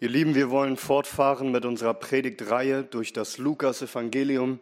Ihr 0.00 0.08
Lieben, 0.08 0.34
wir 0.34 0.50
wollen 0.50 0.76
fortfahren 0.76 1.52
mit 1.52 1.64
unserer 1.64 1.94
Predigtreihe 1.94 2.82
durch 2.82 3.12
das 3.12 3.38
Lukas-Evangelium. 3.38 4.58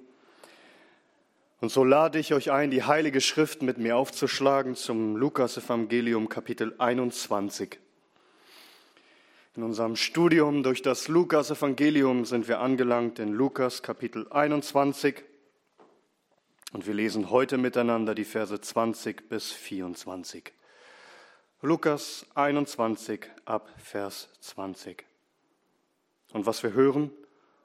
Und 1.62 1.70
so 1.70 1.84
lade 1.84 2.18
ich 2.18 2.34
euch 2.34 2.52
ein, 2.52 2.70
die 2.70 2.83
Heilige 2.83 3.23
Schrift 3.23 3.63
mit 3.63 3.79
mir 3.79 3.97
aufzuschlagen 3.97 4.76
zum 4.76 5.17
Lukas-Evangelium 5.17 6.29
Kapitel 6.29 6.75
21. 6.76 7.79
In 9.57 9.62
unserem 9.62 9.96
Studium 9.96 10.62
durch 10.62 10.82
das 10.82 11.08
Lukas-Evangelium 11.08 12.26
sind 12.26 12.46
wir 12.46 12.60
angelangt 12.60 13.18
in 13.18 13.32
Lukas 13.32 13.82
Kapitel 13.82 14.26
21 14.30 15.24
und 16.74 16.86
wir 16.86 16.94
lesen 16.94 17.30
heute 17.30 17.56
miteinander 17.56 18.14
die 18.14 18.24
Verse 18.24 18.60
20 18.60 19.30
bis 19.30 19.50
24. 19.50 20.52
Lukas 21.62 22.26
21 22.34 23.30
ab 23.46 23.70
Vers 23.78 24.28
20. 24.40 25.06
Und 26.32 26.46
was 26.46 26.62
wir 26.62 26.72
hören, 26.72 27.10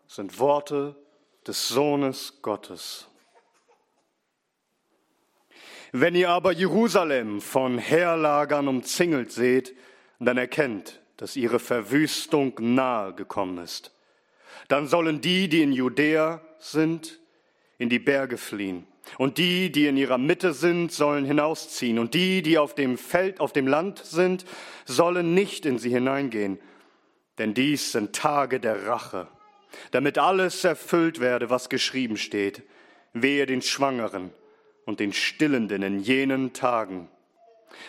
sind 0.08 0.40
Worte 0.40 0.96
des 1.46 1.68
Sohnes 1.68 2.40
Gottes. 2.42 3.08
Wenn 5.92 6.16
ihr 6.16 6.30
aber 6.30 6.52
Jerusalem 6.52 7.40
von 7.40 7.78
Heerlagern 7.78 8.68
umzingelt 8.68 9.32
seht, 9.32 9.76
dann 10.20 10.38
erkennt, 10.38 11.00
dass 11.16 11.36
ihre 11.36 11.60
Verwüstung 11.60 12.54
nahe 12.60 13.14
gekommen 13.14 13.58
ist. 13.60 13.94
Dann 14.68 14.88
sollen 14.88 15.22
die, 15.22 15.48
die 15.48 15.62
in 15.62 15.72
Judäa 15.72 16.42
sind, 16.60 17.20
in 17.78 17.90
die 17.90 18.00
Berge 18.00 18.38
fliehen. 18.38 18.86
Und 19.18 19.38
die, 19.38 19.72
die 19.72 19.88
in 19.88 19.96
ihrer 19.96 20.18
Mitte 20.18 20.54
sind, 20.54 20.92
sollen 20.92 21.24
hinausziehen. 21.24 21.98
Und 21.98 22.14
die, 22.14 22.42
die 22.42 22.58
auf 22.58 22.76
dem 22.76 22.98
Feld, 22.98 23.40
auf 23.40 23.54
dem 23.54 23.68
Land 23.68 24.00
sind, 24.00 24.46
sollen 24.86 25.34
nicht 25.34 25.66
in 25.66 25.80
sie 25.80 25.90
hineingehen. 25.90 26.60
Denn 27.38 27.54
dies 27.54 27.92
sind 27.92 28.16
Tage 28.16 28.60
der 28.60 28.88
Rache, 28.88 29.28
damit 29.92 30.18
alles 30.18 30.64
erfüllt 30.64 31.20
werde, 31.20 31.50
was 31.50 31.70
geschrieben 31.70 32.18
steht. 32.18 32.64
Wehe 33.14 33.46
den 33.46 33.62
Schwangeren 33.62 34.32
und 34.86 35.00
den 35.00 35.14
Stillenden 35.14 35.84
in 35.84 36.00
jenen 36.00 36.54
Tagen. 36.54 37.10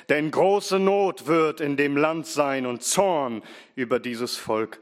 Denn 0.09 0.31
große 0.31 0.79
Not 0.79 1.27
wird 1.27 1.61
in 1.61 1.77
dem 1.77 1.97
Land 1.97 2.27
sein 2.27 2.67
und 2.67 2.83
Zorn 2.83 3.43
über 3.75 4.01
dieses 4.01 4.37
Volk. 4.37 4.81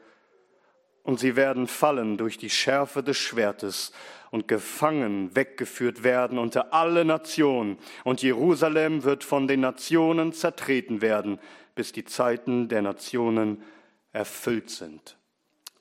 Und 1.03 1.21
sie 1.21 1.37
werden 1.37 1.69
fallen 1.69 2.17
durch 2.17 2.39
die 2.39 2.51
Schärfe 2.51 3.03
des 3.03 3.17
Schwertes 3.17 3.93
und 4.31 4.49
gefangen 4.49 5.37
weggeführt 5.37 6.03
werden 6.03 6.39
unter 6.39 6.75
alle 6.75 7.05
Nationen. 7.05 7.79
Und 8.03 8.23
Jerusalem 8.23 9.05
wird 9.05 9.23
von 9.23 9.47
den 9.47 9.61
Nationen 9.61 10.33
zertreten 10.33 11.01
werden, 11.03 11.39
bis 11.77 11.93
die 11.93 12.05
Zeiten 12.05 12.69
der 12.69 12.83
Nationen 12.83 13.63
erfüllt 14.17 14.71
sind. 14.71 15.19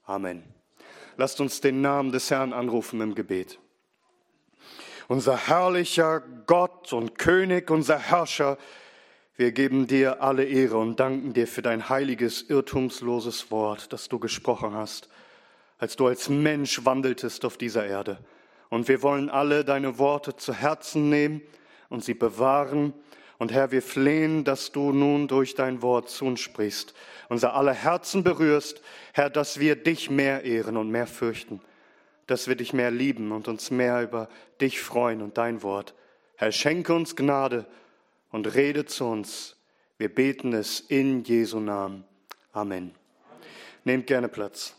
Amen. 0.03 0.43
Lasst 1.17 1.39
uns 1.39 1.61
den 1.61 1.81
Namen 1.81 2.11
des 2.11 2.29
Herrn 2.29 2.51
anrufen 2.51 2.99
im 2.99 3.15
Gebet. 3.15 3.59
Unser 5.07 5.37
herrlicher 5.37 6.21
Gott 6.45 6.91
und 6.91 7.17
König, 7.17 7.71
unser 7.71 7.97
Herrscher, 7.97 8.57
wir 9.37 9.51
geben 9.51 9.87
dir 9.87 10.21
alle 10.21 10.43
Ehre 10.43 10.77
und 10.77 10.99
danken 10.99 11.33
dir 11.33 11.47
für 11.47 11.61
dein 11.61 11.89
heiliges, 11.89 12.41
irrtumsloses 12.41 13.51
Wort, 13.51 13.93
das 13.93 14.09
du 14.09 14.19
gesprochen 14.19 14.73
hast, 14.73 15.09
als 15.77 15.95
du 15.95 16.07
als 16.07 16.27
Mensch 16.27 16.83
wandeltest 16.83 17.45
auf 17.45 17.57
dieser 17.57 17.85
Erde. 17.85 18.19
Und 18.69 18.87
wir 18.89 19.01
wollen 19.01 19.29
alle 19.29 19.63
deine 19.63 19.97
Worte 19.97 20.35
zu 20.35 20.53
Herzen 20.53 21.09
nehmen 21.09 21.41
und 21.89 22.03
sie 22.03 22.13
bewahren 22.13 22.93
und 23.37 23.51
Herr, 23.51 23.71
wir 23.71 23.81
flehen, 23.81 24.43
dass 24.43 24.71
du 24.71 24.91
nun 24.91 25.27
durch 25.27 25.55
dein 25.55 25.81
Wort 25.81 26.09
zu 26.09 26.25
uns 26.25 26.39
sprichst, 26.39 26.93
unser 27.27 27.53
aller 27.53 27.73
Herzen 27.73 28.23
berührst, 28.23 28.81
Herr, 29.13 29.29
dass 29.29 29.59
wir 29.59 29.75
dich 29.75 30.09
mehr 30.09 30.43
ehren 30.43 30.77
und 30.77 30.89
mehr 30.89 31.07
fürchten, 31.07 31.61
dass 32.27 32.47
wir 32.47 32.55
dich 32.55 32.71
mehr 32.71 32.91
lieben 32.91 33.31
und 33.31 33.47
uns 33.47 33.71
mehr 33.71 34.01
über 34.01 34.29
dich 34.61 34.79
freuen 34.79 35.21
und 35.21 35.37
dein 35.37 35.63
Wort. 35.63 35.93
Herr, 36.37 36.51
schenke 36.51 36.93
uns 36.93 37.15
Gnade 37.15 37.65
und 38.31 38.55
rede 38.55 38.85
zu 38.85 39.05
uns. 39.05 39.57
Wir 39.97 40.13
beten 40.13 40.53
es 40.53 40.79
in 40.79 41.23
Jesu 41.23 41.59
Namen. 41.59 42.05
Amen. 42.53 42.93
Nehmt 43.83 44.07
gerne 44.07 44.27
Platz. 44.29 44.75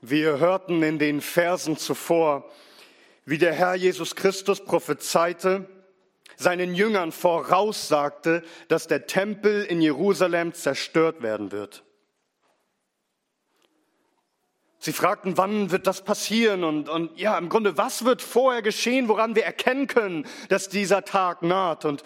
Wir 0.00 0.38
hörten 0.38 0.82
in 0.82 0.98
den 0.98 1.20
Versen 1.20 1.78
zuvor, 1.78 2.50
wie 3.24 3.38
der 3.38 3.52
Herr 3.52 3.74
Jesus 3.74 4.14
Christus 4.16 4.64
prophezeite, 4.64 5.68
seinen 6.36 6.74
Jüngern 6.74 7.12
voraussagte, 7.12 8.42
dass 8.68 8.86
der 8.86 9.06
Tempel 9.06 9.64
in 9.64 9.80
Jerusalem 9.80 10.52
zerstört 10.52 11.22
werden 11.22 11.52
wird. 11.52 11.84
Sie 14.78 14.92
fragten, 14.92 15.38
wann 15.38 15.70
wird 15.70 15.86
das 15.86 16.02
passieren? 16.02 16.62
Und, 16.62 16.90
und 16.90 17.18
ja, 17.18 17.38
im 17.38 17.48
Grunde, 17.48 17.78
was 17.78 18.04
wird 18.04 18.20
vorher 18.20 18.60
geschehen, 18.60 19.08
woran 19.08 19.34
wir 19.34 19.44
erkennen 19.44 19.86
können, 19.86 20.26
dass 20.50 20.68
dieser 20.68 21.04
Tag 21.06 21.42
naht? 21.42 21.86
Und 21.86 22.02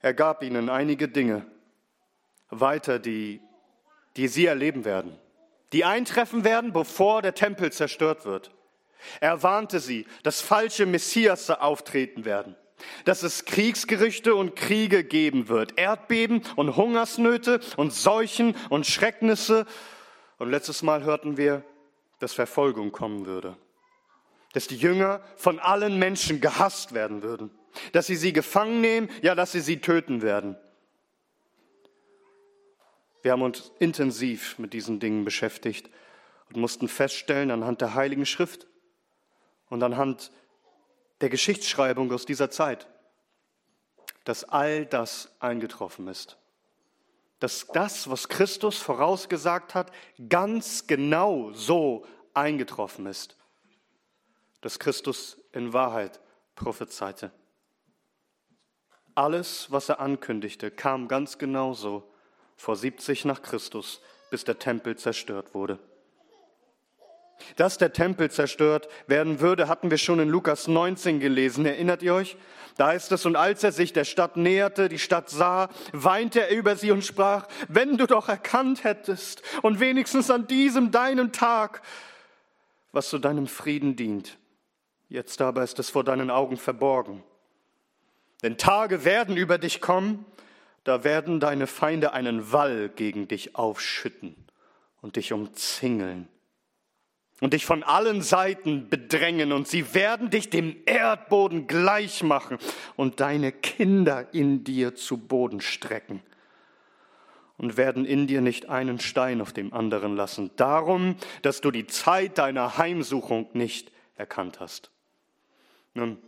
er 0.00 0.14
gab 0.14 0.44
ihnen 0.44 0.70
einige 0.70 1.08
Dinge 1.08 1.44
weiter, 2.50 3.00
die, 3.00 3.40
die 4.16 4.28
sie 4.28 4.46
erleben 4.46 4.84
werden, 4.84 5.18
die 5.72 5.84
eintreffen 5.84 6.44
werden, 6.44 6.72
bevor 6.72 7.22
der 7.22 7.34
Tempel 7.34 7.72
zerstört 7.72 8.24
wird. 8.24 8.52
Er 9.20 9.42
warnte 9.42 9.80
sie, 9.80 10.06
dass 10.22 10.40
falsche 10.40 10.86
Messias 10.86 11.50
auftreten 11.50 12.24
werden, 12.24 12.56
dass 13.04 13.22
es 13.22 13.44
Kriegsgerüchte 13.44 14.34
und 14.34 14.56
Kriege 14.56 15.04
geben 15.04 15.48
wird, 15.48 15.78
Erdbeben 15.78 16.42
und 16.56 16.76
Hungersnöte 16.76 17.60
und 17.76 17.92
Seuchen 17.92 18.56
und 18.70 18.86
Schrecknisse. 18.86 19.66
Und 20.38 20.50
letztes 20.50 20.82
Mal 20.82 21.04
hörten 21.04 21.36
wir, 21.36 21.64
dass 22.18 22.32
Verfolgung 22.32 22.92
kommen 22.92 23.26
würde, 23.26 23.56
dass 24.52 24.66
die 24.66 24.76
Jünger 24.76 25.20
von 25.36 25.58
allen 25.58 25.98
Menschen 25.98 26.40
gehasst 26.40 26.92
werden 26.92 27.22
würden, 27.22 27.50
dass 27.92 28.06
sie 28.06 28.16
sie 28.16 28.32
gefangen 28.32 28.80
nehmen, 28.80 29.08
ja, 29.22 29.34
dass 29.34 29.52
sie 29.52 29.60
sie 29.60 29.80
töten 29.80 30.22
werden. 30.22 30.56
Wir 33.22 33.32
haben 33.32 33.42
uns 33.42 33.72
intensiv 33.78 34.58
mit 34.58 34.72
diesen 34.72 35.00
Dingen 35.00 35.24
beschäftigt 35.24 35.90
und 36.48 36.60
mussten 36.60 36.88
feststellen 36.88 37.50
anhand 37.50 37.80
der 37.80 37.94
Heiligen 37.94 38.26
Schrift, 38.26 38.66
und 39.68 39.82
anhand 39.82 40.30
der 41.20 41.28
Geschichtsschreibung 41.28 42.12
aus 42.12 42.26
dieser 42.26 42.50
Zeit, 42.50 42.86
dass 44.24 44.44
all 44.44 44.86
das 44.86 45.30
eingetroffen 45.40 46.08
ist. 46.08 46.36
Dass 47.40 47.66
das, 47.68 48.10
was 48.10 48.28
Christus 48.28 48.78
vorausgesagt 48.78 49.74
hat, 49.74 49.92
ganz 50.28 50.86
genau 50.86 51.52
so 51.52 52.04
eingetroffen 52.34 53.06
ist. 53.06 53.36
Dass 54.60 54.78
Christus 54.78 55.38
in 55.52 55.72
Wahrheit 55.72 56.20
prophezeite. 56.56 57.30
Alles, 59.14 59.70
was 59.70 59.88
er 59.88 60.00
ankündigte, 60.00 60.70
kam 60.70 61.08
ganz 61.08 61.38
genau 61.38 61.74
so 61.74 62.12
vor 62.56 62.76
70 62.76 63.24
nach 63.24 63.42
Christus, 63.42 64.00
bis 64.30 64.44
der 64.44 64.58
Tempel 64.58 64.96
zerstört 64.96 65.54
wurde. 65.54 65.78
Dass 67.56 67.78
der 67.78 67.92
Tempel 67.92 68.30
zerstört 68.30 68.88
werden 69.06 69.40
würde, 69.40 69.68
hatten 69.68 69.90
wir 69.90 69.98
schon 69.98 70.20
in 70.20 70.28
Lukas 70.28 70.68
19 70.68 71.20
gelesen. 71.20 71.66
Erinnert 71.66 72.02
ihr 72.02 72.14
euch? 72.14 72.36
Da 72.76 72.92
ist 72.92 73.10
es, 73.10 73.26
und 73.26 73.34
als 73.34 73.64
er 73.64 73.72
sich 73.72 73.92
der 73.92 74.04
Stadt 74.04 74.36
näherte, 74.36 74.88
die 74.88 75.00
Stadt 75.00 75.30
sah, 75.30 75.68
weinte 75.92 76.42
er 76.42 76.56
über 76.56 76.76
sie 76.76 76.92
und 76.92 77.04
sprach, 77.04 77.48
wenn 77.68 77.96
du 77.96 78.06
doch 78.06 78.28
erkannt 78.28 78.84
hättest 78.84 79.42
und 79.62 79.80
wenigstens 79.80 80.30
an 80.30 80.46
diesem 80.46 80.92
deinem 80.92 81.32
Tag, 81.32 81.82
was 82.92 83.08
zu 83.08 83.18
deinem 83.18 83.48
Frieden 83.48 83.96
dient. 83.96 84.38
Jetzt 85.08 85.40
aber 85.40 85.64
ist 85.64 85.78
es 85.80 85.90
vor 85.90 86.04
deinen 86.04 86.30
Augen 86.30 86.56
verborgen. 86.56 87.24
Denn 88.44 88.58
Tage 88.58 89.04
werden 89.04 89.36
über 89.36 89.58
dich 89.58 89.80
kommen, 89.80 90.24
da 90.84 91.02
werden 91.02 91.40
deine 91.40 91.66
Feinde 91.66 92.12
einen 92.12 92.52
Wall 92.52 92.88
gegen 92.88 93.26
dich 93.26 93.56
aufschütten 93.56 94.36
und 95.00 95.16
dich 95.16 95.32
umzingeln 95.32 96.28
und 97.40 97.52
dich 97.52 97.64
von 97.64 97.82
allen 97.82 98.22
Seiten 98.22 98.88
bedrängen 98.88 99.52
und 99.52 99.68
sie 99.68 99.94
werden 99.94 100.30
dich 100.30 100.50
dem 100.50 100.76
Erdboden 100.86 101.66
gleich 101.66 102.22
machen 102.22 102.58
und 102.96 103.20
deine 103.20 103.52
Kinder 103.52 104.32
in 104.34 104.64
dir 104.64 104.94
zu 104.94 105.18
Boden 105.18 105.60
strecken 105.60 106.22
und 107.56 107.76
werden 107.76 108.04
in 108.04 108.26
dir 108.26 108.40
nicht 108.40 108.68
einen 108.68 108.98
Stein 108.98 109.40
auf 109.40 109.52
dem 109.52 109.72
anderen 109.72 110.16
lassen, 110.16 110.50
darum, 110.56 111.16
dass 111.42 111.60
du 111.60 111.70
die 111.70 111.86
Zeit 111.86 112.38
deiner 112.38 112.78
Heimsuchung 112.78 113.48
nicht 113.52 113.92
erkannt 114.16 114.60
hast. 114.60 114.90
Nun, 115.94 116.18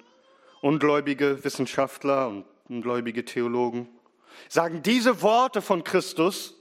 ungläubige 0.61 1.43
Wissenschaftler 1.45 2.29
und 2.29 2.45
ungläubige 2.69 3.25
Theologen 3.25 3.89
sagen 4.49 4.83
diese 4.83 5.23
Worte 5.23 5.61
von 5.61 5.83
Christus, 5.85 6.60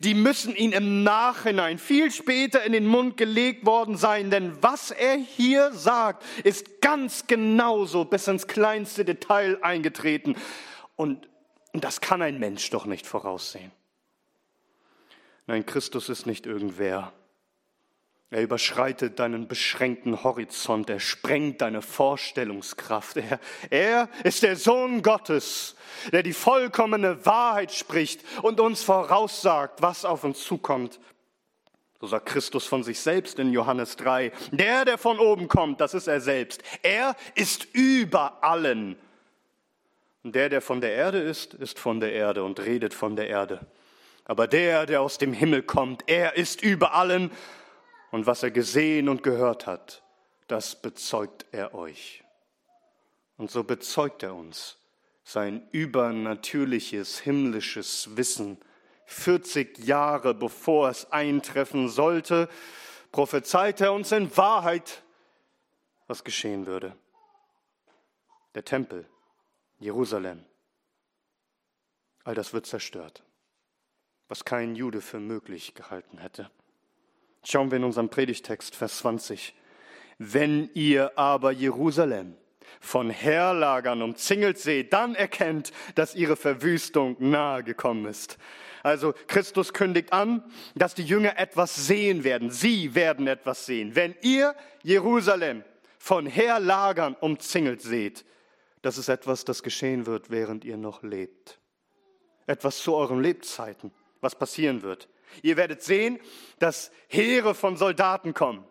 die 0.00 0.14
müssen 0.14 0.54
ihn 0.54 0.72
im 0.72 1.02
Nachhinein 1.02 1.78
viel 1.78 2.10
später 2.10 2.62
in 2.64 2.72
den 2.72 2.86
Mund 2.86 3.16
gelegt 3.16 3.66
worden 3.66 3.96
sein, 3.96 4.30
denn 4.30 4.62
was 4.62 4.90
er 4.90 5.16
hier 5.16 5.72
sagt, 5.72 6.24
ist 6.44 6.80
ganz 6.80 7.26
genauso 7.26 8.04
bis 8.04 8.28
ins 8.28 8.46
kleinste 8.46 9.04
Detail 9.04 9.58
eingetreten. 9.62 10.36
Und 10.96 11.28
das 11.72 12.00
kann 12.00 12.22
ein 12.22 12.38
Mensch 12.38 12.70
doch 12.70 12.86
nicht 12.86 13.06
voraussehen. 13.06 13.72
Nein, 15.46 15.66
Christus 15.66 16.08
ist 16.08 16.26
nicht 16.26 16.46
irgendwer. 16.46 17.12
Er 18.32 18.42
überschreitet 18.42 19.18
deinen 19.18 19.48
beschränkten 19.48 20.22
Horizont, 20.22 20.88
er 20.88 21.00
sprengt 21.00 21.60
deine 21.62 21.82
Vorstellungskraft. 21.82 23.16
Er, 23.16 23.40
er 23.70 24.08
ist 24.22 24.44
der 24.44 24.54
Sohn 24.54 25.02
Gottes, 25.02 25.74
der 26.12 26.22
die 26.22 26.32
vollkommene 26.32 27.26
Wahrheit 27.26 27.72
spricht 27.72 28.24
und 28.42 28.60
uns 28.60 28.84
voraussagt, 28.84 29.82
was 29.82 30.04
auf 30.04 30.22
uns 30.22 30.44
zukommt. 30.44 31.00
So 32.00 32.06
sagt 32.06 32.26
Christus 32.26 32.66
von 32.66 32.84
sich 32.84 33.00
selbst 33.00 33.40
in 33.40 33.52
Johannes 33.52 33.96
3. 33.96 34.30
Der, 34.52 34.84
der 34.84 34.96
von 34.96 35.18
oben 35.18 35.48
kommt, 35.48 35.80
das 35.80 35.92
ist 35.92 36.06
er 36.06 36.20
selbst. 36.20 36.62
Er 36.82 37.16
ist 37.34 37.66
über 37.72 38.44
allen. 38.44 38.96
Und 40.22 40.36
der, 40.36 40.48
der 40.48 40.60
von 40.60 40.80
der 40.80 40.92
Erde 40.92 41.18
ist, 41.18 41.54
ist 41.54 41.80
von 41.80 41.98
der 41.98 42.12
Erde 42.12 42.44
und 42.44 42.60
redet 42.60 42.94
von 42.94 43.16
der 43.16 43.28
Erde. 43.28 43.66
Aber 44.24 44.46
der, 44.46 44.86
der 44.86 45.02
aus 45.02 45.18
dem 45.18 45.32
Himmel 45.32 45.62
kommt, 45.62 46.04
er 46.06 46.36
ist 46.36 46.62
über 46.62 46.94
allen 46.94 47.32
und 48.10 48.26
was 48.26 48.42
er 48.42 48.50
gesehen 48.50 49.08
und 49.08 49.22
gehört 49.22 49.66
hat, 49.66 50.02
das 50.46 50.80
bezeugt 50.80 51.46
er 51.52 51.74
euch. 51.74 52.24
Und 53.36 53.50
so 53.50 53.64
bezeugt 53.64 54.22
er 54.22 54.34
uns 54.34 54.78
sein 55.24 55.68
übernatürliches 55.70 57.20
himmlisches 57.20 58.16
Wissen. 58.16 58.58
40 59.06 59.78
Jahre 59.78 60.34
bevor 60.34 60.88
es 60.88 61.10
eintreffen 61.12 61.88
sollte, 61.88 62.48
prophezeit 63.12 63.80
er 63.80 63.92
uns 63.92 64.12
in 64.12 64.36
Wahrheit, 64.36 65.02
was 66.06 66.24
geschehen 66.24 66.66
würde. 66.66 66.96
Der 68.54 68.64
Tempel, 68.64 69.08
Jerusalem, 69.78 70.44
all 72.24 72.34
das 72.34 72.52
wird 72.52 72.66
zerstört, 72.66 73.22
was 74.28 74.44
kein 74.44 74.74
Jude 74.74 75.00
für 75.00 75.20
möglich 75.20 75.74
gehalten 75.74 76.18
hätte. 76.18 76.50
Schauen 77.42 77.70
wir 77.70 77.78
in 77.78 77.84
unserem 77.84 78.10
Predigtext, 78.10 78.76
Vers 78.76 78.98
20. 78.98 79.54
Wenn 80.18 80.68
ihr 80.74 81.18
aber 81.18 81.52
Jerusalem 81.52 82.36
von 82.80 83.10
Herlagern 83.10 84.02
umzingelt 84.02 84.58
seht, 84.58 84.92
dann 84.92 85.14
erkennt, 85.14 85.72
dass 85.94 86.14
ihre 86.14 86.36
Verwüstung 86.36 87.16
nahe 87.18 87.64
gekommen 87.64 88.04
ist. 88.04 88.38
Also 88.82 89.14
Christus 89.26 89.72
kündigt 89.72 90.12
an, 90.12 90.42
dass 90.74 90.94
die 90.94 91.04
Jünger 91.04 91.38
etwas 91.38 91.86
sehen 91.86 92.24
werden. 92.24 92.50
Sie 92.50 92.94
werden 92.94 93.26
etwas 93.26 93.66
sehen. 93.66 93.94
Wenn 93.94 94.14
ihr 94.22 94.54
Jerusalem 94.82 95.64
von 95.98 96.26
Herlagern 96.26 97.14
umzingelt 97.14 97.82
seht, 97.82 98.24
das 98.82 98.96
ist 98.96 99.08
etwas, 99.08 99.44
das 99.44 99.62
geschehen 99.62 100.06
wird, 100.06 100.30
während 100.30 100.64
ihr 100.64 100.78
noch 100.78 101.02
lebt. 101.02 101.58
Etwas 102.46 102.78
zu 102.78 102.94
euren 102.94 103.22
Lebzeiten, 103.22 103.92
was 104.20 104.34
passieren 104.34 104.82
wird. 104.82 105.08
Ihr 105.42 105.56
werdet 105.56 105.82
sehen, 105.82 106.18
dass 106.58 106.90
Heere 107.08 107.54
von 107.54 107.76
Soldaten 107.76 108.34
kommen 108.34 108.64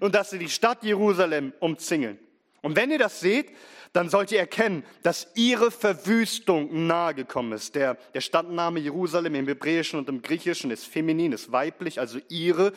und 0.00 0.14
dass 0.14 0.30
sie 0.30 0.38
die 0.38 0.48
Stadt 0.48 0.82
Jerusalem 0.82 1.52
umzingeln. 1.60 2.18
Und 2.62 2.76
wenn 2.76 2.90
ihr 2.90 2.98
das 2.98 3.20
seht, 3.20 3.52
dann 3.92 4.08
sollt 4.10 4.32
ihr 4.32 4.40
erkennen, 4.40 4.84
dass 5.02 5.28
ihre 5.34 5.70
Verwüstung 5.70 6.86
nahegekommen 6.86 7.52
ist. 7.52 7.74
Der, 7.74 7.94
der 8.14 8.20
Stadtname 8.20 8.80
Jerusalem 8.80 9.34
im 9.36 9.46
Hebräischen 9.46 9.98
und 9.98 10.08
im 10.08 10.22
Griechischen 10.22 10.70
ist 10.70 10.86
feminin, 10.86 11.32
ist 11.32 11.52
weiblich, 11.52 12.00
also 12.00 12.18
ihre, 12.28 12.72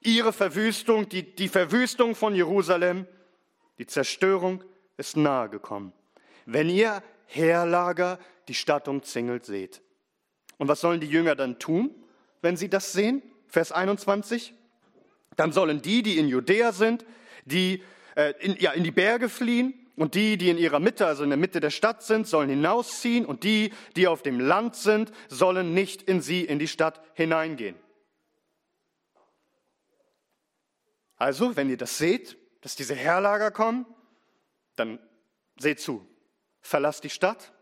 ihre 0.00 0.32
Verwüstung, 0.32 1.08
die, 1.08 1.34
die 1.34 1.48
Verwüstung 1.48 2.14
von 2.14 2.34
Jerusalem, 2.34 3.06
die 3.78 3.86
Zerstörung 3.86 4.62
ist 4.96 5.16
nahegekommen. 5.16 5.92
Wenn 6.46 6.68
ihr 6.68 7.02
Heerlager 7.26 8.18
die 8.48 8.54
Stadt 8.54 8.88
umzingelt 8.88 9.44
seht. 9.44 9.82
Und 10.58 10.68
was 10.68 10.80
sollen 10.80 11.00
die 11.00 11.08
Jünger 11.08 11.34
dann 11.34 11.58
tun? 11.58 11.94
Wenn 12.44 12.56
sie 12.56 12.68
das 12.68 12.92
sehen? 12.92 13.22
Vers 13.48 13.72
21. 13.72 14.54
Dann 15.36 15.52
sollen 15.52 15.82
die, 15.82 16.02
die 16.02 16.18
in 16.18 16.28
Judäa 16.28 16.70
sind, 16.72 17.04
die 17.44 17.82
äh, 18.14 18.34
in, 18.38 18.56
ja, 18.60 18.72
in 18.72 18.84
die 18.84 18.92
Berge 18.92 19.28
fliehen 19.28 19.74
und 19.96 20.14
die, 20.14 20.36
die 20.36 20.50
in 20.50 20.58
ihrer 20.58 20.78
Mitte, 20.78 21.06
also 21.06 21.24
in 21.24 21.30
der 21.30 21.36
Mitte 21.36 21.60
der 21.60 21.70
Stadt 21.70 22.02
sind, 22.02 22.28
sollen 22.28 22.48
hinausziehen 22.48 23.24
und 23.26 23.42
die, 23.42 23.72
die 23.96 24.06
auf 24.06 24.22
dem 24.22 24.38
Land 24.38 24.76
sind, 24.76 25.10
sollen 25.28 25.74
nicht 25.74 26.02
in 26.02 26.20
sie, 26.20 26.44
in 26.44 26.58
die 26.58 26.68
Stadt 26.68 27.00
hineingehen. 27.14 27.76
Also, 31.16 31.56
wenn 31.56 31.70
ihr 31.70 31.76
das 31.76 31.98
seht, 31.98 32.36
dass 32.60 32.76
diese 32.76 32.94
Herlager 32.94 33.50
kommen, 33.50 33.86
dann 34.76 34.98
seht 35.58 35.80
zu, 35.80 36.06
verlasst 36.60 37.04
die 37.04 37.10
Stadt. 37.10 37.52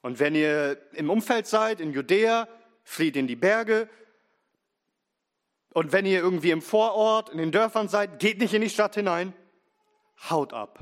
Und 0.00 0.20
wenn 0.20 0.34
ihr 0.34 0.80
im 0.92 1.10
Umfeld 1.10 1.46
seid, 1.46 1.80
in 1.80 1.92
Judäa, 1.92 2.48
flieht 2.82 3.16
in 3.16 3.26
die 3.26 3.36
Berge, 3.36 3.88
und 5.72 5.92
wenn 5.92 6.06
ihr 6.06 6.20
irgendwie 6.20 6.50
im 6.50 6.62
Vorort, 6.62 7.28
in 7.30 7.38
den 7.38 7.52
Dörfern 7.52 7.88
seid, 7.88 8.18
geht 8.18 8.38
nicht 8.38 8.54
in 8.54 8.62
die 8.62 8.70
Stadt 8.70 8.94
hinein. 8.94 9.32
Haut 10.30 10.52
ab, 10.52 10.80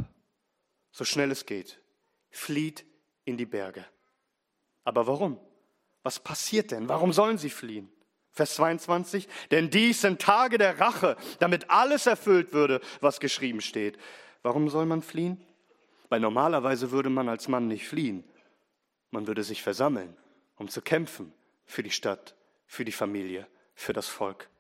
so 0.90 1.04
schnell 1.04 1.30
es 1.30 1.44
geht. 1.46 1.80
Flieht 2.30 2.86
in 3.24 3.36
die 3.36 3.46
Berge. 3.46 3.84
Aber 4.84 5.06
warum? 5.06 5.38
Was 6.02 6.20
passiert 6.20 6.70
denn? 6.70 6.88
Warum 6.88 7.12
sollen 7.12 7.36
sie 7.36 7.50
fliehen? 7.50 7.90
Vers 8.30 8.54
22, 8.56 9.28
denn 9.50 9.70
dies 9.70 10.02
sind 10.02 10.20
Tage 10.20 10.58
der 10.58 10.78
Rache, 10.78 11.16
damit 11.38 11.70
alles 11.70 12.06
erfüllt 12.06 12.52
würde, 12.52 12.80
was 13.00 13.18
geschrieben 13.18 13.62
steht. 13.62 13.98
Warum 14.42 14.68
soll 14.68 14.84
man 14.84 15.02
fliehen? 15.02 15.42
Weil 16.10 16.20
normalerweise 16.20 16.90
würde 16.90 17.08
man 17.08 17.28
als 17.28 17.48
Mann 17.48 17.66
nicht 17.66 17.88
fliehen. 17.88 18.24
Man 19.10 19.26
würde 19.26 19.42
sich 19.42 19.62
versammeln, 19.62 20.16
um 20.56 20.68
zu 20.68 20.82
kämpfen 20.82 21.32
für 21.64 21.82
die 21.82 21.90
Stadt, 21.90 22.36
für 22.66 22.84
die 22.84 22.92
Familie, 22.92 23.48
für 23.74 23.94
das 23.94 24.06
Volk. 24.06 24.50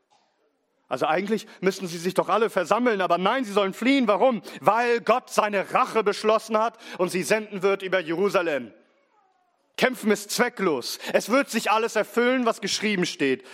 Also 0.88 1.06
eigentlich 1.06 1.46
müssten 1.60 1.88
sie 1.88 1.98
sich 1.98 2.14
doch 2.14 2.28
alle 2.28 2.48
versammeln, 2.48 3.00
aber 3.00 3.18
nein, 3.18 3.44
sie 3.44 3.52
sollen 3.52 3.74
fliehen. 3.74 4.06
Warum? 4.06 4.42
Weil 4.60 5.00
Gott 5.00 5.30
seine 5.30 5.72
Rache 5.74 6.04
beschlossen 6.04 6.56
hat 6.56 6.78
und 6.98 7.08
sie 7.10 7.24
senden 7.24 7.62
wird 7.62 7.82
über 7.82 7.98
Jerusalem. 7.98 8.72
Kämpfen 9.76 10.10
ist 10.10 10.30
zwecklos. 10.30 10.98
Es 11.12 11.28
wird 11.28 11.50
sich 11.50 11.70
alles 11.70 11.96
erfüllen, 11.96 12.46
was 12.46 12.60
geschrieben 12.60 13.04
steht. 13.04 13.44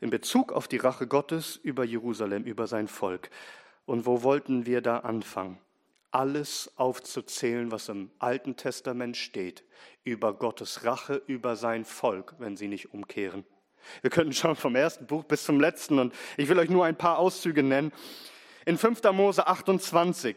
In 0.00 0.08
Bezug 0.10 0.52
auf 0.52 0.68
die 0.68 0.78
Rache 0.78 1.06
Gottes 1.06 1.56
über 1.56 1.84
Jerusalem, 1.84 2.44
über 2.44 2.66
sein 2.66 2.88
Volk. 2.88 3.30
Und 3.84 4.06
wo 4.06 4.22
wollten 4.22 4.64
wir 4.64 4.80
da 4.80 4.98
anfangen? 4.98 5.58
Alles 6.12 6.72
aufzuzählen, 6.76 7.70
was 7.70 7.88
im 7.88 8.10
Alten 8.18 8.56
Testament 8.56 9.16
steht, 9.16 9.64
über 10.02 10.32
Gottes 10.32 10.84
Rache, 10.84 11.22
über 11.26 11.56
sein 11.56 11.84
Volk, 11.84 12.34
wenn 12.38 12.56
sie 12.56 12.68
nicht 12.68 12.94
umkehren. 12.94 13.44
Wir 14.02 14.10
könnten 14.10 14.32
schauen 14.32 14.56
vom 14.56 14.76
ersten 14.76 15.06
Buch 15.06 15.24
bis 15.24 15.44
zum 15.44 15.60
letzten 15.60 15.98
und 15.98 16.14
ich 16.36 16.48
will 16.48 16.58
euch 16.58 16.70
nur 16.70 16.84
ein 16.84 16.96
paar 16.96 17.18
Auszüge 17.18 17.62
nennen. 17.62 17.92
In 18.66 18.78
5. 18.78 19.02
Mose 19.12 19.46
28, 19.46 20.36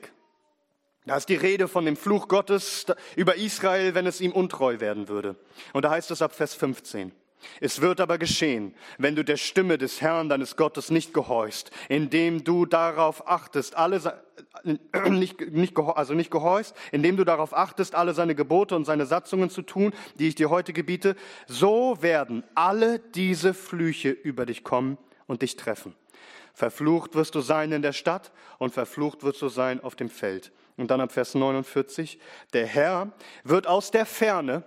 da 1.06 1.18
ist 1.18 1.30
die 1.30 1.36
Rede 1.36 1.68
von 1.68 1.86
dem 1.86 1.98
Fluch 1.98 2.28
Gottes 2.28 2.86
über 3.16 3.36
Israel, 3.36 3.96
wenn 3.96 4.08
es 4.08 4.22
ihm 4.22 4.32
untreu 4.32 4.80
werden 4.80 5.10
würde. 5.10 5.36
Und 5.74 5.84
da 5.84 5.92
heißt 5.92 6.12
es 6.12 6.22
ab 6.22 6.34
Vers 6.34 6.54
15. 6.54 7.12
Es 7.60 7.82
wird 7.82 8.00
aber 8.00 8.18
geschehen, 8.18 8.76
wenn 8.98 9.16
du 9.16 9.24
der 9.24 9.38
Stimme 9.38 9.78
des 9.78 10.02
Herrn 10.02 10.30
deines 10.30 10.56
Gottes 10.56 10.92
nicht 10.92 11.14
gehorchst, 11.14 11.72
indem 11.90 12.44
du 12.44 12.66
darauf 12.66 13.28
achtest, 13.28 13.76
alle, 13.76 14.22
äh, 14.64 15.10
nicht, 15.10 15.40
nicht, 15.52 15.78
also 15.78 16.14
nicht 16.14 16.32
gehorchst, 16.32 16.76
indem 16.92 17.18
du 17.18 17.24
darauf 17.24 17.56
achtest, 17.56 17.96
alle 17.96 18.14
seine 18.14 18.36
Gebote 18.36 18.76
und 18.76 18.86
seine 18.86 19.06
Satzungen 19.06 19.50
zu 19.50 19.62
tun, 19.62 19.94
die 20.16 20.28
ich 20.28 20.36
dir 20.36 20.50
heute 20.50 20.74
gebiete, 20.74 21.16
so 21.48 21.98
werden 22.02 22.44
alle 22.56 23.00
diese 23.00 23.54
Flüche 23.54 24.10
über 24.10 24.46
dich 24.46 24.64
kommen 24.64 24.98
und 25.28 25.42
dich 25.42 25.56
treffen. 25.56 25.96
Verflucht 26.54 27.16
wirst 27.16 27.36
du 27.36 27.42
sein 27.42 27.72
in 27.72 27.82
der 27.82 27.94
Stadt 27.94 28.32
und 28.60 28.74
verflucht 28.74 29.24
wirst 29.24 29.42
du 29.42 29.50
sein 29.50 29.84
auf 29.84 29.96
dem 29.96 30.10
Feld. 30.10 30.52
Und 30.78 30.90
dann 30.92 31.02
ab 31.02 31.12
Vers 31.12 31.36
49, 31.36 32.20
der 32.54 32.66
Herr 32.66 33.12
wird 33.44 33.68
aus 33.68 33.92
der 33.92 34.06
Ferne 34.06 34.64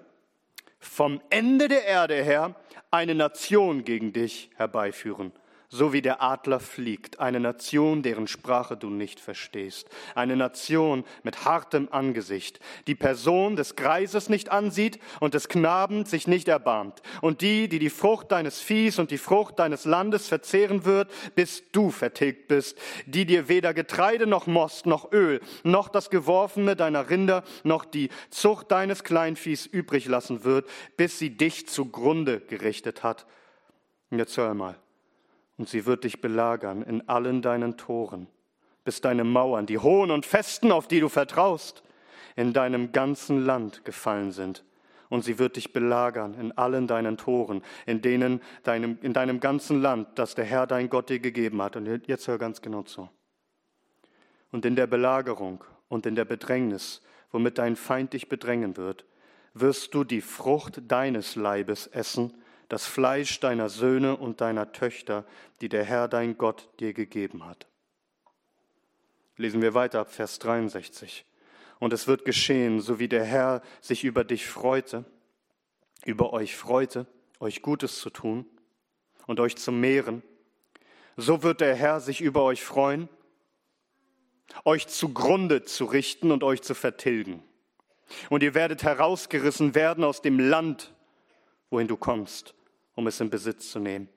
vom 0.87 1.21
Ende 1.31 1.69
der 1.69 1.85
Erde 1.85 2.23
her 2.23 2.55
eine 2.91 3.15
Nation 3.15 3.85
gegen 3.85 4.13
dich 4.13 4.51
herbeiführen 4.57 5.33
so 5.77 5.93
wie 5.93 6.03
der 6.03 6.23
Adler 6.23 6.59
fliegt, 6.59 7.21
eine 7.21 7.39
Nation, 7.39 8.03
deren 8.03 8.27
Sprache 8.27 8.77
du 8.77 8.89
nicht 8.89 9.21
verstehst, 9.21 9.89
eine 10.15 10.35
Nation 10.35 11.05
mit 11.23 11.45
hartem 11.45 11.89
Angesicht, 11.91 12.61
die 12.87 12.95
Person 12.95 13.57
des 13.57 13.77
Greises 13.77 14.29
nicht 14.29 14.51
ansieht 14.51 14.99
und 15.21 15.35
des 15.35 15.49
Knaben 15.49 16.07
sich 16.07 16.27
nicht 16.27 16.49
erbarmt, 16.49 17.03
und 17.21 17.43
die, 17.43 17.69
die 17.69 17.79
die 17.79 17.91
Frucht 17.91 18.33
deines 18.33 18.61
Viehs 18.61 18.99
und 18.99 19.11
die 19.11 19.19
Frucht 19.19 19.59
deines 19.59 19.85
Landes 19.85 20.29
verzehren 20.29 20.85
wird, 20.85 21.11
bis 21.35 21.71
du 21.73 21.91
vertilgt 21.91 22.49
bist, 22.49 22.79
die 23.05 23.27
dir 23.27 23.49
weder 23.49 23.75
Getreide 23.75 24.27
noch 24.27 24.47
Most 24.47 24.87
noch 24.87 25.13
Öl, 25.13 25.41
noch 25.63 25.89
das 25.89 26.09
Geworfene 26.09 26.75
deiner 26.75 27.11
Rinder, 27.11 27.45
noch 27.65 27.85
die 27.85 28.09
Zucht 28.31 28.71
deines 28.71 29.05
Kleinviehs 29.05 29.67
übrig 29.67 30.07
lassen 30.07 30.45
wird, 30.45 30.67
bis 30.97 31.19
sie 31.19 31.37
dich 31.37 31.69
zugrunde 31.69 32.41
gerichtet 32.41 33.03
hat. 33.03 33.27
Und 34.11 34.19
jetzt 34.19 34.37
hör 34.37 34.55
mal 34.55 34.77
und 35.59 35.69
sie 35.69 35.87
wird 35.87 36.05
dich 36.05 36.21
belagern 36.21 36.83
in 36.83 37.09
allen 37.09 37.43
deinen 37.43 37.77
Toren, 37.77 38.29
bis 38.85 39.01
deine 39.01 39.25
Mauern, 39.25 39.67
die 39.67 39.79
hohen 39.79 40.11
und 40.11 40.27
festen, 40.27 40.73
auf 40.73 40.89
die 40.89 41.01
du 41.01 41.09
vertraust, 41.09 41.83
in 42.37 42.53
deinem 42.53 42.93
ganzen 42.93 43.45
Land 43.45 43.85
gefallen 43.85 44.33
sind. 44.33 44.65
und 45.09 45.25
sie 45.25 45.39
wird 45.39 45.57
dich 45.57 45.73
belagern 45.73 46.35
in 46.35 46.53
allen 46.53 46.87
deinen 46.87 47.17
Toren, 47.17 47.63
in, 47.87 48.03
denen 48.03 48.41
deinem, 48.65 48.99
in 49.03 49.13
deinem 49.13 49.41
ganzen 49.41 49.81
Land, 49.81 50.19
das 50.19 50.35
der 50.35 50.45
Herr 50.45 50.67
dein 50.67 50.89
Gott 50.89 51.09
dir 51.09 51.21
gegeben 51.21 51.63
hat. 51.63 51.77
Und 51.77 51.87
jetzt 52.07 52.29
hör 52.29 52.39
ganz 52.39 52.61
genau 52.61 52.83
zu. 52.83 53.09
Und 54.51 54.65
in 54.65 54.77
der 54.77 54.87
Belagerung 54.87 55.65
und 55.89 56.07
in 56.07 56.15
der 56.15 56.25
Bedrängnis, 56.25 57.03
womit 57.31 57.59
dein 57.59 57.77
Feind 57.77 58.13
dich 58.13 58.29
bedrängen 58.29 58.77
wird, 58.77 59.05
wirst 59.55 59.95
du 59.95 60.05
die 60.05 60.21
Frucht 60.21 60.83
deines 60.89 61.37
Leibes 61.37 61.87
essen, 61.87 62.33
das 62.69 62.87
Fleisch 62.87 63.41
deiner 63.41 63.69
Söhne 63.69 64.17
und 64.17 64.41
deiner 64.41 64.73
Töchter, 64.73 65.25
die 65.61 65.69
der 65.69 65.85
Herr 65.85 66.09
dein 66.09 66.37
Gott 66.37 66.69
dir 66.81 66.93
gegeben 66.93 67.47
hat. 67.47 67.67
Lesen 69.37 69.63
wir 69.63 69.75
weiter 69.75 70.01
ab 70.01 70.13
Vers 70.13 70.39
63. 70.39 71.25
Und 71.79 71.93
es 71.93 72.07
wird 72.07 72.25
geschehen, 72.25 72.81
so 72.81 72.99
wie 72.99 73.09
der 73.09 73.25
Herr 73.25 73.63
sich 73.81 74.05
über 74.05 74.25
dich 74.25 74.47
freute, 74.47 75.05
über 76.05 76.33
euch 76.33 76.57
freute, 76.57 77.07
euch 77.39 77.63
Gutes 77.63 78.01
zu 78.01 78.11
tun 78.11 78.47
und 79.27 79.41
euch 79.41 79.57
zu 79.57 79.73
mehren, 79.73 80.23
so 81.17 81.43
wird 81.43 81.61
der 81.61 81.75
Herr 81.75 82.01
sich 82.01 82.21
über 82.21 82.43
euch 82.43 82.63
freuen, 82.63 83.09
euch 84.65 84.87
zugrunde 84.87 85.65
zu 85.65 85.85
richten 85.85 86.31
und 86.31 86.45
euch 86.45 86.63
zu 86.63 86.75
vertilgen. 86.75 87.43
Und 88.31 88.43
ihr 88.43 88.55
werdet 88.55 88.83
herausgerissen 88.83 89.75
werden 89.75 90.05
aus 90.05 90.23
dem 90.23 90.39
Land, 90.39 90.95
wohin 91.71 91.89
du 91.89 91.97
kommst, 91.97 92.55
um 92.95 93.07
es 93.07 93.21
in 93.21 93.31
Besitz 93.31 93.71
zu 93.71 93.79
nehmen. 93.79 94.09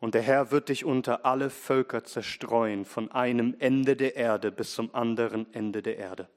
Und 0.00 0.14
der 0.14 0.22
Herr 0.22 0.50
wird 0.50 0.68
dich 0.68 0.84
unter 0.84 1.24
alle 1.24 1.48
Völker 1.50 2.04
zerstreuen, 2.04 2.84
von 2.84 3.10
einem 3.10 3.56
Ende 3.58 3.96
der 3.96 4.16
Erde 4.16 4.52
bis 4.52 4.74
zum 4.74 4.94
anderen 4.94 5.52
Ende 5.54 5.82
der 5.82 5.96
Erde. 5.96 6.28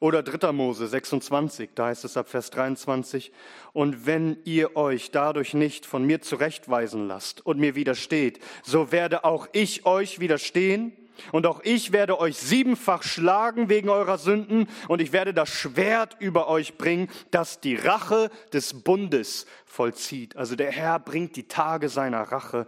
Oder 0.00 0.22
3. 0.22 0.52
Mose 0.52 0.86
26, 0.88 1.70
da 1.74 1.86
heißt 1.86 2.04
es 2.04 2.16
ab 2.16 2.28
Vers 2.28 2.50
23, 2.50 3.32
und 3.72 4.06
wenn 4.06 4.38
ihr 4.44 4.76
euch 4.76 5.12
dadurch 5.12 5.54
nicht 5.54 5.86
von 5.86 6.04
mir 6.04 6.20
zurechtweisen 6.20 7.06
lasst 7.06 7.46
und 7.46 7.58
mir 7.58 7.74
widersteht, 7.74 8.40
so 8.64 8.90
werde 8.90 9.24
auch 9.24 9.46
ich 9.52 9.86
euch 9.86 10.18
widerstehen 10.18 10.92
und 11.32 11.46
auch 11.46 11.60
ich 11.64 11.92
werde 11.92 12.18
euch 12.18 12.36
siebenfach 12.36 13.02
schlagen 13.02 13.68
wegen 13.68 13.88
eurer 13.88 14.18
Sünden 14.18 14.68
und 14.88 15.00
ich 15.00 15.12
werde 15.12 15.34
das 15.34 15.48
Schwert 15.48 16.16
über 16.18 16.48
euch 16.48 16.76
bringen, 16.76 17.08
das 17.30 17.60
die 17.60 17.76
Rache 17.76 18.30
des 18.52 18.82
Bundes 18.82 19.46
vollzieht. 19.64 20.36
Also 20.36 20.56
der 20.56 20.70
Herr 20.70 20.98
bringt 20.98 21.36
die 21.36 21.48
Tage 21.48 21.88
seiner 21.88 22.22
Rache. 22.22 22.66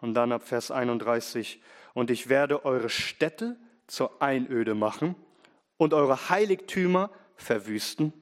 Und 0.00 0.14
dann 0.14 0.32
ab 0.32 0.42
Vers 0.42 0.72
31, 0.72 1.60
und 1.94 2.10
ich 2.10 2.28
werde 2.28 2.64
eure 2.64 2.88
Städte 2.88 3.56
zur 3.86 4.20
Einöde 4.20 4.74
machen 4.74 5.14
und 5.76 5.94
eure 5.94 6.28
Heiligtümer 6.28 7.10
verwüsten. 7.36 8.12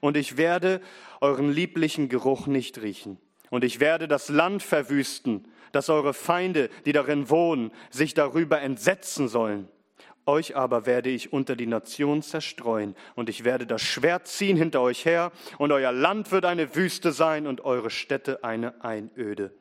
Und 0.00 0.16
ich 0.16 0.36
werde 0.36 0.80
euren 1.20 1.50
lieblichen 1.50 2.08
Geruch 2.08 2.46
nicht 2.46 2.82
riechen. 2.82 3.18
Und 3.50 3.64
ich 3.64 3.80
werde 3.80 4.08
das 4.08 4.28
Land 4.28 4.62
verwüsten 4.62 5.46
dass 5.72 5.88
eure 5.88 6.14
Feinde, 6.14 6.70
die 6.84 6.92
darin 6.92 7.28
wohnen, 7.30 7.72
sich 7.90 8.14
darüber 8.14 8.60
entsetzen 8.60 9.28
sollen. 9.28 9.68
Euch 10.24 10.54
aber 10.54 10.86
werde 10.86 11.10
ich 11.10 11.32
unter 11.32 11.56
die 11.56 11.66
Nation 11.66 12.22
zerstreuen, 12.22 12.94
und 13.16 13.28
ich 13.28 13.42
werde 13.44 13.66
das 13.66 13.82
Schwert 13.82 14.28
ziehen 14.28 14.56
hinter 14.56 14.80
euch 14.80 15.04
her, 15.04 15.32
und 15.58 15.72
euer 15.72 15.90
Land 15.90 16.30
wird 16.30 16.44
eine 16.44 16.76
Wüste 16.76 17.10
sein 17.10 17.48
und 17.48 17.62
eure 17.62 17.90
Städte 17.90 18.44
eine 18.44 18.84
Einöde. 18.84 19.52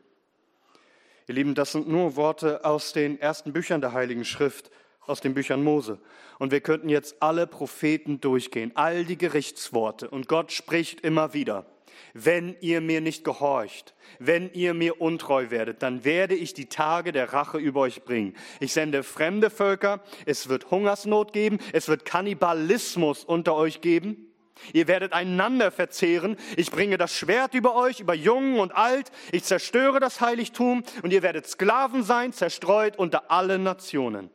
Ihr 1.27 1.35
Lieben, 1.35 1.55
das 1.55 1.71
sind 1.71 1.87
nur 1.87 2.15
Worte 2.15 2.63
aus 2.63 2.93
den 2.93 3.19
ersten 3.19 3.53
Büchern 3.53 3.81
der 3.81 3.93
Heiligen 3.93 4.25
Schrift, 4.25 4.69
aus 5.07 5.19
den 5.19 5.33
Büchern 5.33 5.63
Mose. 5.63 5.99
Und 6.37 6.51
wir 6.51 6.61
könnten 6.61 6.89
jetzt 6.89 7.23
alle 7.23 7.47
Propheten 7.47 8.21
durchgehen, 8.21 8.71
all 8.75 9.03
die 9.03 9.17
Gerichtsworte, 9.17 10.09
und 10.09 10.27
Gott 10.27 10.51
spricht 10.51 11.01
immer 11.01 11.33
wieder 11.33 11.65
wenn 12.13 12.55
ihr 12.61 12.81
mir 12.81 13.01
nicht 13.01 13.23
gehorcht, 13.23 13.93
wenn 14.19 14.51
ihr 14.53 14.73
mir 14.73 15.01
untreu 15.01 15.49
werdet, 15.49 15.81
dann 15.81 16.03
werde 16.03 16.35
ich 16.35 16.53
die 16.53 16.67
Tage 16.67 17.11
der 17.11 17.33
Rache 17.33 17.57
über 17.57 17.81
euch 17.81 18.03
bringen. 18.03 18.35
Ich 18.59 18.73
sende 18.73 19.03
fremde 19.03 19.49
Völker, 19.49 20.01
es 20.25 20.49
wird 20.49 20.71
Hungersnot 20.71 21.33
geben, 21.33 21.59
es 21.73 21.87
wird 21.87 22.05
Kannibalismus 22.05 23.23
unter 23.23 23.55
euch 23.55 23.81
geben. 23.81 24.27
Ihr 24.73 24.87
werdet 24.87 25.13
einander 25.13 25.71
verzehren. 25.71 26.37
Ich 26.55 26.69
bringe 26.69 26.97
das 26.97 27.15
Schwert 27.15 27.55
über 27.55 27.75
euch, 27.75 27.99
über 27.99 28.13
Jungen 28.13 28.59
und 28.59 28.75
Alt. 28.75 29.11
Ich 29.31 29.43
zerstöre 29.43 29.99
das 29.99 30.21
Heiligtum 30.21 30.83
und 31.01 31.11
ihr 31.11 31.23
werdet 31.23 31.47
Sklaven 31.47 32.03
sein, 32.03 32.31
zerstreut 32.31 32.97
unter 32.99 33.31
alle 33.31 33.57
Nationen. 33.57 34.29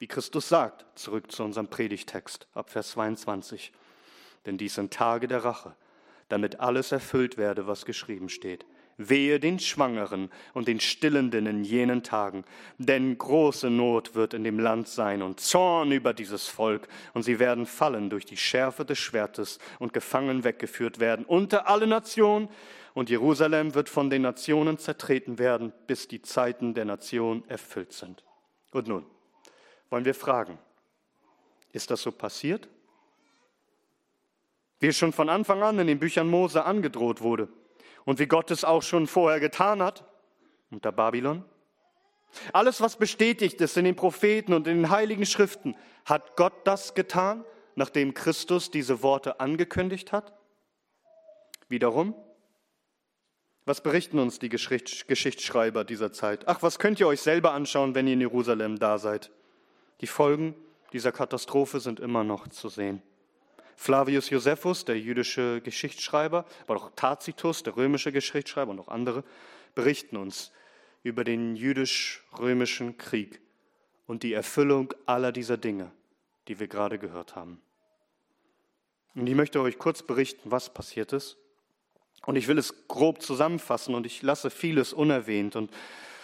Wie 0.00 0.08
Christus 0.08 0.48
sagt, 0.48 0.86
zurück 0.98 1.30
zu 1.30 1.44
unserem 1.44 1.68
Predigtext 1.68 2.48
ab 2.54 2.70
Vers 2.70 2.90
22. 2.90 3.72
Denn 4.46 4.58
dies 4.58 4.74
sind 4.74 4.92
Tage 4.92 5.28
der 5.28 5.44
Rache 5.44 5.74
damit 6.28 6.60
alles 6.60 6.92
erfüllt 6.92 7.36
werde, 7.36 7.66
was 7.66 7.84
geschrieben 7.84 8.28
steht. 8.28 8.66
Wehe 8.98 9.38
den 9.38 9.60
Schwangeren 9.60 10.28
und 10.54 10.66
den 10.66 10.80
Stillenden 10.80 11.46
in 11.46 11.62
jenen 11.62 12.02
Tagen, 12.02 12.44
denn 12.78 13.16
große 13.16 13.70
Not 13.70 14.16
wird 14.16 14.34
in 14.34 14.42
dem 14.42 14.58
Land 14.58 14.88
sein 14.88 15.22
und 15.22 15.38
Zorn 15.38 15.92
über 15.92 16.12
dieses 16.12 16.48
Volk, 16.48 16.88
und 17.14 17.22
sie 17.22 17.38
werden 17.38 17.64
fallen 17.64 18.10
durch 18.10 18.26
die 18.26 18.36
Schärfe 18.36 18.84
des 18.84 18.98
Schwertes 18.98 19.60
und 19.78 19.92
gefangen 19.92 20.42
weggeführt 20.42 20.98
werden 20.98 21.24
unter 21.24 21.68
alle 21.68 21.86
Nationen, 21.86 22.48
und 22.94 23.10
Jerusalem 23.10 23.74
wird 23.74 23.88
von 23.88 24.10
den 24.10 24.22
Nationen 24.22 24.78
zertreten 24.78 25.38
werden, 25.38 25.72
bis 25.86 26.08
die 26.08 26.20
Zeiten 26.20 26.74
der 26.74 26.84
Nation 26.84 27.44
erfüllt 27.46 27.92
sind. 27.92 28.24
Und 28.72 28.88
nun 28.88 29.06
wollen 29.90 30.04
wir 30.04 30.14
fragen, 30.14 30.58
ist 31.72 31.92
das 31.92 32.02
so 32.02 32.10
passiert? 32.10 32.68
Wie 34.80 34.88
es 34.88 34.96
schon 34.96 35.12
von 35.12 35.28
Anfang 35.28 35.62
an 35.62 35.78
in 35.78 35.86
den 35.86 35.98
Büchern 35.98 36.28
Mose 36.28 36.64
angedroht 36.64 37.20
wurde 37.20 37.48
und 38.04 38.18
wie 38.18 38.26
Gott 38.26 38.50
es 38.50 38.64
auch 38.64 38.82
schon 38.82 39.06
vorher 39.06 39.40
getan 39.40 39.82
hat 39.82 40.04
unter 40.70 40.92
Babylon. 40.92 41.44
Alles, 42.52 42.80
was 42.80 42.96
bestätigt 42.96 43.60
ist 43.60 43.76
in 43.76 43.84
den 43.84 43.96
Propheten 43.96 44.52
und 44.52 44.66
in 44.66 44.76
den 44.76 44.90
heiligen 44.90 45.26
Schriften, 45.26 45.76
hat 46.04 46.36
Gott 46.36 46.52
das 46.64 46.94
getan, 46.94 47.44
nachdem 47.74 48.12
Christus 48.14 48.70
diese 48.70 49.02
Worte 49.02 49.40
angekündigt 49.40 50.12
hat? 50.12 50.34
Wiederum, 51.68 52.14
was 53.64 53.82
berichten 53.82 54.18
uns 54.18 54.38
die 54.38 54.48
Geschichtsschreiber 54.48 55.84
dieser 55.84 56.12
Zeit? 56.12 56.48
Ach, 56.48 56.62
was 56.62 56.78
könnt 56.78 57.00
ihr 57.00 57.06
euch 57.06 57.20
selber 57.20 57.52
anschauen, 57.52 57.94
wenn 57.94 58.06
ihr 58.06 58.14
in 58.14 58.20
Jerusalem 58.20 58.78
da 58.78 58.98
seid? 58.98 59.30
Die 60.00 60.06
Folgen 60.06 60.54
dieser 60.92 61.12
Katastrophe 61.12 61.80
sind 61.80 62.00
immer 62.00 62.24
noch 62.24 62.48
zu 62.48 62.70
sehen. 62.70 63.02
Flavius 63.78 64.28
Josephus, 64.28 64.84
der 64.84 64.98
jüdische 64.98 65.60
Geschichtsschreiber, 65.60 66.44
aber 66.66 66.76
auch 66.76 66.90
Tacitus, 66.96 67.62
der 67.62 67.76
römische 67.76 68.10
Geschichtsschreiber 68.10 68.72
und 68.72 68.80
auch 68.80 68.88
andere, 68.88 69.22
berichten 69.76 70.16
uns 70.16 70.50
über 71.04 71.22
den 71.22 71.54
jüdisch-römischen 71.54 72.98
Krieg 72.98 73.40
und 74.08 74.24
die 74.24 74.32
Erfüllung 74.32 74.92
aller 75.06 75.30
dieser 75.30 75.56
Dinge, 75.56 75.92
die 76.48 76.58
wir 76.58 76.66
gerade 76.66 76.98
gehört 76.98 77.36
haben. 77.36 77.62
Und 79.14 79.28
ich 79.28 79.36
möchte 79.36 79.60
euch 79.60 79.78
kurz 79.78 80.02
berichten, 80.02 80.50
was 80.50 80.74
passiert 80.74 81.12
ist. 81.12 81.36
Und 82.26 82.34
ich 82.34 82.48
will 82.48 82.58
es 82.58 82.88
grob 82.88 83.22
zusammenfassen 83.22 83.94
und 83.94 84.06
ich 84.06 84.22
lasse 84.22 84.50
vieles 84.50 84.92
unerwähnt. 84.92 85.54
Und 85.54 85.70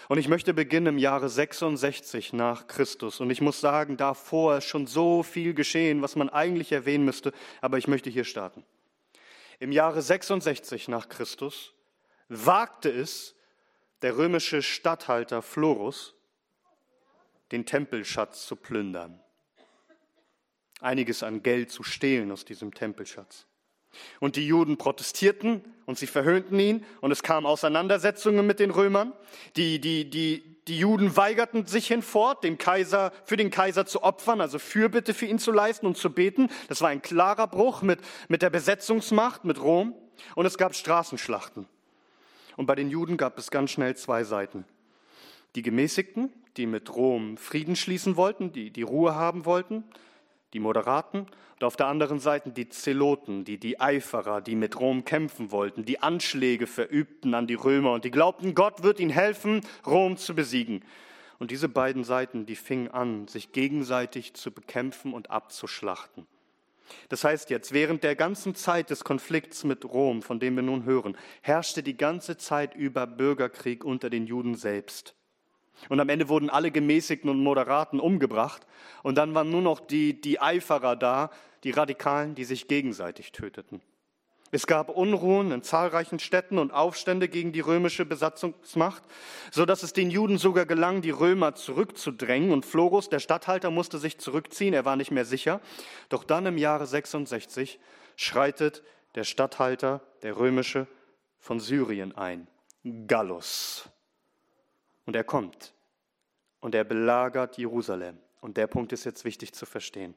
und 0.09 0.19
ich 0.19 0.29
möchte 0.29 0.55
beginnen 0.55 0.87
im 0.87 0.99
Jahre 0.99 1.29
66 1.29 2.33
nach 2.33 2.67
Christus. 2.67 3.21
Und 3.21 3.31
ich 3.31 3.41
muss 3.41 3.61
sagen, 3.61 3.97
davor 3.97 4.59
ist 4.59 4.67
schon 4.67 4.87
so 4.87 5.23
viel 5.23 5.55
geschehen, 5.55 6.03
was 6.03 6.17
man 6.17 6.29
eigentlich 6.29 6.73
erwähnen 6.73 7.05
müsste, 7.05 7.33
aber 7.61 7.79
ich 7.79 7.89
möchte 7.89 8.11
hier 8.11 8.25
starten. 8.25 8.65
Im 9.61 9.73
Jahre 9.73 10.03
66 10.03 10.89
nach 10.89 11.09
Christus 11.09 11.73
wagte 12.29 12.91
es 12.91 13.35
der 14.03 14.17
römische 14.17 14.63
Statthalter 14.63 15.41
Florus, 15.41 16.15
den 17.53 17.65
Tempelschatz 17.65 18.47
zu 18.47 18.57
plündern, 18.57 19.21
einiges 20.81 21.23
an 21.23 21.43
Geld 21.43 21.71
zu 21.71 21.83
stehlen 21.83 22.31
aus 22.33 22.45
diesem 22.45 22.75
Tempelschatz. 22.75 23.47
Und 24.21 24.37
die 24.37 24.47
Juden 24.47 24.77
protestierten 24.77 25.63
und 25.87 25.99
sie 25.99 26.07
verhöhnten 26.07 26.59
ihn 26.59 26.85
und 27.01 27.11
es 27.11 27.23
kamen 27.23 27.47
Auseinandersetzungen 27.47 28.47
mit 28.47 28.59
den 28.59 28.71
Römern. 28.71 29.13
Die, 29.57 29.81
die, 29.81 30.09
die, 30.09 30.43
die 30.67 30.79
Juden 30.79 31.17
weigerten 31.17 31.67
sich 31.67 31.87
hinfort, 31.87 32.43
den 32.45 32.59
Kaiser, 32.59 33.13
für 33.25 33.37
den 33.37 33.51
Kaiser 33.51 33.87
zu 33.87 34.03
opfern, 34.03 34.41
also 34.41 34.59
Fürbitte 34.59 35.15
für 35.15 35.27
ihn 35.27 35.39
zu 35.39 35.53
leisten 35.53 35.87
und 35.87 35.97
zu 35.97 36.11
beten. 36.11 36.49
Das 36.69 36.81
war 36.81 36.89
ein 36.89 37.03
klarer 37.03 37.47
Bruch 37.47 37.83
mit, 37.83 38.01
mit 38.29 38.43
der 38.43 38.51
Besetzungsmacht, 38.51 39.45
mit 39.45 39.61
Rom. 39.61 39.95
Und 40.35 40.47
es 40.47 40.57
gab 40.57 40.75
Straßenschlachten. 40.75 41.67
Und 42.57 42.67
bei 42.67 42.75
den 42.75 42.89
Juden 42.89 43.17
gab 43.17 43.39
es 43.39 43.51
ganz 43.51 43.73
schnell 43.73 43.97
zwei 43.97 44.25
Seiten. 44.25 44.65
Die 45.55 45.63
Gemäßigten, 45.63 46.33
die 46.57 46.67
mit 46.67 46.95
Rom 46.95 47.37
Frieden 47.37 47.77
schließen 47.77 48.17
wollten, 48.17 48.53
die 48.53 48.71
die 48.71 48.83
Ruhe 48.83 49.15
haben 49.15 49.45
wollten, 49.45 49.85
die 50.55 50.61
Moderaten, 50.61 51.27
und 51.61 51.65
auf 51.65 51.77
der 51.77 51.87
anderen 51.87 52.19
Seite 52.19 52.51
die 52.51 52.69
Zeloten, 52.69 53.45
die, 53.45 53.59
die 53.59 53.81
Eiferer, 53.81 54.41
die 54.41 54.57
mit 54.57 54.79
Rom 54.81 55.05
kämpfen 55.05 55.53
wollten, 55.53 55.85
die 55.85 56.03
Anschläge 56.03 56.67
verübten 56.67 57.35
an 57.35 57.47
die 57.47 57.55
Römer 57.55 57.93
und 57.93 58.05
die 58.05 58.11
glaubten, 58.11 58.55
Gott 58.55 58.83
wird 58.83 58.99
ihnen 58.99 59.11
helfen, 59.11 59.61
Rom 59.87 60.17
zu 60.17 60.35
besiegen. 60.35 60.85
Und 61.39 61.51
diese 61.51 61.69
beiden 61.69 62.05
Seiten, 62.05 62.47
die 62.47 62.57
fingen 62.57 62.89
an, 62.89 63.29
sich 63.29 63.53
gegenseitig 63.53 64.35
zu 64.35 64.51
bekämpfen 64.51 65.13
und 65.13 65.31
abzuschlachten. 65.31 66.27
Das 67.09 67.25
heißt 67.25 67.51
jetzt, 67.51 67.73
während 67.73 68.03
der 68.03 68.17
ganzen 68.17 68.55
Zeit 68.55 68.91
des 68.91 69.05
Konflikts 69.05 69.65
mit 69.65 69.85
Rom, 69.85 70.23
von 70.23 70.39
dem 70.39 70.57
wir 70.57 70.63
nun 70.63 70.85
hören, 70.85 71.17
herrschte 71.43 71.83
die 71.83 71.97
ganze 71.97 72.37
Zeit 72.37 72.75
über 72.75 73.07
Bürgerkrieg 73.07 73.85
unter 73.85 74.11
den 74.11 74.27
Juden 74.27 74.55
selbst. 74.55 75.15
Und 75.89 76.01
am 76.01 76.09
Ende 76.09 76.29
wurden 76.29 76.51
alle 76.51 76.71
Gemäßigten 76.71 77.29
und 77.29 77.43
Moderaten 77.43 78.01
umgebracht. 78.01 78.67
Und 79.03 79.17
dann 79.17 79.35
waren 79.35 79.51
nur 79.51 79.63
noch 79.63 79.81
die, 79.81 80.21
die 80.21 80.41
Eiferer 80.41 80.97
da, 80.97 81.31
die 81.65 81.71
Radikalen, 81.71 82.35
die 82.35 82.45
sich 82.45 82.69
gegenseitig 82.69 83.33
töteten. 83.33 83.81
Es 84.55 84.69
gab 84.69 84.89
Unruhen 84.89 85.51
in 85.51 85.65
zahlreichen 85.65 86.21
Städten 86.21 86.59
und 86.59 86.73
Aufstände 86.73 87.29
gegen 87.29 87.51
die 87.51 87.59
römische 87.59 88.05
Besatzungsmacht, 88.05 89.03
so 89.51 89.67
dass 89.67 89.83
es 89.83 89.93
den 89.93 90.11
Juden 90.11 90.39
sogar 90.39 90.65
gelang, 90.65 91.03
die 91.03 91.11
Römer 91.11 91.57
zurückzudrängen. 91.57 92.53
Und 92.53 92.65
Florus, 92.65 93.09
der 93.09 93.19
Statthalter, 93.19 93.73
musste 93.73 93.99
sich 93.99 94.19
zurückziehen, 94.19 94.73
er 94.73 94.85
war 94.85 94.95
nicht 94.95 95.11
mehr 95.11 95.25
sicher. 95.25 95.61
Doch 96.09 96.23
dann 96.23 96.47
im 96.47 96.57
Jahre 96.57 96.87
66 96.87 97.81
schreitet 98.15 98.85
der 99.17 99.25
Statthalter, 99.25 100.03
der 100.23 100.37
römische, 100.37 100.87
von 101.41 101.59
Syrien 101.59 102.17
ein, 102.17 102.47
Gallus. 103.09 103.89
Und 105.07 105.17
er 105.17 105.25
kommt 105.25 105.75
und 106.61 106.75
er 106.75 106.85
belagert 106.85 107.59
Jerusalem. 107.59 108.19
Und 108.41 108.57
der 108.57 108.67
Punkt 108.67 108.93
ist 108.93 109.05
jetzt 109.05 109.25
wichtig 109.25 109.53
zu 109.53 109.67
verstehen. 109.67 110.15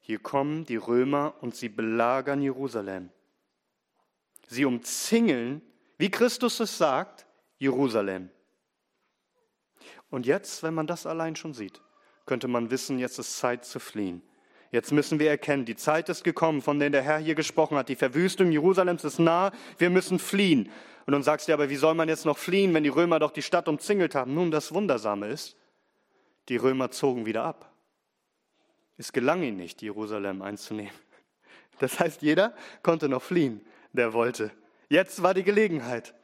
Hier 0.00 0.18
kommen 0.18 0.64
die 0.64 0.76
Römer 0.76 1.34
und 1.40 1.54
sie 1.54 1.68
belagern 1.68 2.42
Jerusalem. 2.42 3.10
Sie 4.48 4.64
umzingeln, 4.64 5.62
wie 5.96 6.10
Christus 6.10 6.60
es 6.60 6.76
sagt, 6.76 7.26
Jerusalem. 7.58 8.30
Und 10.10 10.26
jetzt, 10.26 10.62
wenn 10.62 10.74
man 10.74 10.86
das 10.86 11.06
allein 11.06 11.36
schon 11.36 11.54
sieht, 11.54 11.80
könnte 12.26 12.48
man 12.48 12.70
wissen, 12.70 12.98
jetzt 12.98 13.18
ist 13.18 13.38
Zeit 13.38 13.64
zu 13.64 13.78
fliehen. 13.78 14.22
Jetzt 14.70 14.90
müssen 14.90 15.18
wir 15.18 15.28
erkennen, 15.28 15.64
die 15.64 15.76
Zeit 15.76 16.08
ist 16.08 16.24
gekommen, 16.24 16.62
von 16.62 16.78
der 16.78 16.90
der 16.90 17.02
Herr 17.02 17.18
hier 17.18 17.34
gesprochen 17.34 17.76
hat. 17.76 17.88
Die 17.88 17.96
Verwüstung 17.96 18.50
Jerusalems 18.50 19.04
ist 19.04 19.18
nah, 19.18 19.52
wir 19.78 19.90
müssen 19.90 20.18
fliehen. 20.18 20.70
Und 21.06 21.12
dann 21.12 21.22
sagst 21.22 21.48
du, 21.48 21.52
aber 21.52 21.68
wie 21.68 21.76
soll 21.76 21.94
man 21.94 22.08
jetzt 22.08 22.26
noch 22.26 22.38
fliehen, 22.38 22.72
wenn 22.74 22.84
die 22.84 22.88
Römer 22.88 23.18
doch 23.18 23.30
die 23.30 23.42
Stadt 23.42 23.68
umzingelt 23.68 24.14
haben? 24.14 24.34
Nun, 24.34 24.50
das 24.50 24.72
Wundersame 24.72 25.28
ist, 25.28 25.56
die 26.48 26.56
Römer 26.56 26.90
zogen 26.90 27.26
wieder 27.26 27.44
ab. 27.44 27.70
Es 28.98 29.12
gelang 29.12 29.42
ihnen 29.42 29.56
nicht, 29.56 29.82
Jerusalem 29.82 30.42
einzunehmen. 30.42 30.92
Das 31.78 31.98
heißt, 31.98 32.22
jeder 32.22 32.54
konnte 32.82 33.08
noch 33.08 33.22
fliehen 33.22 33.60
der 33.92 34.12
wollte. 34.12 34.50
Jetzt 34.88 35.22
war 35.22 35.34
die 35.34 35.42
Gelegenheit. 35.42 36.14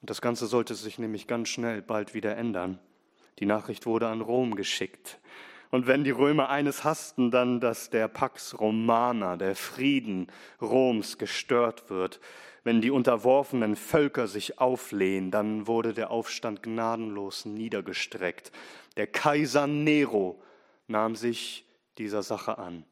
Und 0.00 0.10
das 0.10 0.20
Ganze 0.20 0.46
sollte 0.46 0.74
sich 0.74 0.98
nämlich 0.98 1.26
ganz 1.26 1.48
schnell 1.48 1.82
bald 1.82 2.14
wieder 2.14 2.36
ändern. 2.36 2.78
Die 3.38 3.46
Nachricht 3.46 3.86
wurde 3.86 4.08
an 4.08 4.20
Rom 4.20 4.56
geschickt. 4.56 5.18
Und 5.70 5.86
wenn 5.86 6.04
die 6.04 6.10
Römer 6.10 6.50
eines 6.50 6.84
hassten, 6.84 7.30
dann, 7.30 7.60
dass 7.60 7.88
der 7.88 8.08
Pax 8.08 8.58
Romana, 8.58 9.36
der 9.36 9.56
Frieden 9.56 10.26
Roms, 10.60 11.16
gestört 11.18 11.88
wird. 11.88 12.20
Wenn 12.64 12.80
die 12.80 12.90
unterworfenen 12.90 13.74
Völker 13.74 14.28
sich 14.28 14.60
auflehnen, 14.60 15.30
dann 15.30 15.66
wurde 15.66 15.94
der 15.94 16.10
Aufstand 16.10 16.62
gnadenlos 16.62 17.44
niedergestreckt. 17.44 18.52
Der 18.96 19.08
Kaiser 19.08 19.66
Nero 19.66 20.40
nahm 20.86 21.16
sich 21.16 21.66
dieser 21.98 22.22
Sache 22.22 22.58
an. 22.58 22.84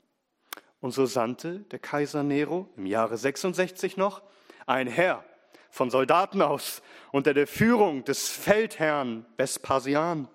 Und 0.80 0.92
so 0.92 1.06
sandte 1.06 1.60
der 1.70 1.78
Kaiser 1.78 2.22
Nero 2.22 2.68
im 2.76 2.86
Jahre 2.86 3.16
66 3.16 3.96
noch 3.96 4.22
ein 4.66 4.86
Herr 4.86 5.24
von 5.70 5.90
Soldaten 5.90 6.42
aus 6.42 6.82
unter 7.12 7.32
der 7.34 7.46
Führung 7.46 8.04
des 8.04 8.28
Feldherrn 8.28 9.24
Vespasian. 9.36 10.28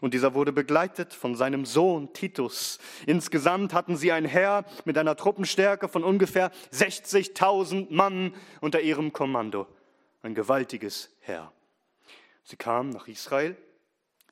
Und 0.00 0.14
dieser 0.14 0.34
wurde 0.34 0.52
begleitet 0.52 1.12
von 1.12 1.34
seinem 1.34 1.64
Sohn 1.64 2.12
Titus. 2.12 2.78
Insgesamt 3.06 3.72
hatten 3.74 3.96
sie 3.96 4.12
ein 4.12 4.24
Heer 4.24 4.64
mit 4.84 4.98
einer 4.98 5.16
Truppenstärke 5.16 5.88
von 5.88 6.04
ungefähr 6.04 6.50
60.000 6.72 7.88
Mann 7.90 8.34
unter 8.60 8.80
ihrem 8.80 9.12
Kommando. 9.12 9.66
Ein 10.22 10.34
gewaltiges 10.34 11.10
Heer. 11.20 11.52
Sie 12.42 12.56
kamen 12.56 12.90
nach 12.90 13.08
Israel 13.08 13.56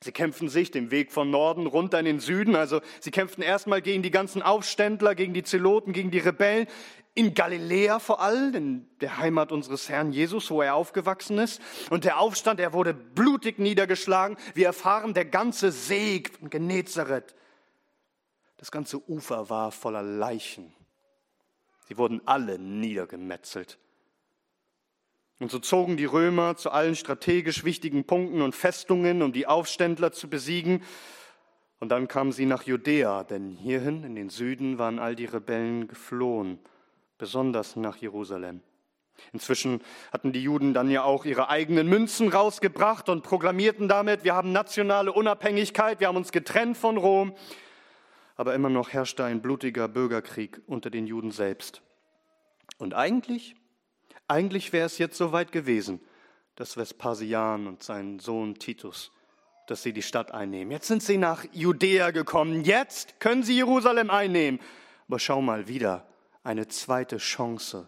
Sie 0.01 0.11
kämpften 0.11 0.49
sich 0.49 0.71
den 0.71 0.91
Weg 0.91 1.11
von 1.11 1.29
Norden 1.29 1.67
runter 1.67 1.99
in 1.99 2.05
den 2.05 2.19
Süden. 2.19 2.55
Also 2.55 2.81
sie 2.99 3.11
kämpften 3.11 3.43
erstmal 3.43 3.81
gegen 3.81 4.03
die 4.03 4.11
ganzen 4.11 4.41
Aufständler, 4.41 5.15
gegen 5.15 5.33
die 5.33 5.43
Zeloten, 5.43 5.93
gegen 5.93 6.11
die 6.11 6.19
Rebellen. 6.19 6.67
In 7.13 7.33
Galiläa 7.33 7.99
vor 7.99 8.21
allem, 8.21 8.53
in 8.55 8.87
der 8.99 9.17
Heimat 9.17 9.53
unseres 9.53 9.87
Herrn 9.87 10.11
Jesus, 10.11 10.51
wo 10.51 10.61
er 10.61 10.75
aufgewachsen 10.75 11.37
ist. 11.37 11.61
Und 11.89 12.03
der 12.03 12.19
Aufstand, 12.19 12.59
er 12.59 12.73
wurde 12.73 12.93
blutig 12.93 13.57
niedergeschlagen. 13.57 14.37
Wir 14.53 14.67
erfahren, 14.67 15.13
der 15.13 15.25
ganze 15.25 15.71
See 15.71 16.23
von 16.39 16.49
Genezareth, 16.49 17.33
das 18.57 18.69
ganze 18.69 19.01
Ufer 19.09 19.49
war 19.49 19.71
voller 19.71 20.03
Leichen. 20.03 20.73
Sie 21.87 21.97
wurden 21.97 22.21
alle 22.25 22.59
niedergemetzelt. 22.59 23.77
Und 25.39 25.51
so 25.51 25.59
zogen 25.59 25.97
die 25.97 26.05
Römer 26.05 26.55
zu 26.55 26.71
allen 26.71 26.95
strategisch 26.95 27.65
wichtigen 27.65 28.05
Punkten 28.05 28.41
und 28.41 28.55
Festungen, 28.55 29.21
um 29.21 29.33
die 29.33 29.47
Aufständler 29.47 30.11
zu 30.11 30.29
besiegen. 30.29 30.81
Und 31.79 31.89
dann 31.89 32.07
kamen 32.07 32.31
sie 32.31 32.45
nach 32.45 32.63
Judäa, 32.63 33.23
denn 33.23 33.51
hierhin 33.51 34.03
in 34.03 34.15
den 34.15 34.29
Süden 34.29 34.77
waren 34.77 34.97
all 34.97 35.15
die 35.15 35.25
Rebellen 35.25 35.87
geflohen, 35.87 36.59
besonders 37.17 37.75
nach 37.75 37.97
Jerusalem. 37.97 38.61
Inzwischen 39.33 39.81
hatten 40.11 40.31
die 40.31 40.43
Juden 40.43 40.73
dann 40.73 40.89
ja 40.89 41.03
auch 41.03 41.25
ihre 41.25 41.49
eigenen 41.49 41.87
Münzen 41.87 42.29
rausgebracht 42.29 43.09
und 43.09 43.23
proklamierten 43.23 43.87
damit, 43.87 44.23
wir 44.23 44.35
haben 44.35 44.51
nationale 44.51 45.11
Unabhängigkeit, 45.11 45.99
wir 45.99 46.07
haben 46.07 46.17
uns 46.17 46.31
getrennt 46.31 46.77
von 46.77 46.97
Rom. 46.97 47.35
Aber 48.37 48.53
immer 48.53 48.69
noch 48.69 48.89
herrschte 48.89 49.23
ein 49.23 49.41
blutiger 49.41 49.87
Bürgerkrieg 49.87 50.61
unter 50.67 50.89
den 50.89 51.07
Juden 51.07 51.31
selbst. 51.31 51.81
Und 52.77 52.93
eigentlich 52.93 53.55
eigentlich 54.27 54.73
wäre 54.73 54.85
es 54.85 54.97
jetzt 54.97 55.17
soweit 55.17 55.51
gewesen, 55.51 55.99
dass 56.55 56.77
Vespasian 56.77 57.67
und 57.67 57.83
sein 57.83 58.19
Sohn 58.19 58.55
Titus, 58.55 59.11
dass 59.67 59.83
sie 59.83 59.93
die 59.93 60.01
Stadt 60.01 60.31
einnehmen. 60.31 60.71
Jetzt 60.71 60.87
sind 60.87 61.03
sie 61.03 61.17
nach 61.17 61.45
Judäa 61.51 62.11
gekommen. 62.11 62.63
Jetzt 62.63 63.19
können 63.19 63.43
sie 63.43 63.55
Jerusalem 63.55 64.09
einnehmen. 64.09 64.59
Aber 65.07 65.19
schau 65.19 65.41
mal 65.41 65.67
wieder, 65.67 66.07
eine 66.43 66.67
zweite 66.67 67.17
Chance, 67.17 67.87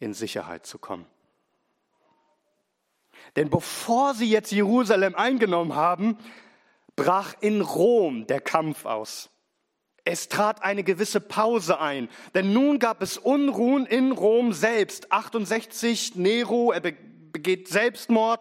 in 0.00 0.14
Sicherheit 0.14 0.66
zu 0.66 0.78
kommen. 0.78 1.06
Denn 3.36 3.50
bevor 3.50 4.14
sie 4.14 4.30
jetzt 4.30 4.52
Jerusalem 4.52 5.14
eingenommen 5.14 5.74
haben, 5.74 6.18
brach 6.96 7.34
in 7.40 7.60
Rom 7.60 8.26
der 8.26 8.40
Kampf 8.40 8.84
aus. 8.84 9.30
Es 10.06 10.28
trat 10.28 10.62
eine 10.62 10.84
gewisse 10.84 11.18
Pause 11.18 11.80
ein, 11.80 12.10
denn 12.34 12.52
nun 12.52 12.78
gab 12.78 13.00
es 13.00 13.16
Unruhen 13.16 13.86
in 13.86 14.12
Rom 14.12 14.52
selbst. 14.52 15.10
68 15.10 16.14
Nero, 16.16 16.72
er 16.72 16.80
begeht 16.80 17.68
Selbstmord. 17.68 18.40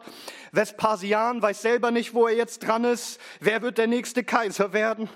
Vespasian 0.51 1.41
weiß 1.41 1.61
selber 1.61 1.91
nicht, 1.91 2.13
wo 2.13 2.27
er 2.27 2.35
jetzt 2.35 2.59
dran 2.59 2.83
ist. 2.83 3.19
Wer 3.39 3.61
wird 3.61 3.77
der 3.77 3.87
nächste 3.87 4.25
Kaiser 4.25 4.73
werden? 4.73 5.09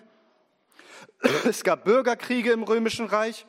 Es 1.46 1.64
gab 1.64 1.84
Bürgerkriege 1.84 2.52
im 2.52 2.64
römischen 2.64 3.08
Reich, 3.08 3.46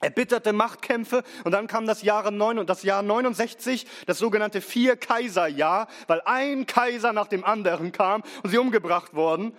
erbitterte 0.00 0.52
Machtkämpfe 0.52 1.24
und 1.44 1.50
dann 1.50 1.66
kam 1.66 1.86
das, 1.86 2.02
Jahre 2.02 2.30
9, 2.30 2.64
das 2.66 2.84
Jahr 2.84 3.02
69, 3.02 3.86
das 4.06 4.18
sogenannte 4.18 4.60
Vier-Kaiser-Jahr, 4.60 5.88
weil 6.06 6.20
ein 6.26 6.66
Kaiser 6.66 7.12
nach 7.12 7.26
dem 7.26 7.44
anderen 7.44 7.90
kam 7.90 8.22
und 8.42 8.50
sie 8.50 8.58
umgebracht 8.58 9.14
wurden 9.14 9.52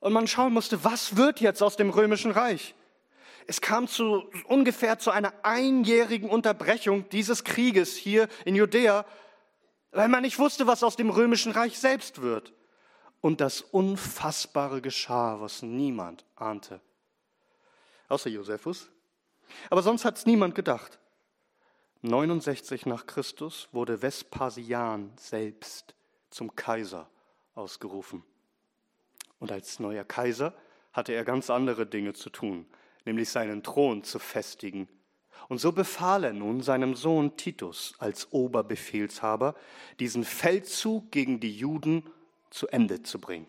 und 0.00 0.12
man 0.12 0.26
schauen 0.26 0.52
musste, 0.52 0.82
was 0.84 1.16
wird 1.16 1.40
jetzt 1.40 1.62
aus 1.62 1.76
dem 1.76 1.90
römischen 1.90 2.30
Reich? 2.30 2.74
Es 3.46 3.60
kam 3.60 3.88
zu 3.88 4.24
ungefähr 4.46 4.98
zu 4.98 5.10
einer 5.10 5.32
einjährigen 5.42 6.30
Unterbrechung 6.30 7.08
dieses 7.10 7.44
Krieges 7.44 7.96
hier 7.96 8.28
in 8.44 8.54
Judäa, 8.54 9.04
weil 9.92 10.08
man 10.08 10.22
nicht 10.22 10.38
wusste, 10.38 10.66
was 10.66 10.82
aus 10.82 10.96
dem 10.96 11.10
römischen 11.10 11.52
Reich 11.52 11.78
selbst 11.78 12.22
wird. 12.22 12.52
Und 13.20 13.40
das 13.40 13.60
Unfassbare 13.60 14.80
geschah, 14.80 15.40
was 15.40 15.62
niemand 15.62 16.24
ahnte. 16.36 16.80
Außer 18.08 18.30
Josephus. 18.30 18.88
Aber 19.68 19.82
sonst 19.82 20.04
hat 20.04 20.16
es 20.16 20.26
niemand 20.26 20.54
gedacht. 20.54 20.98
69 22.02 22.86
nach 22.86 23.04
Christus 23.04 23.68
wurde 23.72 24.00
Vespasian 24.00 25.12
selbst 25.16 25.94
zum 26.30 26.54
Kaiser 26.54 27.10
ausgerufen. 27.54 28.24
Und 29.40 29.50
als 29.50 29.80
neuer 29.80 30.04
Kaiser 30.04 30.54
hatte 30.92 31.12
er 31.12 31.24
ganz 31.24 31.50
andere 31.50 31.86
Dinge 31.86 32.12
zu 32.12 32.30
tun, 32.30 32.66
nämlich 33.04 33.30
seinen 33.30 33.64
Thron 33.64 34.04
zu 34.04 34.18
festigen. 34.20 34.88
Und 35.48 35.58
so 35.58 35.72
befahl 35.72 36.22
er 36.22 36.32
nun 36.32 36.62
seinem 36.62 36.94
Sohn 36.94 37.36
Titus 37.36 37.94
als 37.98 38.32
Oberbefehlshaber, 38.32 39.56
diesen 39.98 40.22
Feldzug 40.22 41.10
gegen 41.10 41.40
die 41.40 41.56
Juden 41.56 42.04
zu 42.50 42.68
Ende 42.68 43.02
zu 43.02 43.18
bringen. 43.18 43.48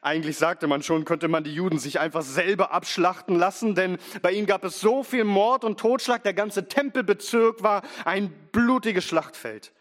Eigentlich 0.00 0.36
sagte 0.36 0.68
man 0.68 0.82
schon, 0.82 1.04
könnte 1.04 1.28
man 1.28 1.42
die 1.44 1.54
Juden 1.54 1.78
sich 1.78 1.98
einfach 1.98 2.22
selber 2.22 2.70
abschlachten 2.72 3.36
lassen, 3.36 3.74
denn 3.74 3.98
bei 4.22 4.32
ihnen 4.32 4.46
gab 4.46 4.64
es 4.64 4.80
so 4.80 5.02
viel 5.02 5.24
Mord 5.24 5.64
und 5.64 5.80
Totschlag, 5.80 6.22
der 6.22 6.34
ganze 6.34 6.68
Tempelbezirk 6.68 7.62
war 7.62 7.82
ein 8.04 8.30
blutiges 8.52 9.04
Schlachtfeld. 9.04 9.72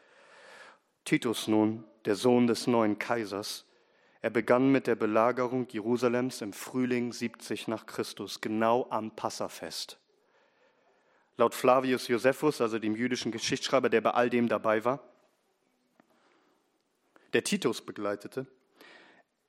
Titus 1.06 1.48
nun, 1.48 1.84
der 2.06 2.16
Sohn 2.16 2.48
des 2.48 2.66
neuen 2.66 2.98
Kaisers, 2.98 3.67
Er 4.22 4.30
begann 4.30 4.72
mit 4.72 4.88
der 4.88 4.96
Belagerung 4.96 5.68
Jerusalems 5.70 6.42
im 6.42 6.54
Frühling 6.54 7.14
70 7.14 7.68
nach 7.68 7.86
Christus, 7.86 8.42
genau 8.42 8.88
am 8.90 9.12
Passafest. 9.12 10.00
Laut 11.38 11.54
Flavius 11.54 12.08
Josephus, 12.08 12.62
also 12.62 12.80
dem 12.80 12.96
jüdischen 12.96 13.32
Geschichtsschreiber, 13.32 13.90
der 13.90 14.02
bei 14.02 14.12
all 14.12 14.30
dem 14.30 14.48
dabei 14.48 14.84
war, 14.84 15.04
der 17.34 17.44
Titus 17.44 17.82
begleitete, 17.82 18.48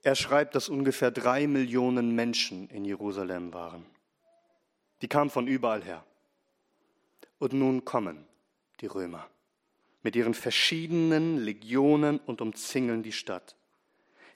er 0.03 0.15
schreibt, 0.15 0.55
dass 0.55 0.69
ungefähr 0.69 1.11
drei 1.11 1.47
Millionen 1.47 2.15
Menschen 2.15 2.69
in 2.69 2.85
Jerusalem 2.85 3.53
waren. 3.55 3.87
Die 5.03 5.09
kamen 5.09 5.31
von 5.31 5.47
überall 5.47 5.83
her. 5.83 6.05
Und 7.39 7.53
nun 7.53 7.85
kommen 7.85 8.27
die 8.81 8.87
Römer 8.87 9.29
mit 10.03 10.17
ihren 10.17 10.35
verschiedenen 10.35 11.39
Legionen 11.39 12.19
und 12.19 12.41
umzingeln 12.41 13.03
die 13.03 13.13
Stadt. 13.13 13.57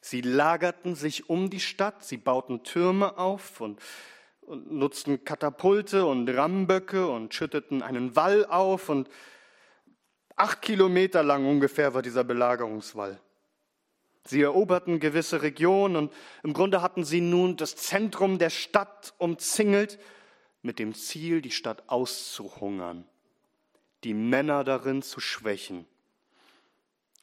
Sie 0.04 0.20
lagerten 0.20 0.96
sich 0.96 1.30
um 1.30 1.48
die 1.48 1.60
Stadt, 1.60 2.04
sie 2.04 2.16
bauten 2.16 2.64
Türme 2.64 3.18
auf 3.18 3.60
und, 3.60 3.80
und 4.40 4.72
nutzten 4.72 5.24
Katapulte 5.24 6.04
und 6.04 6.28
Rammböcke 6.28 7.06
und 7.06 7.32
schütteten 7.32 7.82
einen 7.82 8.16
Wall 8.16 8.44
auf 8.44 8.88
und 8.88 9.08
acht 10.34 10.60
Kilometer 10.60 11.22
lang 11.22 11.46
ungefähr 11.46 11.94
war 11.94 12.02
dieser 12.02 12.24
Belagerungswall. 12.24 13.20
Sie 14.24 14.42
eroberten 14.42 14.98
gewisse 14.98 15.42
Regionen 15.42 15.94
und 15.94 16.12
im 16.42 16.52
Grunde 16.52 16.82
hatten 16.82 17.04
sie 17.04 17.20
nun 17.20 17.56
das 17.56 17.76
Zentrum 17.76 18.38
der 18.38 18.50
Stadt 18.50 19.14
umzingelt 19.18 20.00
mit 20.62 20.80
dem 20.80 20.94
Ziel, 20.94 21.42
die 21.42 21.52
Stadt 21.52 21.84
auszuhungern, 21.86 23.04
die 24.02 24.14
Männer 24.14 24.64
darin 24.64 25.02
zu 25.02 25.20
schwächen 25.20 25.86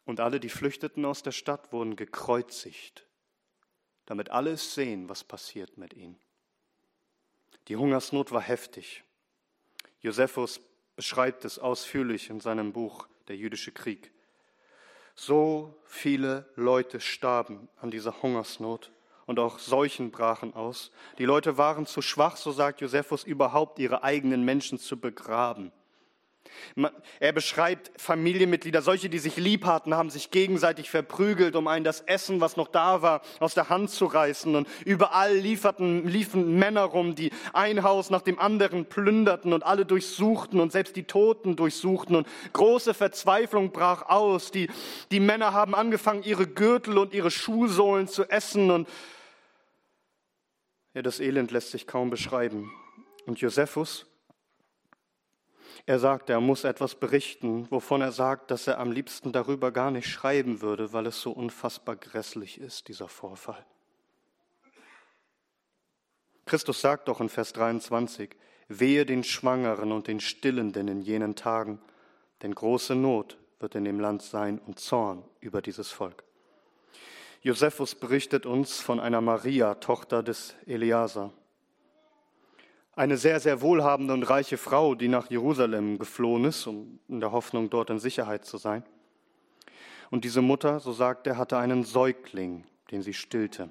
und 0.09 0.19
alle, 0.19 0.39
die 0.39 0.49
flüchteten 0.49 1.05
aus 1.05 1.21
der 1.21 1.31
Stadt, 1.31 1.71
wurden 1.71 1.95
gekreuzigt, 1.95 3.05
damit 4.07 4.31
alle 4.31 4.53
es 4.53 4.73
sehen, 4.73 5.07
was 5.07 5.23
passiert 5.23 5.77
mit 5.77 5.93
ihnen. 5.93 6.19
Die 7.67 7.75
Hungersnot 7.75 8.31
war 8.31 8.41
heftig. 8.41 9.03
Josephus 10.01 10.61
beschreibt 10.95 11.45
es 11.45 11.59
ausführlich 11.59 12.31
in 12.31 12.39
seinem 12.39 12.73
Buch 12.73 13.07
Der 13.27 13.37
jüdische 13.37 13.71
Krieg. 13.71 14.11
So 15.13 15.79
viele 15.85 16.51
Leute 16.55 17.01
starben 17.01 17.69
an 17.77 17.91
dieser 17.91 18.23
Hungersnot 18.23 18.91
und 19.27 19.37
auch 19.37 19.59
Seuchen 19.59 20.09
brachen 20.09 20.55
aus. 20.55 20.91
Die 21.19 21.25
Leute 21.25 21.59
waren 21.59 21.85
zu 21.85 22.01
schwach, 22.01 22.35
so 22.35 22.51
sagt 22.51 22.81
Josephus, 22.81 23.25
überhaupt 23.25 23.77
ihre 23.77 24.01
eigenen 24.01 24.43
Menschen 24.43 24.79
zu 24.79 24.99
begraben. 24.99 25.71
Er 27.19 27.31
beschreibt 27.31 27.91
Familienmitglieder, 27.99 28.81
solche, 28.81 29.09
die 29.09 29.19
sich 29.19 29.37
lieb 29.37 29.65
hatten, 29.65 29.95
haben 29.95 30.09
sich 30.09 30.31
gegenseitig 30.31 30.89
verprügelt, 30.89 31.55
um 31.55 31.67
einen 31.67 31.83
das 31.83 32.01
Essen, 32.01 32.41
was 32.41 32.57
noch 32.57 32.67
da 32.67 33.01
war, 33.01 33.21
aus 33.39 33.53
der 33.53 33.69
Hand 33.69 33.89
zu 33.89 34.05
reißen. 34.05 34.55
Und 34.55 34.67
überall 34.85 35.35
lieferten, 35.35 36.07
liefen 36.07 36.57
Männer 36.57 36.83
rum, 36.83 37.15
die 37.15 37.31
ein 37.53 37.83
Haus 37.83 38.09
nach 38.09 38.21
dem 38.21 38.39
anderen 38.39 38.85
plünderten 38.85 39.53
und 39.53 39.63
alle 39.63 39.85
durchsuchten 39.85 40.59
und 40.59 40.71
selbst 40.71 40.95
die 40.95 41.03
Toten 41.03 41.55
durchsuchten. 41.55 42.15
Und 42.15 42.27
große 42.53 42.93
Verzweiflung 42.93 43.71
brach 43.71 44.03
aus. 44.09 44.51
Die, 44.51 44.69
die 45.11 45.19
Männer 45.19 45.53
haben 45.53 45.75
angefangen, 45.75 46.23
ihre 46.23 46.47
Gürtel 46.47 46.97
und 46.97 47.13
ihre 47.13 47.31
Schuhsohlen 47.31 48.07
zu 48.07 48.29
essen. 48.29 48.71
Und 48.71 48.87
ja, 50.93 51.01
das 51.01 51.19
Elend 51.19 51.51
lässt 51.51 51.71
sich 51.71 51.87
kaum 51.87 52.09
beschreiben. 52.09 52.71
Und 53.25 53.39
Josephus, 53.39 54.08
er 55.85 55.99
sagt, 55.99 56.29
er 56.29 56.39
muss 56.39 56.63
etwas 56.63 56.95
berichten, 56.95 57.67
wovon 57.69 58.01
er 58.01 58.11
sagt, 58.11 58.51
dass 58.51 58.67
er 58.67 58.79
am 58.79 58.91
liebsten 58.91 59.31
darüber 59.31 59.71
gar 59.71 59.91
nicht 59.91 60.07
schreiben 60.07 60.61
würde, 60.61 60.93
weil 60.93 61.07
es 61.07 61.21
so 61.21 61.31
unfassbar 61.31 61.95
grässlich 61.95 62.59
ist, 62.59 62.87
dieser 62.87 63.07
Vorfall. 63.07 63.65
Christus 66.45 66.81
sagt 66.81 67.07
doch 67.07 67.21
in 67.21 67.29
Vers 67.29 67.53
23, 67.53 68.35
wehe 68.67 69.05
den 69.05 69.23
Schwangeren 69.23 69.91
und 69.91 70.07
den 70.07 70.19
Stillenden 70.19 70.87
in 70.87 71.01
jenen 71.01 71.35
Tagen, 71.35 71.79
denn 72.41 72.55
große 72.55 72.95
Not 72.95 73.37
wird 73.59 73.75
in 73.75 73.85
dem 73.85 73.99
Land 73.99 74.21
sein 74.21 74.59
und 74.59 74.79
Zorn 74.79 75.23
über 75.41 75.61
dieses 75.61 75.91
Volk. 75.91 76.23
Josephus 77.41 77.95
berichtet 77.95 78.45
uns 78.45 78.79
von 78.79 78.99
einer 78.99 79.21
Maria, 79.21 79.75
Tochter 79.75 80.23
des 80.23 80.55
Eleazar 80.65 81.31
eine 82.95 83.17
sehr, 83.17 83.39
sehr 83.39 83.61
wohlhabende 83.61 84.13
und 84.13 84.23
reiche 84.23 84.57
Frau, 84.57 84.95
die 84.95 85.07
nach 85.07 85.29
Jerusalem 85.29 85.99
geflohen 85.99 86.45
ist, 86.45 86.67
um 86.67 86.99
in 87.07 87.19
der 87.19 87.31
Hoffnung, 87.31 87.69
dort 87.69 87.89
in 87.89 87.99
Sicherheit 87.99 88.45
zu 88.45 88.57
sein. 88.57 88.83
Und 90.09 90.25
diese 90.25 90.41
Mutter, 90.41 90.79
so 90.79 90.91
sagt 90.91 91.27
er, 91.27 91.37
hatte 91.37 91.57
einen 91.57 91.83
Säugling, 91.83 92.65
den 92.91 93.01
sie 93.01 93.13
stillte. 93.13 93.69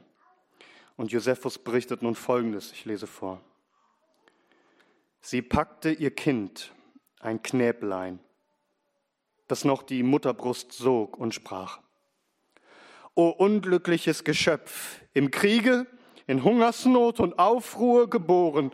Und 0.97 1.13
Josephus 1.13 1.59
berichtet 1.59 2.03
nun 2.03 2.15
Folgendes, 2.15 2.73
ich 2.73 2.85
lese 2.85 3.07
vor. 3.07 3.41
Sie 5.21 5.43
packte 5.43 5.91
ihr 5.91 6.11
Kind, 6.11 6.73
ein 7.21 7.43
Knäblein, 7.43 8.21
das 9.49 9.65
noch 9.65 9.83
die 9.83 10.03
Mutterbrust 10.03 10.73
sog 10.73 11.19
und 11.19 11.35
sprach, 11.35 11.81
O 13.15 13.31
unglückliches 13.31 14.23
Geschöpf, 14.23 15.01
im 15.13 15.33
Kriege, 15.33 15.87
in 16.29 16.45
Hungersnot 16.45 17.19
und 17.19 17.39
Aufruhr 17.39 18.09
geboren, 18.09 18.71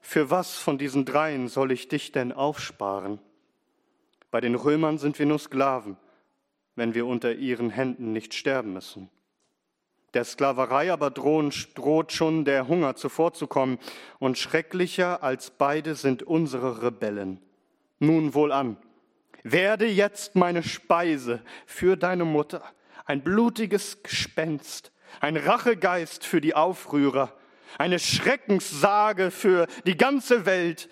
für 0.00 0.30
was 0.30 0.56
von 0.56 0.78
diesen 0.78 1.04
dreien 1.04 1.48
soll 1.48 1.72
ich 1.72 1.88
dich 1.88 2.12
denn 2.12 2.32
aufsparen? 2.32 3.18
Bei 4.30 4.40
den 4.40 4.54
Römern 4.54 4.98
sind 4.98 5.18
wir 5.18 5.26
nur 5.26 5.38
Sklaven, 5.38 5.96
wenn 6.76 6.94
wir 6.94 7.06
unter 7.06 7.34
ihren 7.34 7.70
Händen 7.70 8.12
nicht 8.12 8.34
sterben 8.34 8.72
müssen. 8.72 9.08
Der 10.14 10.24
Sklaverei 10.24 10.92
aber 10.92 11.10
droht 11.10 12.12
schon 12.12 12.44
der 12.44 12.68
Hunger 12.68 12.96
zuvorzukommen, 12.96 13.78
und 14.18 14.38
schrecklicher 14.38 15.22
als 15.22 15.50
beide 15.50 15.94
sind 15.94 16.22
unsere 16.22 16.82
Rebellen. 16.82 17.40
Nun 17.98 18.32
wohl 18.32 18.52
an, 18.52 18.76
werde 19.42 19.86
jetzt 19.86 20.34
meine 20.34 20.62
Speise 20.62 21.42
für 21.66 21.96
deine 21.96 22.24
Mutter, 22.24 22.62
ein 23.04 23.22
blutiges 23.22 24.02
Gespenst, 24.02 24.92
ein 25.20 25.36
Rachegeist 25.36 26.24
für 26.24 26.40
die 26.40 26.54
Aufrührer, 26.54 27.32
eine 27.76 27.98
Schreckenssage 27.98 29.30
für 29.30 29.66
die 29.84 29.96
ganze 29.96 30.46
Welt, 30.46 30.88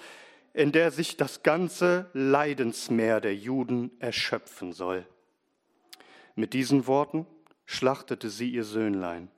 in 0.53 0.73
der 0.73 0.91
sich 0.91 1.17
das 1.17 1.43
ganze 1.43 2.11
Leidensmeer 2.13 3.21
der 3.21 3.35
Juden 3.35 3.91
erschöpfen 4.01 4.73
soll. 4.73 5.07
Mit 6.35 6.53
diesen 6.53 6.87
Worten 6.87 7.27
schlachtete 7.65 8.31
sie 8.31 8.51
ihr 8.51 8.65
Söhnlein, 8.65 9.31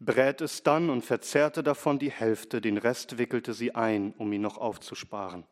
brät 0.00 0.40
es 0.40 0.62
dann 0.62 0.90
und 0.90 1.04
verzehrte 1.04 1.62
davon 1.62 1.98
die 1.98 2.10
Hälfte, 2.10 2.60
den 2.60 2.78
Rest 2.78 3.18
wickelte 3.18 3.52
sie 3.54 3.74
ein, 3.74 4.14
um 4.18 4.32
ihn 4.32 4.42
noch 4.42 4.58
aufzusparen. 4.58 5.44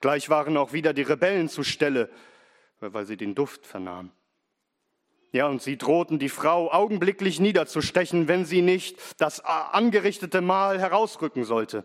Gleich 0.00 0.28
waren 0.30 0.56
auch 0.56 0.72
wieder 0.72 0.92
die 0.92 1.02
Rebellen 1.02 1.48
zur 1.48 1.64
Stelle, 1.64 2.10
weil 2.80 3.06
sie 3.06 3.16
den 3.16 3.34
Duft 3.34 3.66
vernahmen. 3.66 4.12
Ja, 5.32 5.46
und 5.46 5.60
sie 5.60 5.76
drohten 5.76 6.18
die 6.18 6.30
Frau 6.30 6.72
augenblicklich 6.72 7.38
niederzustechen, 7.38 8.28
wenn 8.28 8.44
sie 8.44 8.62
nicht 8.62 8.98
das 9.20 9.40
angerichtete 9.40 10.40
Mahl 10.40 10.80
herausrücken 10.80 11.44
sollte. 11.44 11.84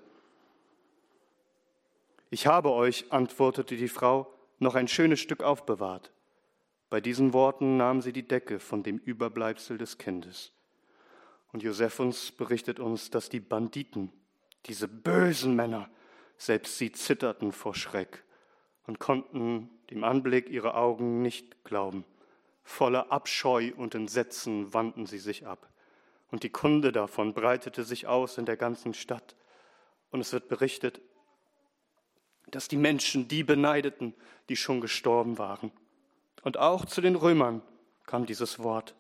Ich 2.29 2.47
habe 2.47 2.71
euch, 2.71 3.11
antwortete 3.11 3.75
die 3.75 3.89
Frau, 3.89 4.33
noch 4.59 4.75
ein 4.75 4.87
schönes 4.87 5.19
Stück 5.19 5.43
aufbewahrt. 5.43 6.11
Bei 6.89 7.01
diesen 7.01 7.33
Worten 7.33 7.77
nahm 7.77 8.01
sie 8.01 8.13
die 8.13 8.27
Decke 8.27 8.59
von 8.59 8.81
dem 8.81 8.97
Überbleibsel 8.97 9.77
des 9.77 9.97
Kindes. 9.97 10.51
Und 11.51 11.63
Josephus 11.63 12.31
berichtet 12.31 12.79
uns, 12.79 13.09
dass 13.09 13.29
die 13.29 13.39
Banditen, 13.39 14.11
diese 14.65 14.87
bösen 14.87 15.55
Männer, 15.55 15.89
selbst 16.37 16.77
sie 16.77 16.91
zitterten 16.91 17.51
vor 17.51 17.75
Schreck 17.75 18.23
und 18.87 18.99
konnten 18.99 19.69
dem 19.89 20.03
Anblick 20.03 20.49
ihrer 20.49 20.75
Augen 20.75 21.21
nicht 21.21 21.63
glauben. 21.63 22.05
Voller 22.63 23.11
Abscheu 23.11 23.71
und 23.75 23.95
Entsetzen 23.95 24.73
wandten 24.73 25.05
sie 25.05 25.19
sich 25.19 25.45
ab. 25.45 25.69
Und 26.31 26.43
die 26.43 26.49
Kunde 26.49 26.91
davon 26.91 27.33
breitete 27.33 27.83
sich 27.83 28.07
aus 28.07 28.37
in 28.37 28.45
der 28.45 28.57
ganzen 28.57 28.93
Stadt. 28.93 29.35
Und 30.09 30.21
es 30.21 30.33
wird 30.33 30.47
berichtet, 30.47 31.01
dass 32.47 32.67
die 32.67 32.77
Menschen 32.77 33.27
die 33.27 33.43
beneideten, 33.43 34.13
die 34.49 34.55
schon 34.55 34.81
gestorben 34.81 35.37
waren. 35.37 35.71
Und 36.43 36.57
auch 36.57 36.85
zu 36.85 37.01
den 37.01 37.15
Römern 37.15 37.61
kam 38.05 38.25
dieses 38.25 38.59
Wort. 38.59 38.95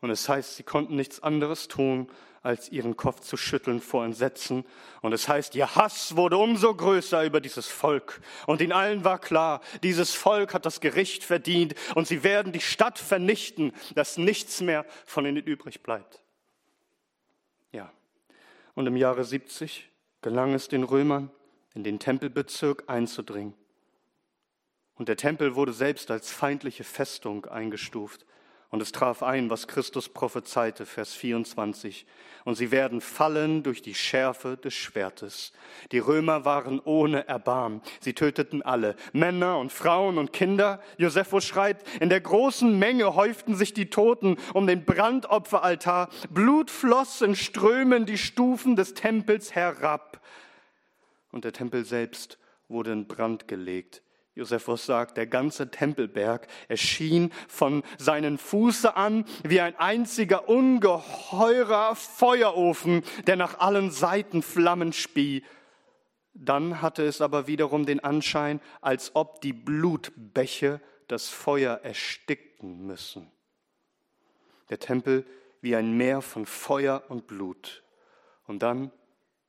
Und 0.00 0.10
es 0.10 0.28
heißt, 0.28 0.56
sie 0.56 0.62
konnten 0.62 0.96
nichts 0.96 1.22
anderes 1.22 1.68
tun, 1.68 2.08
als 2.42 2.70
ihren 2.70 2.96
Kopf 2.96 3.20
zu 3.20 3.36
schütteln 3.36 3.80
vor 3.80 4.04
Entsetzen. 4.04 4.64
Und 5.02 5.12
es 5.12 5.28
heißt, 5.28 5.54
ihr 5.54 5.74
Hass 5.74 6.16
wurde 6.16 6.38
umso 6.38 6.74
größer 6.74 7.24
über 7.24 7.40
dieses 7.40 7.66
Volk. 7.66 8.20
Und 8.46 8.60
in 8.62 8.72
allen 8.72 9.04
war 9.04 9.18
klar, 9.18 9.60
dieses 9.82 10.14
Volk 10.14 10.54
hat 10.54 10.64
das 10.64 10.80
Gericht 10.80 11.22
verdient 11.22 11.74
und 11.94 12.06
sie 12.06 12.24
werden 12.24 12.52
die 12.52 12.60
Stadt 12.60 12.98
vernichten, 12.98 13.72
dass 13.94 14.16
nichts 14.16 14.60
mehr 14.60 14.86
von 15.04 15.26
ihnen 15.26 15.36
übrig 15.36 15.82
bleibt. 15.82 16.22
Ja. 17.72 17.92
Und 18.74 18.86
im 18.86 18.96
Jahre 18.96 19.24
70 19.24 19.90
gelang 20.22 20.54
es 20.54 20.68
den 20.68 20.84
Römern, 20.84 21.30
in 21.74 21.84
den 21.84 21.98
Tempelbezirk 21.98 22.84
einzudringen. 22.86 23.54
Und 24.94 25.08
der 25.08 25.16
Tempel 25.16 25.54
wurde 25.54 25.72
selbst 25.72 26.10
als 26.10 26.30
feindliche 26.30 26.84
Festung 26.84 27.46
eingestuft 27.46 28.24
Und 28.70 28.80
es 28.80 28.92
traf 28.92 29.24
ein, 29.24 29.50
was 29.50 29.66
Christus 29.66 30.08
prophezeite, 30.08 30.86
Vers 30.86 31.12
24. 31.14 32.06
Und 32.44 32.54
sie 32.54 32.70
werden 32.70 33.00
fallen 33.00 33.64
durch 33.64 33.82
die 33.82 33.96
Schärfe 33.96 34.56
des 34.56 34.74
Schwertes. 34.74 35.52
Die 35.90 35.98
Römer 35.98 36.44
waren 36.44 36.78
ohne 36.78 37.26
Erbarm. 37.26 37.82
Sie 37.98 38.14
töteten 38.14 38.62
alle, 38.62 38.94
Männer 39.12 39.58
und 39.58 39.72
Frauen 39.72 40.18
und 40.18 40.32
Kinder. 40.32 40.80
Josephus 40.98 41.44
schreibt, 41.44 41.86
in 42.00 42.10
der 42.10 42.20
großen 42.20 42.78
Menge 42.78 43.16
häuften 43.16 43.56
sich 43.56 43.74
die 43.74 43.90
Toten 43.90 44.36
um 44.54 44.68
den 44.68 44.84
Brandopferaltar. 44.84 46.08
Blut 46.30 46.70
floss 46.70 47.22
in 47.22 47.34
Strömen 47.34 48.06
die 48.06 48.18
Stufen 48.18 48.76
des 48.76 48.94
Tempels 48.94 49.54
herab. 49.54 50.24
Und 51.32 51.44
der 51.44 51.52
Tempel 51.52 51.84
selbst 51.84 52.38
wurde 52.68 52.92
in 52.92 53.08
Brand 53.08 53.48
gelegt. 53.48 54.02
Josephus 54.40 54.86
sagt, 54.86 55.18
der 55.18 55.26
ganze 55.26 55.70
Tempelberg 55.70 56.48
erschien 56.68 57.30
von 57.46 57.82
seinen 57.98 58.38
Fuße 58.38 58.96
an 58.96 59.26
wie 59.44 59.60
ein 59.60 59.76
einziger 59.76 60.48
ungeheurer 60.48 61.94
Feuerofen, 61.94 63.02
der 63.26 63.36
nach 63.36 63.58
allen 63.58 63.90
Seiten 63.90 64.40
Flammen 64.40 64.94
spie. 64.94 65.44
Dann 66.32 66.80
hatte 66.80 67.04
es 67.04 67.20
aber 67.20 67.46
wiederum 67.48 67.84
den 67.84 68.00
Anschein, 68.00 68.60
als 68.80 69.14
ob 69.14 69.42
die 69.42 69.52
Blutbäche 69.52 70.80
das 71.06 71.28
Feuer 71.28 71.80
erstickten 71.82 72.86
müssen. 72.86 73.30
Der 74.70 74.78
Tempel 74.78 75.26
wie 75.60 75.76
ein 75.76 75.98
Meer 75.98 76.22
von 76.22 76.46
Feuer 76.46 77.02
und 77.08 77.26
Blut. 77.26 77.82
Und 78.46 78.62
dann, 78.62 78.90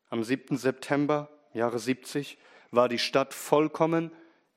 am 0.09 0.21
7. 0.21 0.57
September, 0.57 1.29
Jahre 1.53 1.79
70, 1.79 2.37
war 2.71 2.89
die 2.89 2.99
Stadt 2.99 3.33
vollkommen 3.33 4.11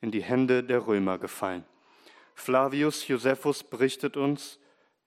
in 0.04 0.10
die 0.10 0.22
Hände 0.22 0.62
der 0.62 0.86
Römer 0.86 1.18
gefallen. 1.18 1.64
Flavius 2.34 3.08
Josephus 3.08 3.64
berichtet 3.64 4.18
uns, 4.18 4.60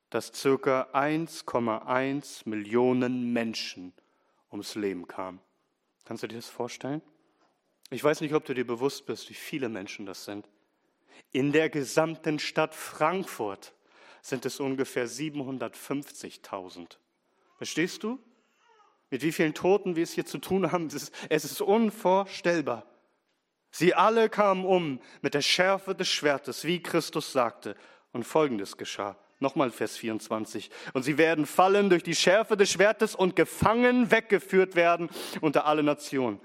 dass 0.10 0.34
circa 0.34 0.90
1,1 0.92 2.50
Millionen 2.50 3.32
Menschen 3.32 3.94
ums 4.52 4.74
Leben 4.74 5.08
kamen. 5.08 5.40
Kannst 6.06 6.24
du 6.24 6.28
dir 6.28 6.38
das 6.38 6.50
vorstellen? 6.50 7.04
Ich 7.92 8.04
weiß 8.04 8.22
nicht, 8.22 8.34
ob 8.34 8.44
du 8.46 8.56
dir 8.56 8.66
bewusst 8.66 9.06
bist, 9.06 9.30
wie 9.30 9.36
viele 9.36 9.70
Menschen 9.70 10.08
das 10.08 10.26
sind. 10.26 10.50
In 11.32 11.52
der 11.52 11.70
gesamten 11.70 12.40
Stadt 12.40 12.74
Frankfurt 12.74 13.76
sind 14.24 14.48
es 14.48 14.60
ungefähr 14.60 15.08
750.000. 15.08 16.98
Verstehst 17.58 18.02
du? 18.02 18.18
Mit 19.12 19.22
wie 19.22 19.32
vielen 19.32 19.54
Toten 19.54 19.96
wir 19.96 20.02
es 20.04 20.14
hier 20.14 20.26
zu 20.26 20.40
tun 20.40 20.72
haben, 20.72 20.88
es 20.88 21.12
ist 21.30 21.62
unvorstellbar. 21.62 22.97
Sie 23.78 23.94
alle 23.94 24.28
kamen 24.28 24.66
um 24.66 25.00
mit 25.22 25.36
der 25.36 25.44
Schärfe 25.44 25.94
des 25.94 26.08
Schwertes, 26.08 26.63
wie 26.63 26.82
Christus 26.82 27.32
sagte. 27.32 27.76
Und 28.12 28.24
folgendes 28.24 28.76
geschah. 28.76 29.16
Nochmal 29.40 29.70
Vers 29.70 29.98
24. 29.98 30.72
Und 30.94 31.04
sie 31.04 31.20
werden 31.20 31.46
fallen 31.46 31.92
durch 31.92 32.02
die 32.02 32.16
Schärfe 32.16 32.58
des 32.58 32.72
Schwertes 32.72 33.13
und 33.13 33.36
gefangen 33.36 34.10
weggeführt 34.10 34.76
werden 34.76 35.10
unter 35.42 35.68
alle 35.68 35.84
Nationen. 35.84 36.40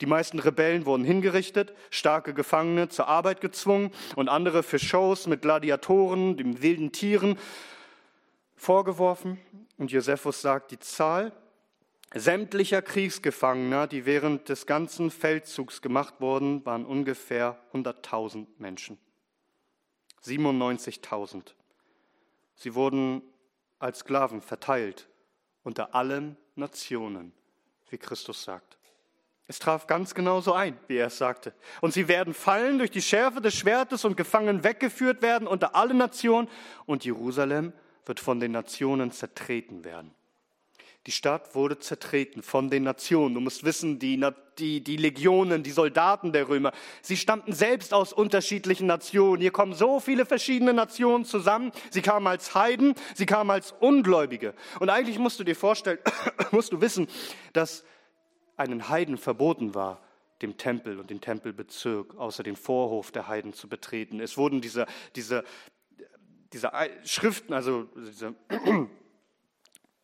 Die 0.00 0.06
meisten 0.06 0.38
Rebellen 0.38 0.86
wurden 0.86 1.04
hingerichtet, 1.04 1.74
starke 1.90 2.32
Gefangene 2.32 2.88
zur 2.88 3.08
Arbeit 3.08 3.42
gezwungen 3.42 3.90
und 4.16 4.30
andere 4.30 4.62
für 4.62 4.78
Shows 4.78 5.26
mit 5.26 5.42
Gladiatoren, 5.42 6.38
den 6.38 6.62
wilden 6.62 6.92
Tieren 6.92 7.38
vorgeworfen. 8.56 9.38
Und 9.76 9.92
Josephus 9.92 10.40
sagt, 10.40 10.70
die 10.70 10.78
Zahl 10.78 11.32
sämtlicher 12.14 12.82
Kriegsgefangener, 12.82 13.86
die 13.86 14.04
während 14.04 14.48
des 14.48 14.66
ganzen 14.66 15.10
Feldzugs 15.10 15.80
gemacht 15.82 16.14
wurden, 16.18 16.64
waren 16.66 16.84
ungefähr 16.84 17.58
100.000 17.72 18.46
Menschen. 18.58 18.98
97.000. 20.24 21.54
Sie 22.54 22.74
wurden 22.74 23.22
als 23.78 24.00
Sklaven 24.00 24.42
verteilt 24.42 25.08
unter 25.62 25.94
allen 25.94 26.36
Nationen, 26.56 27.32
wie 27.88 27.98
Christus 27.98 28.42
sagt. 28.42 28.78
Es 29.46 29.58
traf 29.58 29.86
ganz 29.86 30.14
genau 30.14 30.40
so 30.40 30.52
ein, 30.52 30.78
wie 30.86 30.96
er 30.96 31.08
es 31.08 31.18
sagte. 31.18 31.52
Und 31.80 31.92
sie 31.92 32.06
werden 32.06 32.34
fallen 32.34 32.78
durch 32.78 32.92
die 32.92 33.02
Schärfe 33.02 33.40
des 33.40 33.54
Schwertes 33.54 34.04
und 34.04 34.16
gefangen 34.16 34.62
weggeführt 34.62 35.22
werden 35.22 35.48
unter 35.48 35.74
alle 35.74 35.94
Nationen 35.94 36.48
und 36.86 37.04
Jerusalem 37.04 37.72
wird 38.06 38.20
von 38.20 38.38
den 38.38 38.52
Nationen 38.52 39.10
zertreten 39.10 39.84
werden. 39.84 40.14
Die 41.06 41.12
Stadt 41.12 41.54
wurde 41.54 41.78
zertreten 41.78 42.42
von 42.42 42.68
den 42.68 42.82
Nationen. 42.82 43.34
Du 43.34 43.40
musst 43.40 43.64
wissen, 43.64 43.98
die, 43.98 44.22
die, 44.58 44.82
die 44.82 44.96
Legionen, 44.98 45.62
die 45.62 45.70
Soldaten 45.70 46.32
der 46.32 46.48
Römer, 46.48 46.72
sie 47.00 47.16
stammten 47.16 47.54
selbst 47.54 47.94
aus 47.94 48.12
unterschiedlichen 48.12 48.86
Nationen. 48.86 49.40
Hier 49.40 49.50
kommen 49.50 49.72
so 49.72 49.98
viele 49.98 50.26
verschiedene 50.26 50.74
Nationen 50.74 51.24
zusammen. 51.24 51.72
Sie 51.90 52.02
kamen 52.02 52.26
als 52.26 52.54
Heiden, 52.54 52.94
sie 53.14 53.24
kamen 53.24 53.50
als 53.50 53.72
Ungläubige. 53.80 54.54
Und 54.78 54.90
eigentlich 54.90 55.18
musst 55.18 55.40
du 55.40 55.44
dir 55.44 55.56
vorstellen, 55.56 55.98
musst 56.50 56.72
du 56.72 56.82
wissen, 56.82 57.08
dass 57.54 57.82
einen 58.56 58.90
Heiden 58.90 59.16
verboten 59.16 59.74
war, 59.74 60.02
dem 60.42 60.58
Tempel 60.58 60.98
und 60.98 61.08
den 61.08 61.22
Tempelbezirk 61.22 62.14
außer 62.16 62.42
den 62.42 62.56
Vorhof 62.56 63.10
der 63.10 63.26
Heiden 63.26 63.54
zu 63.54 63.70
betreten. 63.70 64.20
Es 64.20 64.36
wurden 64.36 64.60
diese, 64.60 64.84
diese, 65.16 65.44
diese 66.52 66.70
Schriften, 67.04 67.54
also 67.54 67.84
diese 67.96 68.34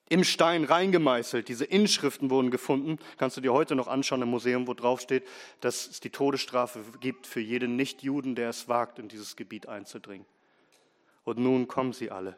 im 0.08 0.24
Stein 0.24 0.64
reingemeißelt. 0.64 1.48
Diese 1.48 1.64
Inschriften 1.64 2.30
wurden 2.30 2.50
gefunden. 2.50 2.98
Kannst 3.18 3.36
du 3.36 3.40
dir 3.40 3.52
heute 3.52 3.74
noch 3.74 3.88
anschauen 3.88 4.22
im 4.22 4.30
Museum, 4.30 4.66
wo 4.66 4.74
drauf 4.74 5.00
steht, 5.00 5.26
dass 5.60 5.86
es 5.86 6.00
die 6.00 6.10
Todesstrafe 6.10 6.80
gibt 7.00 7.26
für 7.26 7.40
jeden 7.40 7.76
Nichtjuden, 7.76 8.34
der 8.34 8.50
es 8.50 8.68
wagt, 8.68 8.98
in 8.98 9.08
dieses 9.08 9.36
Gebiet 9.36 9.68
einzudringen. 9.68 10.26
Und 11.24 11.38
nun 11.38 11.66
kommen 11.66 11.92
sie 11.92 12.10
alle 12.10 12.36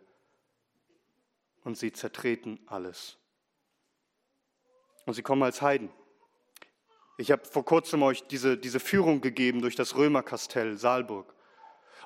und 1.65 1.77
sie 1.77 1.93
zertreten 1.93 2.59
alles. 2.67 3.19
Und 5.05 5.15
sie 5.15 5.23
kommen 5.23 5.43
als 5.43 5.61
Heiden. 5.61 5.91
Ich 7.19 7.31
habe 7.31 7.45
vor 7.45 7.65
kurzem 7.65 8.03
euch 8.03 8.27
diese, 8.29 8.57
diese 8.57 8.81
Führung 8.81 9.21
gegeben 9.21 9.61
durch 9.61 9.75
das 9.75 9.97
Römerkastell 9.97 10.79
Saalburg. 10.79 11.35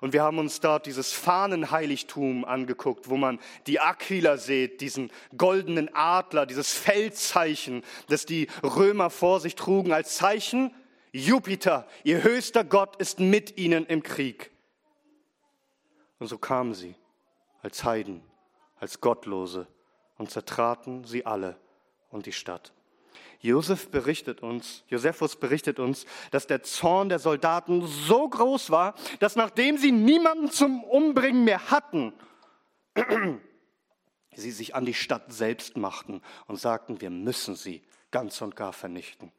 Und 0.03 0.13
wir 0.13 0.25
haben 0.25 0.41
uns 0.41 0.59
dort 0.59 0.87
dieses 0.87 1.13
Fahnenheiligtum 1.13 2.45
angeguckt, 2.45 3.09
wo 3.09 3.17
man 3.17 3.39
die 3.69 3.79
Aquila 3.79 4.37
sieht, 4.37 4.81
diesen 4.81 5.13
goldenen 5.37 5.95
Adler, 5.95 6.45
dieses 6.45 6.73
Feldzeichen, 6.73 7.85
das 8.09 8.27
die 8.27 8.49
Römer 8.65 9.11
vor 9.11 9.39
sich 9.39 9.55
trugen 9.55 9.93
als 9.93 10.17
Zeichen. 10.17 10.75
Jupiter, 11.13 11.87
ihr 12.03 12.25
höchster 12.25 12.65
Gott, 12.65 12.97
ist 12.97 13.21
mit 13.21 13.57
ihnen 13.57 13.87
im 13.87 14.03
Krieg. 14.03 14.51
Und 16.19 16.27
so 16.27 16.37
kamen 16.37 16.75
sie 16.75 16.97
als 17.63 17.85
Heiden, 17.85 18.23
als 18.81 19.01
Gottlose 19.01 19.69
und 20.19 20.33
zertraten 20.33 21.05
sie 21.05 21.27
alle 21.27 21.57
und 22.11 22.27
die 22.27 22.33
Stadt. 22.33 22.73
Josef 23.43 23.91
berichtet 23.91 24.41
uns, 24.41 24.85
Josephus 24.87 25.35
berichtet 25.35 25.81
uns, 25.81 26.07
dass 26.31 26.47
der 26.47 26.63
Zorn 26.63 27.09
der 27.09 27.19
Soldaten 27.19 27.85
so 27.85 28.29
groß 28.29 28.71
war, 28.71 28.95
dass 29.19 29.35
nachdem 29.35 29.79
sie 29.79 29.91
niemanden 29.91 30.49
zum 30.49 30.85
Umbringen 30.85 31.43
mehr 31.43 31.69
hatten, 31.69 32.13
sie 34.35 34.53
sich 34.53 34.77
an 34.77 34.85
die 34.85 34.95
Stadt 34.95 35.33
selbst 35.33 35.77
machten 35.77 36.23
und 36.47 36.61
sagten, 36.61 37.01
wir 37.01 37.11
müssen 37.11 37.57
sie 37.57 37.83
ganz 38.13 38.41
und 38.43 38.55
gar 38.55 38.73
vernichten. 38.73 39.33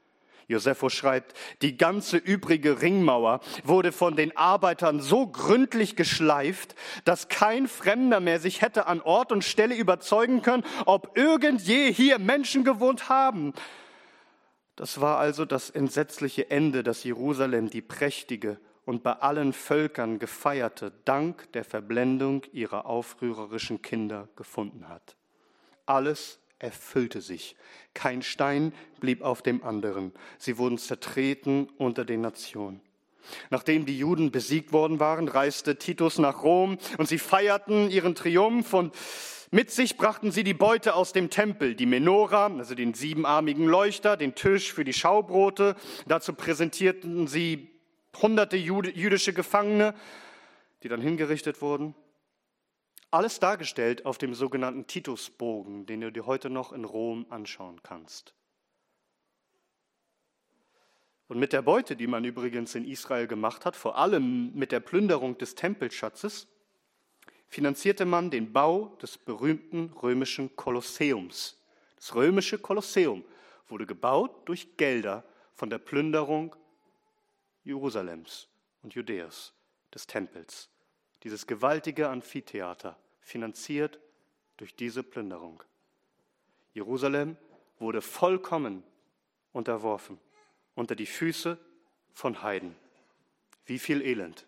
Josephus 0.49 0.91
schreibt, 0.91 1.33
die 1.61 1.77
ganze 1.77 2.17
übrige 2.17 2.81
Ringmauer 2.81 3.39
wurde 3.63 3.93
von 3.93 4.17
den 4.17 4.35
Arbeitern 4.35 4.99
so 4.99 5.27
gründlich 5.27 5.95
geschleift, 5.95 6.75
dass 7.05 7.29
kein 7.29 7.69
Fremder 7.69 8.19
mehr 8.19 8.41
sich 8.41 8.61
hätte 8.61 8.85
an 8.87 8.99
Ort 8.99 9.31
und 9.31 9.45
Stelle 9.45 9.75
überzeugen 9.75 10.41
können, 10.41 10.65
ob 10.85 11.17
irgend 11.17 11.61
hier 11.61 12.19
Menschen 12.19 12.65
gewohnt 12.65 13.07
haben. 13.07 13.53
Das 14.75 14.99
war 15.01 15.19
also 15.19 15.45
das 15.45 15.69
entsetzliche 15.69 16.49
Ende, 16.49 16.83
das 16.83 17.03
Jerusalem 17.03 17.69
die 17.69 17.81
prächtige 17.81 18.59
und 18.85 19.03
bei 19.03 19.13
allen 19.13 19.53
Völkern 19.53 20.19
gefeierte 20.19 20.91
dank 21.05 21.51
der 21.53 21.63
Verblendung 21.63 22.43
ihrer 22.51 22.85
aufrührerischen 22.85 23.81
Kinder 23.81 24.27
gefunden 24.35 24.89
hat. 24.89 25.15
Alles 25.85 26.39
erfüllte 26.59 27.21
sich. 27.21 27.55
Kein 27.93 28.21
Stein 28.21 28.73
blieb 28.99 29.21
auf 29.21 29.41
dem 29.41 29.63
anderen. 29.63 30.13
Sie 30.37 30.57
wurden 30.57 30.77
zertreten 30.77 31.69
unter 31.77 32.05
den 32.05 32.21
Nationen. 32.21 32.81
Nachdem 33.49 33.85
die 33.85 33.97
Juden 33.97 34.31
besiegt 34.31 34.73
worden 34.73 34.99
waren, 34.99 35.27
reiste 35.27 35.77
Titus 35.77 36.17
nach 36.17 36.43
Rom 36.43 36.77
und 36.97 37.07
sie 37.07 37.19
feierten 37.19 37.89
ihren 37.89 38.15
Triumph 38.15 38.73
und 38.73 38.93
mit 39.53 39.69
sich 39.69 39.97
brachten 39.97 40.31
sie 40.31 40.43
die 40.43 40.55
Beute 40.55 40.95
aus 40.95 41.13
dem 41.13 41.29
Tempel, 41.29 41.75
die 41.75 41.85
Menora, 41.85 42.47
also 42.47 42.73
den 42.73 42.95
siebenarmigen 42.95 43.67
Leuchter, 43.67 44.17
den 44.17 44.33
Tisch 44.33 44.73
für 44.73 44.83
die 44.83 44.93
Schaubrote. 44.93 45.75
Dazu 46.07 46.33
präsentierten 46.33 47.27
sie 47.27 47.69
hunderte 48.19 48.57
jüdische 48.57 49.31
Gefangene, 49.31 49.93
die 50.81 50.89
dann 50.89 51.01
hingerichtet 51.01 51.61
wurden. 51.61 51.93
Alles 53.11 53.39
dargestellt 53.39 54.07
auf 54.07 54.17
dem 54.17 54.33
sogenannten 54.33 54.87
Titusbogen, 54.87 55.85
den 55.85 56.01
du 56.01 56.11
dir 56.11 56.25
heute 56.25 56.49
noch 56.49 56.73
in 56.73 56.83
Rom 56.83 57.27
anschauen 57.29 57.83
kannst. 57.83 58.33
Und 61.27 61.37
mit 61.37 61.53
der 61.53 61.61
Beute, 61.61 61.95
die 61.95 62.07
man 62.07 62.25
übrigens 62.25 62.73
in 62.73 62.85
Israel 62.85 63.27
gemacht 63.27 63.65
hat, 63.65 63.75
vor 63.75 63.99
allem 63.99 64.51
mit 64.55 64.71
der 64.71 64.79
Plünderung 64.79 65.37
des 65.37 65.53
Tempelschatzes, 65.53 66.47
finanzierte 67.47 68.05
man 68.05 68.31
den 68.31 68.51
Bau 68.51 68.97
des 69.01 69.17
berühmten 69.17 69.93
römischen 70.01 70.55
Kolosseums. 70.55 71.61
Das 71.95 72.15
römische 72.15 72.57
Kolosseum 72.57 73.23
wurde 73.67 73.85
gebaut 73.85 74.47
durch 74.47 74.77
Gelder 74.77 75.23
von 75.53 75.69
der 75.69 75.77
Plünderung 75.77 76.55
Jerusalems 77.63 78.47
und 78.81 78.93
Judäas, 78.93 79.53
des 79.93 80.07
Tempels. 80.07 80.69
Dieses 81.23 81.47
gewaltige 81.47 82.09
Amphitheater, 82.09 82.97
finanziert 83.21 83.99
durch 84.57 84.75
diese 84.75 85.01
Plünderung. 85.01 85.63
Jerusalem 86.73 87.37
wurde 87.79 88.01
vollkommen 88.01 88.83
unterworfen 89.53 90.19
unter 90.75 90.95
die 90.95 91.05
Füße 91.05 91.57
von 92.13 92.41
Heiden. 92.41 92.75
Wie 93.65 93.79
viel 93.79 94.01
Elend, 94.01 94.45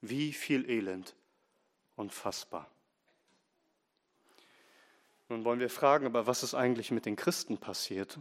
wie 0.00 0.32
viel 0.32 0.68
Elend, 0.68 1.14
unfassbar. 1.96 2.70
Nun 5.28 5.44
wollen 5.44 5.60
wir 5.60 5.70
fragen, 5.70 6.06
aber 6.06 6.26
was 6.26 6.42
ist 6.42 6.54
eigentlich 6.54 6.90
mit 6.90 7.06
den 7.06 7.16
Christen 7.16 7.58
passiert? 7.58 8.18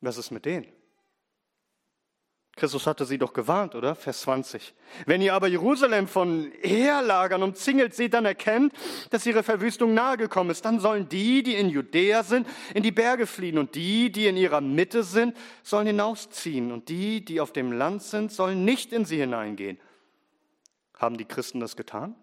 Was 0.00 0.16
ist 0.16 0.30
mit 0.30 0.46
denen? 0.46 0.66
Christus 2.56 2.86
hatte 2.86 3.06
sie 3.06 3.16
doch 3.16 3.32
gewarnt, 3.32 3.74
oder? 3.74 3.94
Vers 3.94 4.22
20. 4.22 4.74
Wenn 5.06 5.22
ihr 5.22 5.34
aber 5.34 5.46
Jerusalem 5.46 6.08
von 6.08 6.50
Heerlagern 6.60 7.42
umzingelt 7.42 7.94
seht, 7.94 8.12
dann 8.12 8.24
erkennt, 8.24 8.74
dass 9.10 9.24
ihre 9.24 9.42
Verwüstung 9.42 9.94
nahegekommen 9.94 10.50
ist. 10.50 10.64
Dann 10.64 10.80
sollen 10.80 11.08
die, 11.08 11.42
die 11.42 11.54
in 11.54 11.70
Judäa 11.70 12.22
sind, 12.22 12.46
in 12.74 12.82
die 12.82 12.90
Berge 12.90 13.26
fliehen 13.26 13.56
und 13.56 13.74
die, 13.76 14.10
die 14.10 14.26
in 14.26 14.36
ihrer 14.36 14.60
Mitte 14.60 15.04
sind, 15.04 15.36
sollen 15.62 15.86
hinausziehen 15.86 16.72
und 16.72 16.88
die, 16.88 17.24
die 17.24 17.40
auf 17.40 17.52
dem 17.52 17.72
Land 17.72 18.02
sind, 18.02 18.32
sollen 18.32 18.64
nicht 18.64 18.92
in 18.92 19.04
sie 19.04 19.18
hineingehen. 19.18 19.78
Haben 21.00 21.16
die 21.16 21.24
Christen 21.24 21.60
das 21.60 21.76
getan? 21.76 22.14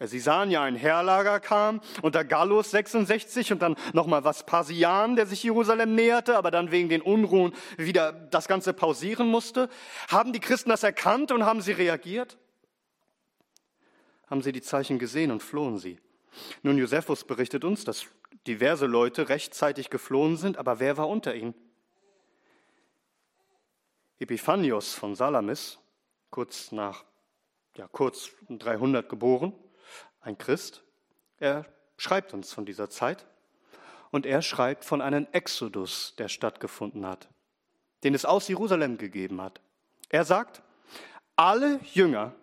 Sie 0.00 0.20
sahen 0.20 0.50
ja 0.50 0.62
ein 0.62 0.76
Heerlager 0.76 1.40
kam 1.40 1.80
unter 2.02 2.24
Gallus 2.24 2.70
66 2.70 3.52
und 3.52 3.60
dann 3.60 3.76
nochmal 3.92 4.22
Vespasian, 4.22 5.16
der 5.16 5.26
sich 5.26 5.42
Jerusalem 5.42 5.94
näherte, 5.94 6.36
aber 6.36 6.50
dann 6.50 6.70
wegen 6.70 6.88
den 6.88 7.02
Unruhen 7.02 7.52
wieder 7.76 8.12
das 8.12 8.46
Ganze 8.48 8.72
pausieren 8.72 9.28
musste. 9.28 9.68
Haben 10.08 10.32
die 10.32 10.40
Christen 10.40 10.70
das 10.70 10.84
erkannt 10.84 11.32
und 11.32 11.44
haben 11.44 11.60
sie 11.60 11.72
reagiert? 11.72 12.38
Haben 14.28 14.40
sie 14.40 14.52
die 14.52 14.62
Zeichen 14.62 14.98
gesehen 14.98 15.32
und 15.32 15.42
flohen 15.42 15.78
sie? 15.78 15.98
Nun, 16.62 16.78
Josephus 16.78 17.24
berichtet 17.24 17.64
uns, 17.64 17.84
dass 17.84 18.06
diverse 18.46 18.86
Leute 18.86 19.28
rechtzeitig 19.28 19.90
geflohen 19.90 20.36
sind, 20.36 20.56
aber 20.58 20.78
wer 20.78 20.96
war 20.96 21.08
unter 21.08 21.34
ihnen? 21.34 21.54
Epiphanios 24.20 24.94
von 24.94 25.14
Salamis, 25.16 25.78
kurz 26.30 26.72
nach, 26.72 27.04
ja, 27.76 27.88
kurz 27.88 28.30
300 28.48 29.08
geboren, 29.08 29.52
ein 30.20 30.38
Christ. 30.38 30.82
Er 31.38 31.66
schreibt 31.96 32.34
uns 32.34 32.52
von 32.52 32.66
dieser 32.66 32.90
Zeit 32.90 33.26
und 34.10 34.26
er 34.26 34.42
schreibt 34.42 34.84
von 34.84 35.00
einem 35.00 35.26
Exodus, 35.32 36.14
der 36.16 36.28
stattgefunden 36.28 37.06
hat, 37.06 37.28
den 38.04 38.14
es 38.14 38.24
aus 38.24 38.48
Jerusalem 38.48 38.98
gegeben 38.98 39.40
hat. 39.40 39.60
Er 40.08 40.24
sagt, 40.24 40.62
alle 41.36 41.80
Jünger 41.92 42.34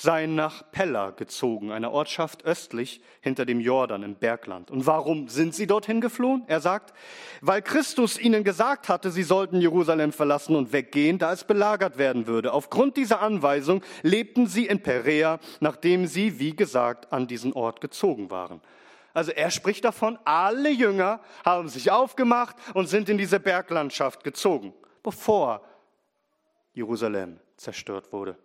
seien 0.00 0.34
nach 0.34 0.62
Pella 0.72 1.10
gezogen, 1.10 1.70
einer 1.72 1.92
Ortschaft 1.92 2.46
östlich 2.46 3.02
hinter 3.20 3.44
dem 3.44 3.60
Jordan 3.60 4.02
im 4.02 4.14
Bergland. 4.14 4.70
Und 4.70 4.86
warum 4.86 5.28
sind 5.28 5.54
sie 5.54 5.66
dorthin 5.66 6.00
geflohen? 6.00 6.42
Er 6.46 6.60
sagt, 6.60 6.94
weil 7.42 7.60
Christus 7.60 8.18
ihnen 8.18 8.42
gesagt 8.42 8.88
hatte, 8.88 9.10
sie 9.10 9.22
sollten 9.22 9.60
Jerusalem 9.60 10.12
verlassen 10.12 10.56
und 10.56 10.72
weggehen, 10.72 11.18
da 11.18 11.32
es 11.34 11.44
belagert 11.44 11.98
werden 11.98 12.26
würde. 12.26 12.54
Aufgrund 12.54 12.96
dieser 12.96 13.20
Anweisung 13.20 13.82
lebten 14.00 14.46
sie 14.46 14.64
in 14.64 14.82
Perea, 14.82 15.38
nachdem 15.60 16.06
sie, 16.06 16.38
wie 16.38 16.56
gesagt, 16.56 17.12
an 17.12 17.26
diesen 17.26 17.52
Ort 17.52 17.82
gezogen 17.82 18.30
waren. 18.30 18.62
Also 19.12 19.32
er 19.32 19.50
spricht 19.50 19.84
davon, 19.84 20.18
alle 20.24 20.70
Jünger 20.70 21.20
haben 21.44 21.68
sich 21.68 21.90
aufgemacht 21.90 22.56
und 22.72 22.88
sind 22.88 23.10
in 23.10 23.18
diese 23.18 23.38
Berglandschaft 23.38 24.24
gezogen, 24.24 24.72
bevor 25.02 25.60
Jerusalem 26.72 27.38
zerstört 27.58 28.10
wurde. 28.14 28.38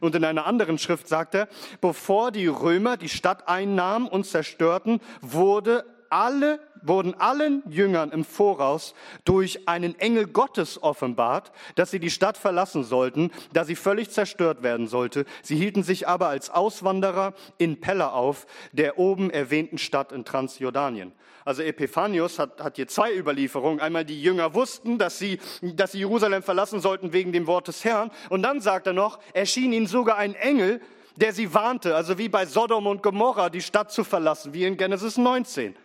Und 0.00 0.14
in 0.14 0.24
einer 0.24 0.46
anderen 0.46 0.78
Schrift 0.78 1.08
sagt 1.08 1.34
er, 1.34 1.48
bevor 1.80 2.30
die 2.30 2.46
Römer 2.46 2.96
die 2.96 3.08
Stadt 3.08 3.48
einnahmen 3.48 4.08
und 4.08 4.26
zerstörten, 4.26 5.00
wurde 5.20 5.84
alle, 6.14 6.60
wurden 6.80 7.14
allen 7.14 7.62
Jüngern 7.68 8.12
im 8.12 8.24
Voraus 8.24 8.94
durch 9.24 9.68
einen 9.68 9.98
Engel 9.98 10.26
Gottes 10.26 10.80
offenbart, 10.80 11.50
dass 11.74 11.90
sie 11.90 11.98
die 11.98 12.10
Stadt 12.10 12.36
verlassen 12.36 12.84
sollten, 12.84 13.32
da 13.52 13.64
sie 13.64 13.74
völlig 13.74 14.10
zerstört 14.10 14.62
werden 14.62 14.86
sollte. 14.86 15.24
Sie 15.42 15.56
hielten 15.56 15.82
sich 15.82 16.06
aber 16.06 16.28
als 16.28 16.50
Auswanderer 16.50 17.34
in 17.58 17.80
Pella 17.80 18.10
auf, 18.10 18.46
der 18.72 18.98
oben 18.98 19.30
erwähnten 19.30 19.78
Stadt 19.78 20.12
in 20.12 20.24
Transjordanien. 20.24 21.12
Also 21.44 21.62
Epiphanius 21.62 22.38
hat, 22.38 22.62
hat 22.62 22.76
hier 22.76 22.86
zwei 22.86 23.12
Überlieferungen. 23.12 23.80
Einmal 23.80 24.04
die 24.04 24.22
Jünger 24.22 24.54
wussten, 24.54 24.98
dass 24.98 25.18
sie, 25.18 25.40
dass 25.62 25.92
sie 25.92 25.98
Jerusalem 25.98 26.42
verlassen 26.42 26.80
sollten 26.80 27.12
wegen 27.12 27.32
dem 27.32 27.46
Wort 27.46 27.68
des 27.68 27.84
Herrn. 27.84 28.10
Und 28.30 28.42
dann 28.42 28.60
sagt 28.60 28.86
er 28.86 28.92
noch, 28.92 29.18
erschien 29.32 29.72
ihnen 29.72 29.86
sogar 29.86 30.16
ein 30.16 30.34
Engel, 30.34 30.80
der 31.16 31.32
sie 31.32 31.52
warnte, 31.54 31.94
also 31.94 32.18
wie 32.18 32.28
bei 32.28 32.46
Sodom 32.46 32.86
und 32.86 33.02
Gomorra, 33.02 33.50
die 33.50 33.60
Stadt 33.60 33.92
zu 33.92 34.04
verlassen, 34.04 34.54
wie 34.54 34.64
in 34.64 34.76
Genesis 34.76 35.16
19. 35.16 35.76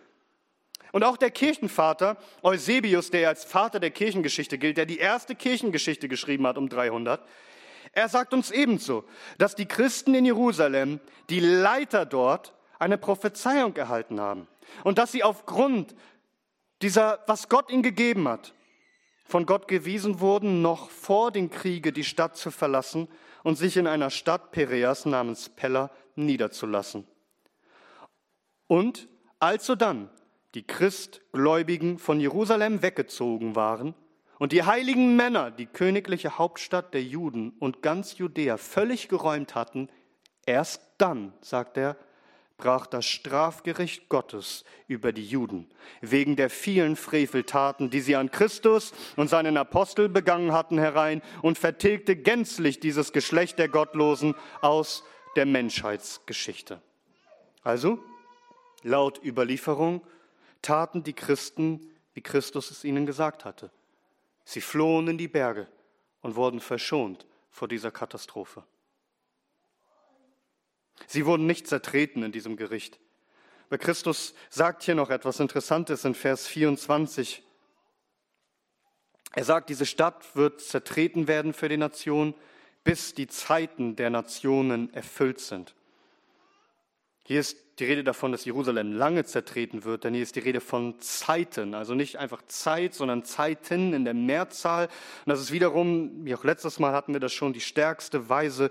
Und 0.92 1.04
auch 1.04 1.16
der 1.16 1.30
Kirchenvater 1.30 2.16
Eusebius, 2.42 3.10
der 3.10 3.28
als 3.28 3.44
Vater 3.44 3.80
der 3.80 3.90
Kirchengeschichte 3.90 4.58
gilt, 4.58 4.76
der 4.76 4.86
die 4.86 4.98
erste 4.98 5.34
Kirchengeschichte 5.34 6.08
geschrieben 6.08 6.46
hat 6.46 6.58
um 6.58 6.68
300, 6.68 7.22
er 7.92 8.08
sagt 8.08 8.32
uns 8.32 8.50
ebenso, 8.50 9.04
dass 9.38 9.54
die 9.54 9.66
Christen 9.66 10.14
in 10.14 10.24
Jerusalem, 10.24 11.00
die 11.28 11.40
Leiter 11.40 12.06
dort, 12.06 12.54
eine 12.78 12.98
Prophezeiung 12.98 13.76
erhalten 13.76 14.20
haben 14.20 14.48
und 14.84 14.98
dass 14.98 15.12
sie 15.12 15.22
aufgrund 15.22 15.94
dieser, 16.82 17.22
was 17.26 17.48
Gott 17.48 17.70
ihnen 17.70 17.82
gegeben 17.82 18.26
hat, 18.26 18.54
von 19.24 19.46
Gott 19.46 19.68
gewiesen 19.68 20.20
wurden, 20.20 20.62
noch 20.62 20.90
vor 20.90 21.30
dem 21.30 21.50
Kriege 21.50 21.92
die 21.92 22.04
Stadt 22.04 22.36
zu 22.36 22.50
verlassen 22.50 23.08
und 23.44 23.56
sich 23.56 23.76
in 23.76 23.86
einer 23.86 24.10
Stadt 24.10 24.50
Pereas 24.50 25.04
namens 25.04 25.48
Pella 25.50 25.90
niederzulassen. 26.16 27.06
Und 28.66 29.08
also 29.38 29.74
dann 29.74 30.10
die 30.54 30.66
Christgläubigen 30.66 31.98
von 31.98 32.20
Jerusalem 32.20 32.82
weggezogen 32.82 33.56
waren 33.56 33.94
und 34.38 34.52
die 34.52 34.64
heiligen 34.64 35.16
Männer 35.16 35.50
die 35.50 35.66
königliche 35.66 36.38
Hauptstadt 36.38 36.94
der 36.94 37.02
Juden 37.02 37.52
und 37.58 37.82
ganz 37.82 38.18
Judäa 38.18 38.56
völlig 38.56 39.08
geräumt 39.08 39.54
hatten, 39.54 39.88
erst 40.46 40.82
dann, 40.98 41.32
sagt 41.40 41.76
er, 41.76 41.96
brach 42.60 42.86
das 42.86 43.06
Strafgericht 43.06 44.08
Gottes 44.08 44.64
über 44.86 45.12
die 45.12 45.24
Juden 45.24 45.68
wegen 46.00 46.36
der 46.36 46.50
vielen 46.50 46.94
Freveltaten, 46.94 47.90
die 47.90 48.00
sie 48.00 48.16
an 48.16 48.30
Christus 48.30 48.92
und 49.16 49.28
seinen 49.28 49.56
Apostel 49.56 50.08
begangen 50.08 50.52
hatten, 50.52 50.78
herein 50.78 51.22
und 51.42 51.58
vertilgte 51.58 52.16
gänzlich 52.16 52.78
dieses 52.78 53.12
Geschlecht 53.12 53.58
der 53.58 53.68
Gottlosen 53.68 54.34
aus 54.60 55.04
der 55.36 55.46
Menschheitsgeschichte. 55.46 56.82
Also, 57.62 57.98
laut 58.82 59.20
Überlieferung, 59.24 60.02
taten 60.62 61.02
die 61.02 61.12
Christen, 61.12 61.90
wie 62.12 62.20
Christus 62.20 62.70
es 62.70 62.84
ihnen 62.84 63.06
gesagt 63.06 63.44
hatte. 63.44 63.70
Sie 64.44 64.60
flohen 64.60 65.08
in 65.08 65.18
die 65.18 65.28
Berge 65.28 65.68
und 66.22 66.36
wurden 66.36 66.60
verschont 66.60 67.26
vor 67.50 67.68
dieser 67.68 67.90
Katastrophe. 67.90 68.64
Sie 71.06 71.26
wurden 71.26 71.46
nicht 71.46 71.66
zertreten 71.66 72.22
in 72.22 72.32
diesem 72.32 72.56
Gericht. 72.56 72.98
Aber 73.68 73.78
Christus 73.78 74.34
sagt 74.48 74.82
hier 74.82 74.94
noch 74.94 75.10
etwas 75.10 75.40
Interessantes 75.40 76.04
in 76.04 76.14
Vers 76.14 76.46
24. 76.46 77.42
Er 79.32 79.44
sagt, 79.44 79.70
diese 79.70 79.86
Stadt 79.86 80.34
wird 80.34 80.60
zertreten 80.60 81.28
werden 81.28 81.52
für 81.52 81.68
die 81.68 81.76
Nation, 81.76 82.34
bis 82.82 83.14
die 83.14 83.28
Zeiten 83.28 83.94
der 83.94 84.10
Nationen 84.10 84.92
erfüllt 84.92 85.40
sind. 85.40 85.74
Hier 87.24 87.40
ist 87.40 87.69
die 87.80 87.86
Rede 87.86 88.04
davon, 88.04 88.32
dass 88.32 88.44
Jerusalem 88.44 88.92
lange 88.92 89.24
zertreten 89.24 89.84
wird, 89.84 90.04
denn 90.04 90.14
hier 90.14 90.22
ist 90.22 90.36
die 90.36 90.40
Rede 90.40 90.60
von 90.60 90.98
Zeiten, 91.00 91.74
also 91.74 91.94
nicht 91.94 92.16
einfach 92.16 92.42
Zeit, 92.46 92.94
sondern 92.94 93.24
Zeiten 93.24 93.92
in 93.94 94.04
der 94.04 94.14
Mehrzahl. 94.14 94.86
Und 94.86 95.30
das 95.30 95.40
ist 95.40 95.52
wiederum, 95.52 96.24
wie 96.24 96.34
auch 96.34 96.44
letztes 96.44 96.78
Mal 96.78 96.92
hatten 96.92 97.12
wir 97.12 97.20
das 97.20 97.32
schon, 97.32 97.52
die 97.52 97.60
stärkste 97.60 98.28
Weise, 98.28 98.70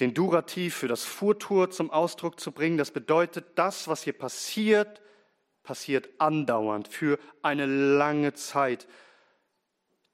den 0.00 0.14
Durativ 0.14 0.74
für 0.74 0.88
das 0.88 1.04
Fuhrtour 1.04 1.70
zum 1.70 1.90
Ausdruck 1.90 2.40
zu 2.40 2.50
bringen. 2.50 2.78
Das 2.78 2.90
bedeutet, 2.90 3.44
das, 3.54 3.86
was 3.88 4.02
hier 4.02 4.14
passiert, 4.14 5.00
passiert 5.62 6.08
andauernd 6.18 6.88
für 6.88 7.18
eine 7.42 7.66
lange 7.66 8.32
Zeit. 8.32 8.88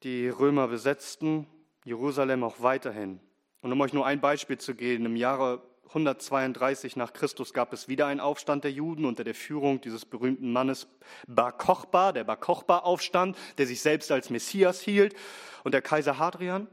Die 0.02 0.28
Römer 0.28 0.68
besetzten 0.68 1.46
Jerusalem 1.84 2.44
auch 2.44 2.56
weiterhin. 2.58 3.20
Und 3.62 3.72
um 3.72 3.80
euch 3.80 3.92
nur 3.92 4.06
ein 4.06 4.20
Beispiel 4.20 4.58
zu 4.58 4.74
geben, 4.74 5.06
im 5.06 5.16
Jahre 5.16 5.62
132 5.89 6.97
nach 6.97 7.12
Christus 7.12 7.53
gab 7.53 7.72
es 7.72 7.89
wieder 7.89 8.07
einen 8.07 8.20
Aufstand 8.20 8.64
der 8.64 8.72
Juden 8.72 9.05
unter 9.05 9.24
der 9.24 9.34
Führung 9.34 9.80
dieses 9.80 10.05
berühmten 10.05 10.53
Mannes 10.53 10.86
Bar 11.26 11.57
Kochba, 11.57 12.12
der 12.12 12.24
Bar 12.24 12.36
Kochba-Aufstand, 12.36 13.36
der 13.57 13.66
sich 13.66 13.80
selbst 13.80 14.12
als 14.12 14.28
Messias 14.30 14.80
hielt. 14.80 15.14
Und 15.64 15.72
der 15.72 15.82
Kaiser 15.82 16.18
Hadrian, 16.18 16.68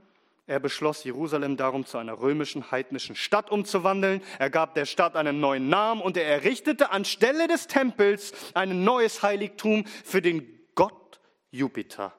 Er 0.48 0.60
beschloss, 0.60 1.04
Jerusalem 1.04 1.58
darum 1.58 1.88
zu 1.88 1.98
einer 1.98 2.20
römischen, 2.20 2.70
heidnischen 2.70 3.16
Stadt 3.16 3.50
umzuwandeln. 3.50 4.22
Er 4.38 4.52
gab 4.52 4.76
der 4.76 4.86
Stadt 4.86 5.16
einen 5.16 5.40
neuen 5.40 5.70
Namen 5.70 6.02
und 6.02 6.18
er 6.18 6.28
errichtete 6.28 6.92
anstelle 6.92 7.48
des 7.48 7.66
Tempels 7.66 8.32
ein 8.54 8.84
neues 8.84 9.24
Heiligtum 9.24 9.86
für 10.04 10.22
den 10.22 10.48
Gott 10.76 11.20
Jupiter. 11.50 12.14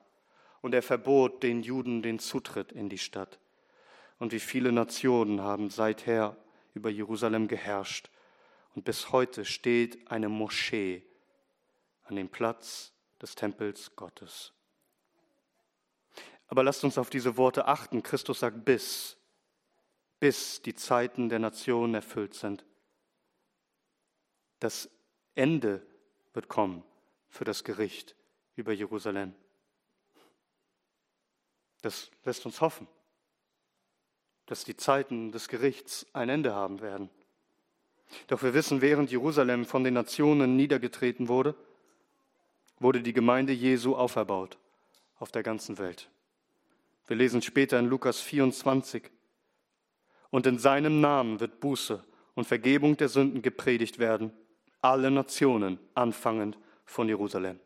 Und 0.60 0.74
er 0.74 0.82
verbot 0.82 1.44
den 1.44 1.62
Juden 1.62 2.02
den 2.02 2.18
Zutritt 2.18 2.72
in 2.72 2.88
die 2.88 2.98
Stadt. 2.98 3.38
Und 4.18 4.32
wie 4.32 4.40
viele 4.40 4.72
Nationen 4.72 5.42
haben 5.42 5.70
seither 5.70 6.36
über 6.76 6.90
Jerusalem 6.90 7.48
geherrscht. 7.48 8.10
Und 8.74 8.84
bis 8.84 9.10
heute 9.10 9.46
steht 9.46 10.10
eine 10.10 10.28
Moschee 10.28 11.02
an 12.04 12.16
dem 12.16 12.28
Platz 12.28 12.92
des 13.20 13.34
Tempels 13.34 13.96
Gottes. 13.96 14.52
Aber 16.48 16.62
lasst 16.62 16.84
uns 16.84 16.98
auf 16.98 17.10
diese 17.10 17.38
Worte 17.38 17.66
achten. 17.66 18.02
Christus 18.02 18.40
sagt 18.40 18.64
bis, 18.64 19.16
bis 20.20 20.60
die 20.60 20.74
Zeiten 20.74 21.28
der 21.30 21.38
Nationen 21.38 21.94
erfüllt 21.94 22.34
sind. 22.34 22.64
Das 24.60 24.88
Ende 25.34 25.84
wird 26.34 26.48
kommen 26.48 26.84
für 27.28 27.44
das 27.44 27.64
Gericht 27.64 28.14
über 28.54 28.72
Jerusalem. 28.72 29.34
Das 31.80 32.10
lässt 32.24 32.44
uns 32.46 32.60
hoffen, 32.60 32.86
dass 34.46 34.64
die 34.64 34.76
Zeiten 34.76 35.32
des 35.32 35.48
Gerichts 35.48 36.06
ein 36.12 36.28
Ende 36.28 36.54
haben 36.54 36.80
werden. 36.80 37.10
Doch 38.28 38.42
wir 38.42 38.54
wissen, 38.54 38.80
während 38.80 39.10
Jerusalem 39.10 39.64
von 39.64 39.84
den 39.84 39.94
Nationen 39.94 40.56
niedergetreten 40.56 41.28
wurde, 41.28 41.54
wurde 42.78 43.02
die 43.02 43.12
Gemeinde 43.12 43.52
Jesu 43.52 43.96
auferbaut 43.96 44.58
auf 45.18 45.32
der 45.32 45.42
ganzen 45.42 45.78
Welt. 45.78 46.08
Wir 47.06 47.16
lesen 47.16 47.42
später 47.42 47.78
in 47.78 47.86
Lukas 47.86 48.20
24. 48.20 49.10
Und 50.30 50.46
in 50.46 50.58
seinem 50.58 51.00
Namen 51.00 51.40
wird 51.40 51.60
Buße 51.60 52.04
und 52.34 52.46
Vergebung 52.46 52.96
der 52.96 53.08
Sünden 53.08 53.42
gepredigt 53.42 53.98
werden, 53.98 54.32
alle 54.82 55.10
Nationen 55.10 55.78
anfangend 55.94 56.58
von 56.84 57.08
Jerusalem. 57.08 57.58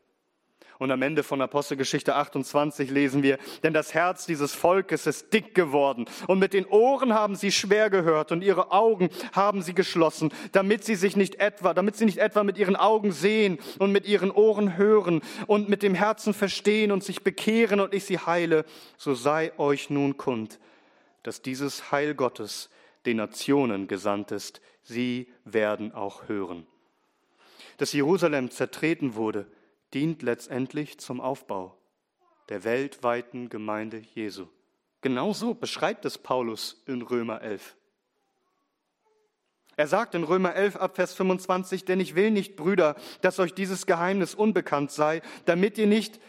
Und 0.81 0.91
am 0.91 1.03
Ende 1.03 1.23
von 1.23 1.43
Apostelgeschichte 1.43 2.15
28 2.15 2.91
lesen 2.91 3.23
wir, 3.23 3.37
denn 3.63 3.75
das 3.75 3.93
Herz 3.93 4.25
dieses 4.25 4.55
Volkes 4.55 5.07
ist 5.07 5.31
dick 5.31 5.55
geworden. 5.55 6.07
Und 6.27 6.39
mit 6.39 6.55
den 6.55 6.65
Ohren 6.65 7.13
haben 7.13 7.37
sie 7.37 7.53
schwer 7.53 7.91
gehört 7.91 8.33
und 8.33 8.43
ihre 8.43 8.73
Augen 8.73 9.11
haben 9.35 9.61
sie 9.61 9.75
geschlossen, 9.75 10.33
damit 10.53 10.85
sie 10.85 10.95
sich 10.95 11.17
nicht 11.17 11.35
etwa, 11.35 11.75
damit 11.75 11.97
sie 11.97 12.07
nicht 12.07 12.17
etwa 12.17 12.45
mit 12.45 12.57
ihren 12.57 12.77
Augen 12.77 13.13
sehen 13.13 13.59
und 13.79 13.93
mit 13.93 14.09
ihren 14.09 14.31
Ohren 14.31 14.79
hören 14.79 15.21
und 15.47 15.69
mit 15.69 15.83
dem 15.83 15.95
Herzen 15.95 16.33
verstehen 16.33 16.93
und 16.93 17.05
sich 17.05 17.23
bekehren 17.23 17.81
und 17.81 17.93
ich 17.93 18.05
sie 18.05 18.19
heile, 18.19 18.65
so 18.97 19.15
sei 19.15 19.53
euch 19.59 19.91
nun 19.91 20.17
kund, 20.17 20.59
dass 21.25 21.43
dieses 21.43 21.93
Heil 21.93 22.15
Gottes 22.15 22.71
den 23.05 23.19
Nationen 23.19 23.87
gesandt 23.87 24.33
ist, 24.33 24.63
sie 24.83 25.29
werden 25.45 25.93
auch 25.93 26.27
hören. 26.27 26.67
Dass 27.77 27.93
Jerusalem 27.93 28.51
zertreten 28.51 29.15
wurde, 29.15 29.47
dient 29.95 30.23
letztendlich 30.23 30.99
zum 30.99 31.21
Aufbau 31.21 31.77
der 32.49 32.65
weltweiten 32.65 33.49
Gemeinde 33.49 34.03
Jesu. 34.15 34.47
Genauso 35.03 35.55
beschreibt 35.55 36.05
es 36.05 36.19
Paulus 36.19 36.83
in 36.87 37.01
Römer 37.01 37.41
11. 37.41 37.77
Er 39.77 39.87
sagt 39.87 40.15
in 40.15 40.25
Römer 40.25 40.55
11 40.55 40.77
ab 40.77 40.97
Vers 40.97 41.15
25, 41.15 41.87
denn 41.87 42.01
ich 42.01 42.15
will 42.15 42.31
nicht, 42.31 42.57
Brüder, 42.57 42.97
dass 43.23 43.39
euch 43.39 43.55
dieses 43.55 43.87
Geheimnis 43.87 44.35
unbekannt 44.35 44.91
sei, 44.91 45.23
damit 45.47 45.79
ihr 45.79 45.87
nicht 45.87 46.21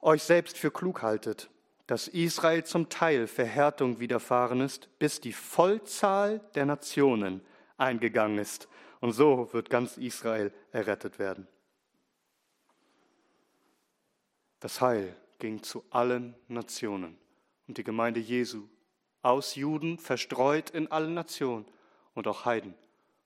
euch 0.00 0.22
selbst 0.22 0.56
für 0.56 0.70
klug 0.70 1.02
haltet, 1.02 1.50
dass 1.88 2.06
Israel 2.06 2.62
zum 2.62 2.88
Teil 2.88 3.26
Verhärtung 3.26 3.98
widerfahren 3.98 4.60
ist, 4.60 4.88
bis 5.00 5.20
die 5.20 5.32
Vollzahl 5.32 6.40
der 6.54 6.66
Nationen 6.66 7.40
eingegangen 7.78 8.38
ist. 8.38 8.68
Und 9.00 9.12
so 9.12 9.52
wird 9.52 9.68
ganz 9.68 9.96
Israel 9.96 10.52
errettet 10.70 11.18
werden. 11.18 11.48
Das 14.60 14.80
Heil 14.80 15.14
ging 15.38 15.62
zu 15.62 15.84
allen 15.90 16.34
Nationen 16.48 17.18
und 17.68 17.78
die 17.78 17.84
Gemeinde 17.84 18.20
Jesu 18.20 18.68
aus 19.22 19.54
Juden 19.54 19.98
verstreut 19.98 20.70
in 20.70 20.90
allen 20.90 21.14
Nationen 21.14 21.66
und 22.14 22.26
auch 22.26 22.44
Heiden 22.44 22.74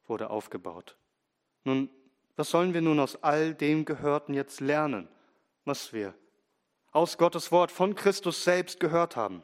wurde 0.07 0.31
aufgebaut. 0.31 0.97
Nun, 1.64 1.91
was 2.37 2.51
sollen 2.51 2.74
wir 2.74 2.81
nun 2.81 2.99
aus 2.99 3.22
all 3.22 3.55
dem 3.55 3.85
Gehörten 3.85 4.35
jetzt 4.35 4.61
lernen, 4.61 5.09
was 5.64 5.93
wir 5.93 6.14
aus 6.91 7.18
Gottes 7.18 7.53
Wort 7.53 7.70
von 7.70 7.95
Christus 7.95 8.43
selbst 8.43 8.81
gehört 8.81 9.14
haben? 9.14 9.43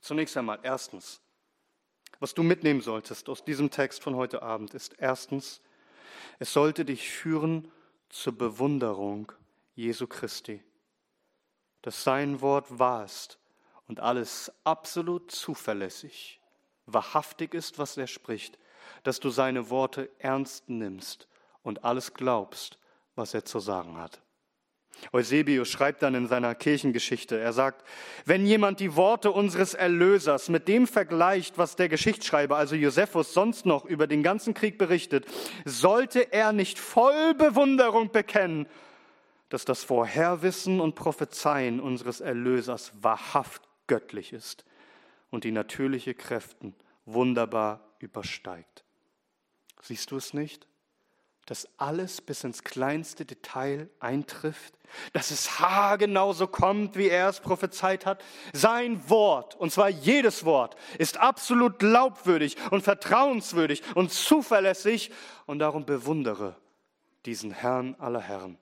Zunächst 0.00 0.36
einmal, 0.36 0.60
erstens, 0.62 1.20
was 2.20 2.32
du 2.32 2.42
mitnehmen 2.42 2.80
solltest 2.80 3.28
aus 3.28 3.44
diesem 3.44 3.70
Text 3.70 4.02
von 4.02 4.14
heute 4.14 4.42
Abend 4.42 4.72
ist 4.72 4.94
erstens, 4.98 5.60
es 6.38 6.52
sollte 6.52 6.84
dich 6.84 7.10
führen 7.10 7.70
zur 8.08 8.38
Bewunderung 8.38 9.32
Jesu 9.74 10.06
Christi 10.06 10.62
dass 11.86 12.02
sein 12.02 12.40
Wort 12.40 12.80
wahr 12.80 13.04
ist 13.04 13.38
und 13.86 14.00
alles 14.00 14.50
absolut 14.64 15.30
zuverlässig, 15.30 16.40
wahrhaftig 16.86 17.54
ist, 17.54 17.78
was 17.78 17.96
er 17.96 18.08
spricht, 18.08 18.58
dass 19.04 19.20
du 19.20 19.30
seine 19.30 19.70
Worte 19.70 20.10
ernst 20.18 20.68
nimmst 20.68 21.28
und 21.62 21.84
alles 21.84 22.12
glaubst, 22.12 22.80
was 23.14 23.34
er 23.34 23.44
zu 23.44 23.60
sagen 23.60 23.98
hat. 23.98 24.20
Eusebius 25.12 25.68
schreibt 25.68 26.02
dann 26.02 26.16
in 26.16 26.26
seiner 26.26 26.56
Kirchengeschichte, 26.56 27.38
er 27.38 27.52
sagt, 27.52 27.86
wenn 28.24 28.46
jemand 28.46 28.80
die 28.80 28.96
Worte 28.96 29.30
unseres 29.30 29.72
Erlösers 29.74 30.48
mit 30.48 30.66
dem 30.66 30.88
vergleicht, 30.88 31.56
was 31.56 31.76
der 31.76 31.88
Geschichtsschreiber, 31.88 32.56
also 32.56 32.74
Josephus, 32.74 33.32
sonst 33.32 33.64
noch 33.64 33.84
über 33.84 34.08
den 34.08 34.24
ganzen 34.24 34.54
Krieg 34.54 34.76
berichtet, 34.76 35.26
sollte 35.64 36.32
er 36.32 36.52
nicht 36.52 36.80
voll 36.80 37.34
Bewunderung 37.34 38.10
bekennen 38.10 38.66
dass 39.48 39.64
das 39.64 39.84
Vorherwissen 39.84 40.80
und 40.80 40.94
Prophezeien 40.94 41.80
unseres 41.80 42.20
Erlösers 42.20 42.92
wahrhaft 43.00 43.62
göttlich 43.86 44.32
ist 44.32 44.64
und 45.30 45.44
die 45.44 45.52
natürliche 45.52 46.14
Kräften 46.14 46.74
wunderbar 47.04 47.80
übersteigt. 48.00 48.84
Siehst 49.80 50.10
du 50.10 50.16
es 50.16 50.34
nicht? 50.34 50.66
Dass 51.46 51.68
alles 51.76 52.20
bis 52.20 52.42
ins 52.42 52.64
kleinste 52.64 53.24
Detail 53.24 53.88
eintrifft, 54.00 54.74
dass 55.12 55.30
es 55.30 55.60
haargenau 55.60 56.32
so 56.32 56.48
kommt, 56.48 56.96
wie 56.96 57.08
er 57.08 57.28
es 57.28 57.38
prophezeit 57.38 58.04
hat. 58.04 58.24
Sein 58.52 59.08
Wort, 59.08 59.54
und 59.54 59.70
zwar 59.70 59.88
jedes 59.88 60.44
Wort, 60.44 60.74
ist 60.98 61.18
absolut 61.18 61.78
glaubwürdig 61.78 62.56
und 62.72 62.82
vertrauenswürdig 62.82 63.84
und 63.94 64.10
zuverlässig 64.10 65.12
und 65.46 65.60
darum 65.60 65.86
bewundere 65.86 66.56
diesen 67.26 67.52
Herrn 67.52 67.94
aller 68.00 68.20
Herren 68.20 68.58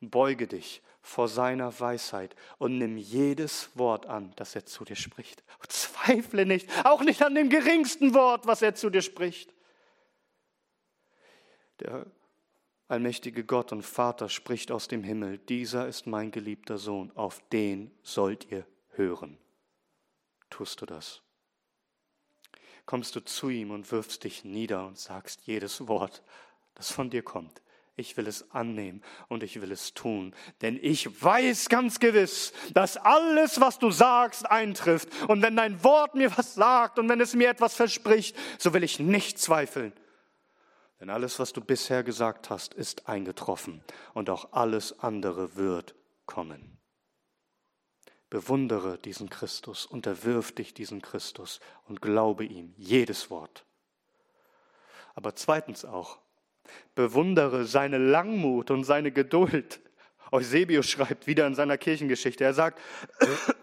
beuge 0.00 0.46
dich 0.46 0.82
vor 1.00 1.28
seiner 1.28 1.78
Weisheit 1.80 2.36
und 2.58 2.78
nimm 2.78 2.96
jedes 2.96 3.70
Wort 3.74 4.06
an, 4.06 4.32
das 4.36 4.54
er 4.54 4.66
zu 4.66 4.84
dir 4.84 4.96
spricht. 4.96 5.42
Zweifle 5.68 6.46
nicht, 6.46 6.68
auch 6.84 7.02
nicht 7.02 7.22
an 7.22 7.34
dem 7.34 7.48
geringsten 7.48 8.14
Wort, 8.14 8.46
was 8.46 8.62
er 8.62 8.74
zu 8.74 8.90
dir 8.90 9.02
spricht. 9.02 9.52
Der 11.80 12.06
allmächtige 12.88 13.44
Gott 13.44 13.72
und 13.72 13.82
Vater 13.82 14.28
spricht 14.28 14.70
aus 14.70 14.88
dem 14.88 15.04
Himmel, 15.04 15.38
dieser 15.38 15.86
ist 15.86 16.06
mein 16.06 16.30
geliebter 16.30 16.78
Sohn, 16.78 17.12
auf 17.14 17.42
den 17.50 17.90
sollt 18.02 18.50
ihr 18.50 18.66
hören. 18.90 19.38
Tust 20.50 20.80
du 20.80 20.86
das? 20.86 21.22
Kommst 22.86 23.14
du 23.14 23.20
zu 23.20 23.50
ihm 23.50 23.70
und 23.70 23.92
wirfst 23.92 24.24
dich 24.24 24.44
nieder 24.44 24.86
und 24.86 24.98
sagst 24.98 25.42
jedes 25.42 25.86
Wort, 25.88 26.22
das 26.74 26.90
von 26.90 27.10
dir 27.10 27.22
kommt, 27.22 27.60
ich 27.98 28.16
will 28.16 28.26
es 28.26 28.50
annehmen 28.52 29.02
und 29.28 29.42
ich 29.42 29.60
will 29.60 29.72
es 29.72 29.94
tun. 29.94 30.34
Denn 30.62 30.78
ich 30.80 31.22
weiß 31.22 31.68
ganz 31.68 32.00
gewiss, 32.00 32.52
dass 32.72 32.96
alles, 32.96 33.60
was 33.60 33.78
du 33.78 33.90
sagst, 33.90 34.50
eintrifft. 34.50 35.08
Und 35.28 35.42
wenn 35.42 35.56
dein 35.56 35.82
Wort 35.84 36.14
mir 36.14 36.36
was 36.36 36.54
sagt 36.54 36.98
und 36.98 37.08
wenn 37.08 37.20
es 37.20 37.34
mir 37.34 37.48
etwas 37.48 37.74
verspricht, 37.74 38.36
so 38.58 38.72
will 38.72 38.84
ich 38.84 38.98
nicht 38.98 39.38
zweifeln. 39.38 39.92
Denn 41.00 41.10
alles, 41.10 41.38
was 41.38 41.52
du 41.52 41.60
bisher 41.60 42.02
gesagt 42.02 42.50
hast, 42.50 42.74
ist 42.74 43.08
eingetroffen 43.08 43.82
und 44.14 44.30
auch 44.30 44.52
alles 44.52 44.98
andere 45.00 45.56
wird 45.56 45.94
kommen. 46.26 46.78
Bewundere 48.30 48.98
diesen 48.98 49.30
Christus, 49.30 49.86
unterwirf 49.86 50.52
dich 50.52 50.74
diesem 50.74 51.00
Christus 51.00 51.60
und 51.86 52.02
glaube 52.02 52.44
ihm 52.44 52.74
jedes 52.76 53.30
Wort. 53.30 53.64
Aber 55.14 55.34
zweitens 55.34 55.84
auch, 55.84 56.18
Bewundere 56.94 57.64
seine 57.64 57.98
Langmut 57.98 58.70
und 58.70 58.84
seine 58.84 59.12
Geduld. 59.12 59.80
Eusebius 60.30 60.88
schreibt 60.88 61.26
wieder 61.26 61.46
in 61.46 61.54
seiner 61.54 61.78
Kirchengeschichte, 61.78 62.44
er 62.44 62.54
sagt, 62.54 62.80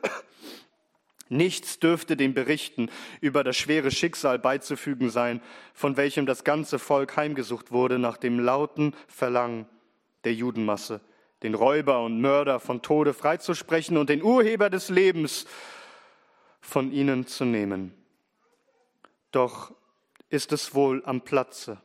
Nichts 1.28 1.80
dürfte 1.80 2.16
den 2.16 2.36
Berichten 2.36 2.90
über 3.20 3.44
das 3.44 3.58
schwere 3.58 3.90
Schicksal 3.90 4.38
beizufügen 4.38 5.10
sein, 5.10 5.42
von 5.74 5.98
welchem 5.98 6.28
das 6.28 6.44
ganze 6.44 6.78
Volk 6.78 7.18
heimgesucht 7.18 7.72
wurde 7.72 7.98
nach 7.98 8.18
dem 8.18 8.40
lauten 8.40 8.96
Verlangen 9.08 9.68
der 10.24 10.34
Judenmasse, 10.34 11.02
den 11.42 11.56
Räuber 11.56 12.04
und 12.04 12.22
Mörder 12.22 12.60
von 12.60 12.84
Tode 12.84 13.14
freizusprechen 13.14 13.98
und 13.98 14.10
den 14.10 14.22
Urheber 14.22 14.70
des 14.70 14.90
Lebens 14.90 15.48
von 16.62 16.92
ihnen 16.92 17.26
zu 17.26 17.44
nehmen. 17.44 17.94
Doch 19.32 19.74
ist 20.30 20.52
es 20.52 20.76
wohl 20.76 21.04
am 21.06 21.22
Platze. 21.22 21.82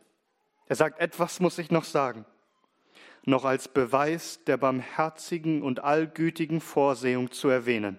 Er 0.70 0.76
sagt, 0.76 1.00
etwas 1.00 1.40
muss 1.40 1.58
ich 1.58 1.72
noch 1.72 1.82
sagen, 1.82 2.24
noch 3.24 3.44
als 3.44 3.66
Beweis 3.66 4.44
der 4.44 4.56
barmherzigen 4.56 5.62
und 5.62 5.80
allgütigen 5.80 6.60
Vorsehung 6.60 7.32
zu 7.32 7.48
erwähnen, 7.48 7.98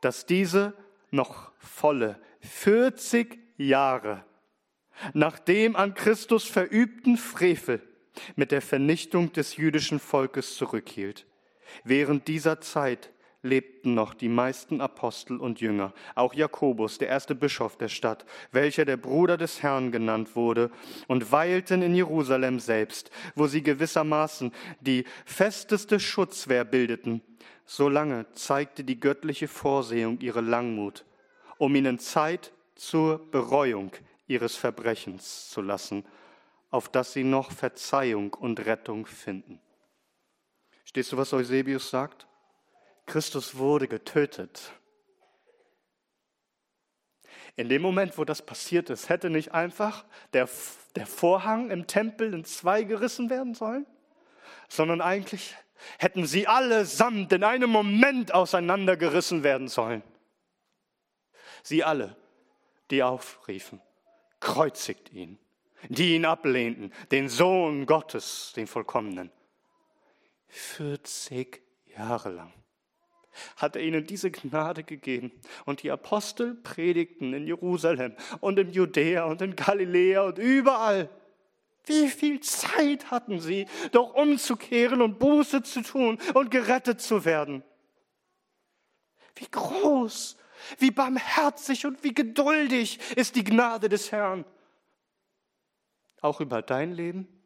dass 0.00 0.24
diese 0.24 0.72
noch 1.10 1.52
volle 1.58 2.18
40 2.40 3.38
Jahre 3.58 4.24
nach 5.12 5.38
dem 5.38 5.76
an 5.76 5.92
Christus 5.92 6.44
verübten 6.44 7.18
Frevel 7.18 7.86
mit 8.36 8.52
der 8.52 8.62
Vernichtung 8.62 9.30
des 9.34 9.56
jüdischen 9.56 9.98
Volkes 10.00 10.56
zurückhielt. 10.56 11.26
Während 11.84 12.26
dieser 12.26 12.62
Zeit 12.62 13.10
lebten 13.42 13.94
noch 13.94 14.14
die 14.14 14.28
meisten 14.28 14.80
Apostel 14.80 15.38
und 15.38 15.60
Jünger, 15.60 15.94
auch 16.14 16.34
Jakobus, 16.34 16.98
der 16.98 17.08
erste 17.08 17.34
Bischof 17.34 17.76
der 17.76 17.88
Stadt, 17.88 18.26
welcher 18.52 18.84
der 18.84 18.96
Bruder 18.96 19.36
des 19.36 19.62
Herrn 19.62 19.92
genannt 19.92 20.36
wurde, 20.36 20.70
und 21.08 21.32
weilten 21.32 21.82
in 21.82 21.94
Jerusalem 21.94 22.60
selbst, 22.60 23.10
wo 23.34 23.46
sie 23.46 23.62
gewissermaßen 23.62 24.52
die 24.80 25.04
festeste 25.24 25.98
Schutzwehr 26.00 26.64
bildeten. 26.64 27.22
Solange 27.64 28.26
zeigte 28.32 28.84
die 28.84 29.00
göttliche 29.00 29.48
Vorsehung 29.48 30.20
ihre 30.20 30.40
Langmut, 30.40 31.04
um 31.56 31.74
ihnen 31.74 31.98
Zeit 31.98 32.52
zur 32.74 33.30
Bereuung 33.30 33.92
ihres 34.26 34.56
Verbrechens 34.56 35.48
zu 35.50 35.62
lassen, 35.62 36.04
auf 36.70 36.88
dass 36.88 37.12
sie 37.12 37.24
noch 37.24 37.52
Verzeihung 37.52 38.34
und 38.34 38.64
Rettung 38.66 39.06
finden. 39.06 39.60
Stehst 40.84 41.12
du, 41.12 41.16
was 41.16 41.32
Eusebius 41.32 41.90
sagt? 41.90 42.26
Christus 43.10 43.56
wurde 43.56 43.88
getötet. 43.88 44.72
In 47.56 47.68
dem 47.68 47.82
Moment, 47.82 48.16
wo 48.16 48.24
das 48.24 48.40
passiert 48.40 48.88
ist, 48.88 49.08
hätte 49.08 49.30
nicht 49.30 49.50
einfach 49.52 50.04
der, 50.32 50.48
der 50.94 51.08
Vorhang 51.08 51.72
im 51.72 51.88
Tempel 51.88 52.32
in 52.32 52.44
zwei 52.44 52.84
gerissen 52.84 53.28
werden 53.28 53.56
sollen, 53.56 53.84
sondern 54.68 55.00
eigentlich 55.00 55.56
hätten 55.98 56.24
sie 56.24 56.46
allesamt 56.46 57.32
in 57.32 57.42
einem 57.42 57.70
Moment 57.70 58.32
auseinandergerissen 58.32 59.42
werden 59.42 59.66
sollen. 59.66 60.04
Sie 61.64 61.82
alle, 61.82 62.16
die 62.92 63.02
aufriefen, 63.02 63.80
kreuzigt 64.38 65.12
ihn, 65.12 65.36
die 65.88 66.14
ihn 66.14 66.24
ablehnten, 66.24 66.92
den 67.10 67.28
Sohn 67.28 67.86
Gottes, 67.86 68.52
den 68.54 68.68
Vollkommenen. 68.68 69.32
40 70.46 71.60
Jahre 71.86 72.30
lang 72.30 72.59
hat 73.56 73.76
er 73.76 73.82
ihnen 73.82 74.06
diese 74.06 74.30
Gnade 74.30 74.84
gegeben. 74.84 75.32
Und 75.64 75.82
die 75.82 75.90
Apostel 75.90 76.54
predigten 76.54 77.32
in 77.32 77.46
Jerusalem 77.46 78.14
und 78.40 78.58
in 78.58 78.72
Judäa 78.72 79.24
und 79.24 79.42
in 79.42 79.56
Galiläa 79.56 80.22
und 80.22 80.38
überall. 80.38 81.08
Wie 81.86 82.08
viel 82.08 82.40
Zeit 82.40 83.10
hatten 83.10 83.40
sie, 83.40 83.66
doch 83.92 84.14
umzukehren 84.14 85.00
und 85.00 85.18
Buße 85.18 85.62
zu 85.62 85.82
tun 85.82 86.18
und 86.34 86.50
gerettet 86.50 87.00
zu 87.00 87.24
werden? 87.24 87.62
Wie 89.34 89.48
groß, 89.50 90.36
wie 90.78 90.90
barmherzig 90.90 91.86
und 91.86 92.04
wie 92.04 92.14
geduldig 92.14 92.98
ist 93.16 93.36
die 93.36 93.44
Gnade 93.44 93.88
des 93.88 94.12
Herrn. 94.12 94.44
Auch 96.20 96.40
über 96.40 96.62
dein 96.62 96.92
Leben 96.92 97.39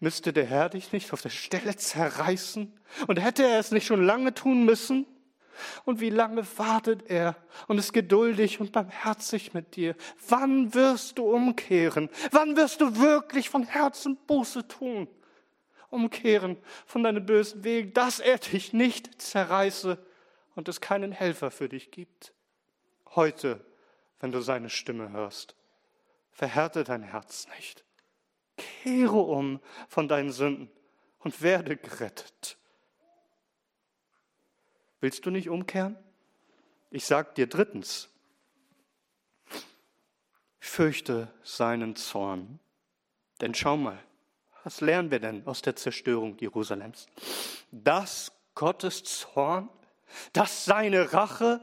Müsste 0.00 0.32
der 0.32 0.44
Herr 0.44 0.68
dich 0.68 0.92
nicht 0.92 1.12
auf 1.12 1.22
der 1.22 1.30
Stelle 1.30 1.76
zerreißen? 1.76 2.72
Und 3.06 3.16
hätte 3.16 3.44
er 3.44 3.58
es 3.58 3.70
nicht 3.70 3.86
schon 3.86 4.04
lange 4.04 4.34
tun 4.34 4.64
müssen? 4.64 5.06
Und 5.84 6.00
wie 6.00 6.10
lange 6.10 6.44
wartet 6.58 7.08
er 7.08 7.36
und 7.68 7.78
ist 7.78 7.92
geduldig 7.92 8.60
und 8.60 8.72
barmherzig 8.72 9.54
mit 9.54 9.76
dir? 9.76 9.94
Wann 10.28 10.74
wirst 10.74 11.18
du 11.18 11.24
umkehren? 11.24 12.10
Wann 12.32 12.56
wirst 12.56 12.80
du 12.80 12.98
wirklich 12.98 13.50
von 13.50 13.62
Herzen 13.62 14.16
Buße 14.26 14.66
tun? 14.66 15.08
Umkehren 15.90 16.56
von 16.86 17.04
deinen 17.04 17.24
bösen 17.24 17.62
Wegen, 17.62 17.92
dass 17.92 18.18
er 18.18 18.38
dich 18.38 18.72
nicht 18.72 19.22
zerreiße 19.22 19.96
und 20.56 20.68
es 20.68 20.80
keinen 20.80 21.12
Helfer 21.12 21.52
für 21.52 21.68
dich 21.68 21.92
gibt. 21.92 22.34
Heute, 23.14 23.64
wenn 24.18 24.32
du 24.32 24.40
seine 24.40 24.70
Stimme 24.70 25.12
hörst, 25.12 25.54
verhärte 26.32 26.82
dein 26.82 27.04
Herz 27.04 27.46
nicht 27.56 27.84
Kehre 28.56 29.18
um 29.18 29.60
von 29.88 30.08
deinen 30.08 30.30
Sünden 30.30 30.70
und 31.18 31.42
werde 31.42 31.76
gerettet. 31.76 32.58
Willst 35.00 35.26
du 35.26 35.30
nicht 35.30 35.48
umkehren? 35.48 35.96
Ich 36.90 37.04
sage 37.06 37.32
dir 37.34 37.46
drittens, 37.46 38.08
fürchte 40.60 41.32
seinen 41.42 41.96
Zorn. 41.96 42.60
Denn 43.40 43.54
schau 43.54 43.76
mal, 43.76 43.98
was 44.62 44.80
lernen 44.80 45.10
wir 45.10 45.20
denn 45.20 45.46
aus 45.46 45.60
der 45.60 45.76
Zerstörung 45.76 46.38
Jerusalems? 46.38 47.06
Dass 47.70 48.32
Gottes 48.54 49.04
Zorn, 49.04 49.68
dass 50.32 50.64
seine 50.64 51.12
Rache, 51.12 51.60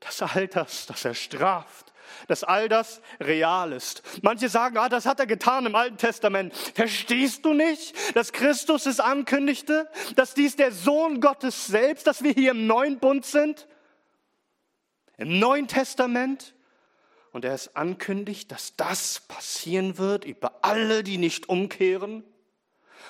das, 0.00 0.86
das 0.86 1.04
er 1.04 1.14
straft, 1.14 1.89
dass 2.28 2.44
all 2.44 2.68
das 2.68 3.00
real 3.20 3.72
ist. 3.72 4.02
Manche 4.22 4.48
sagen, 4.48 4.78
ah, 4.78 4.88
das 4.88 5.06
hat 5.06 5.20
er 5.20 5.26
getan 5.26 5.66
im 5.66 5.74
Alten 5.74 5.96
Testament. 5.96 6.54
Verstehst 6.74 7.44
du 7.44 7.52
nicht, 7.52 7.94
dass 8.16 8.32
Christus 8.32 8.86
es 8.86 9.00
ankündigte, 9.00 9.88
dass 10.16 10.34
dies 10.34 10.56
der 10.56 10.72
Sohn 10.72 11.20
Gottes 11.20 11.66
selbst, 11.66 12.06
dass 12.06 12.22
wir 12.22 12.32
hier 12.32 12.52
im 12.52 12.66
neuen 12.66 12.98
Bund 12.98 13.24
sind? 13.24 13.66
Im 15.16 15.38
Neuen 15.38 15.68
Testament? 15.68 16.54
Und 17.32 17.44
er 17.44 17.54
es 17.54 17.76
ankündigt, 17.76 18.50
dass 18.50 18.74
das 18.76 19.20
passieren 19.20 19.98
wird 19.98 20.24
über 20.24 20.58
alle, 20.62 21.04
die 21.04 21.18
nicht 21.18 21.48
umkehren? 21.48 22.24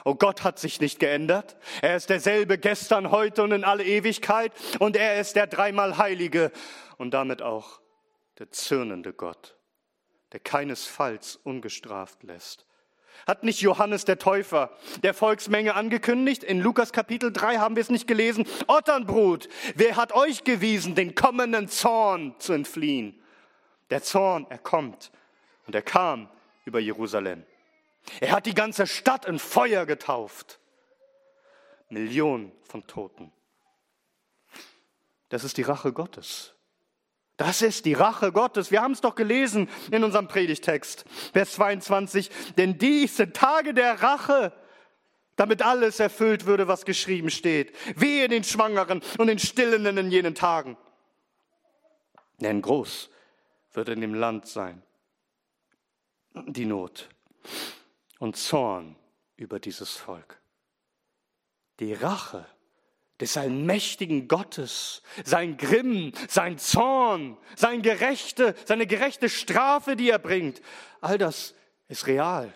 Oh, 0.04 0.14
Gott 0.14 0.44
hat 0.44 0.58
sich 0.58 0.80
nicht 0.80 0.98
geändert. 0.98 1.56
Er 1.82 1.96
ist 1.96 2.10
derselbe 2.10 2.58
gestern, 2.58 3.10
heute 3.10 3.42
und 3.42 3.52
in 3.52 3.64
alle 3.64 3.84
Ewigkeit. 3.84 4.52
Und 4.78 4.96
er 4.96 5.20
ist 5.20 5.36
der 5.36 5.46
dreimal 5.46 5.98
Heilige 5.98 6.52
und 6.96 7.12
damit 7.12 7.42
auch 7.42 7.80
der 8.40 8.50
zürnende 8.50 9.12
Gott, 9.12 9.54
der 10.32 10.40
keinesfalls 10.40 11.36
ungestraft 11.44 12.22
lässt. 12.22 12.64
Hat 13.26 13.44
nicht 13.44 13.60
Johannes 13.60 14.06
der 14.06 14.18
Täufer 14.18 14.70
der 15.02 15.12
Volksmenge 15.12 15.74
angekündigt? 15.74 16.42
In 16.42 16.58
Lukas 16.58 16.92
Kapitel 16.92 17.32
3 17.32 17.58
haben 17.58 17.76
wir 17.76 17.82
es 17.82 17.90
nicht 17.90 18.06
gelesen. 18.06 18.46
Otternbrut, 18.66 19.50
wer 19.74 19.96
hat 19.96 20.12
euch 20.12 20.42
gewiesen, 20.42 20.94
den 20.94 21.14
kommenden 21.14 21.68
Zorn 21.68 22.34
zu 22.38 22.54
entfliehen? 22.54 23.22
Der 23.90 24.02
Zorn, 24.02 24.46
er 24.48 24.58
kommt. 24.58 25.12
Und 25.66 25.74
er 25.74 25.82
kam 25.82 26.30
über 26.64 26.80
Jerusalem. 26.80 27.44
Er 28.20 28.32
hat 28.32 28.46
die 28.46 28.54
ganze 28.54 28.86
Stadt 28.86 29.26
in 29.26 29.38
Feuer 29.38 29.84
getauft. 29.84 30.60
Millionen 31.90 32.52
von 32.62 32.86
Toten. 32.86 33.32
Das 35.28 35.44
ist 35.44 35.58
die 35.58 35.62
Rache 35.62 35.92
Gottes. 35.92 36.54
Das 37.40 37.62
ist 37.62 37.86
die 37.86 37.94
Rache 37.94 38.32
Gottes. 38.32 38.70
Wir 38.70 38.82
haben 38.82 38.92
es 38.92 39.00
doch 39.00 39.14
gelesen 39.14 39.70
in 39.90 40.04
unserem 40.04 40.28
Predigtext, 40.28 41.06
Vers 41.32 41.52
22. 41.52 42.28
Denn 42.58 42.76
dies 42.76 43.16
sind 43.16 43.34
Tage 43.34 43.72
der 43.72 44.02
Rache, 44.02 44.52
damit 45.36 45.62
alles 45.62 46.00
erfüllt 46.00 46.44
würde, 46.44 46.68
was 46.68 46.84
geschrieben 46.84 47.30
steht. 47.30 47.74
Wehe 47.98 48.28
den 48.28 48.44
Schwangeren 48.44 49.00
und 49.16 49.28
den 49.28 49.38
Stillenden 49.38 49.96
in 49.96 50.10
jenen 50.10 50.34
Tagen. 50.34 50.76
Denn 52.40 52.60
groß 52.60 53.08
wird 53.72 53.88
in 53.88 54.02
dem 54.02 54.12
Land 54.12 54.46
sein 54.46 54.82
die 56.34 56.66
Not 56.66 57.08
und 58.18 58.36
Zorn 58.36 58.96
über 59.36 59.58
dieses 59.60 59.96
Volk. 59.96 60.42
Die 61.78 61.94
Rache 61.94 62.44
des 63.20 63.36
allmächtigen 63.36 64.28
Gottes, 64.28 65.02
sein 65.24 65.56
Grimm, 65.56 66.12
sein 66.28 66.58
Zorn, 66.58 67.36
sein 67.56 67.82
gerechte, 67.82 68.54
seine 68.64 68.86
gerechte 68.86 69.28
Strafe, 69.28 69.96
die 69.96 70.10
er 70.10 70.18
bringt. 70.18 70.62
All 71.00 71.18
das 71.18 71.54
ist 71.88 72.06
real. 72.06 72.52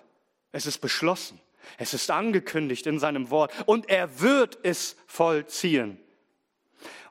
Es 0.53 0.67
ist 0.67 0.79
beschlossen. 0.79 1.41
Es 1.79 1.95
ist 1.95 2.11
angekündigt 2.11 2.87
in 2.87 2.99
seinem 2.99 3.31
Wort 3.31 3.53
und 3.67 3.89
er 3.89 4.21
wird 4.21 4.59
es 4.63 4.97
vollziehen. 5.07 5.99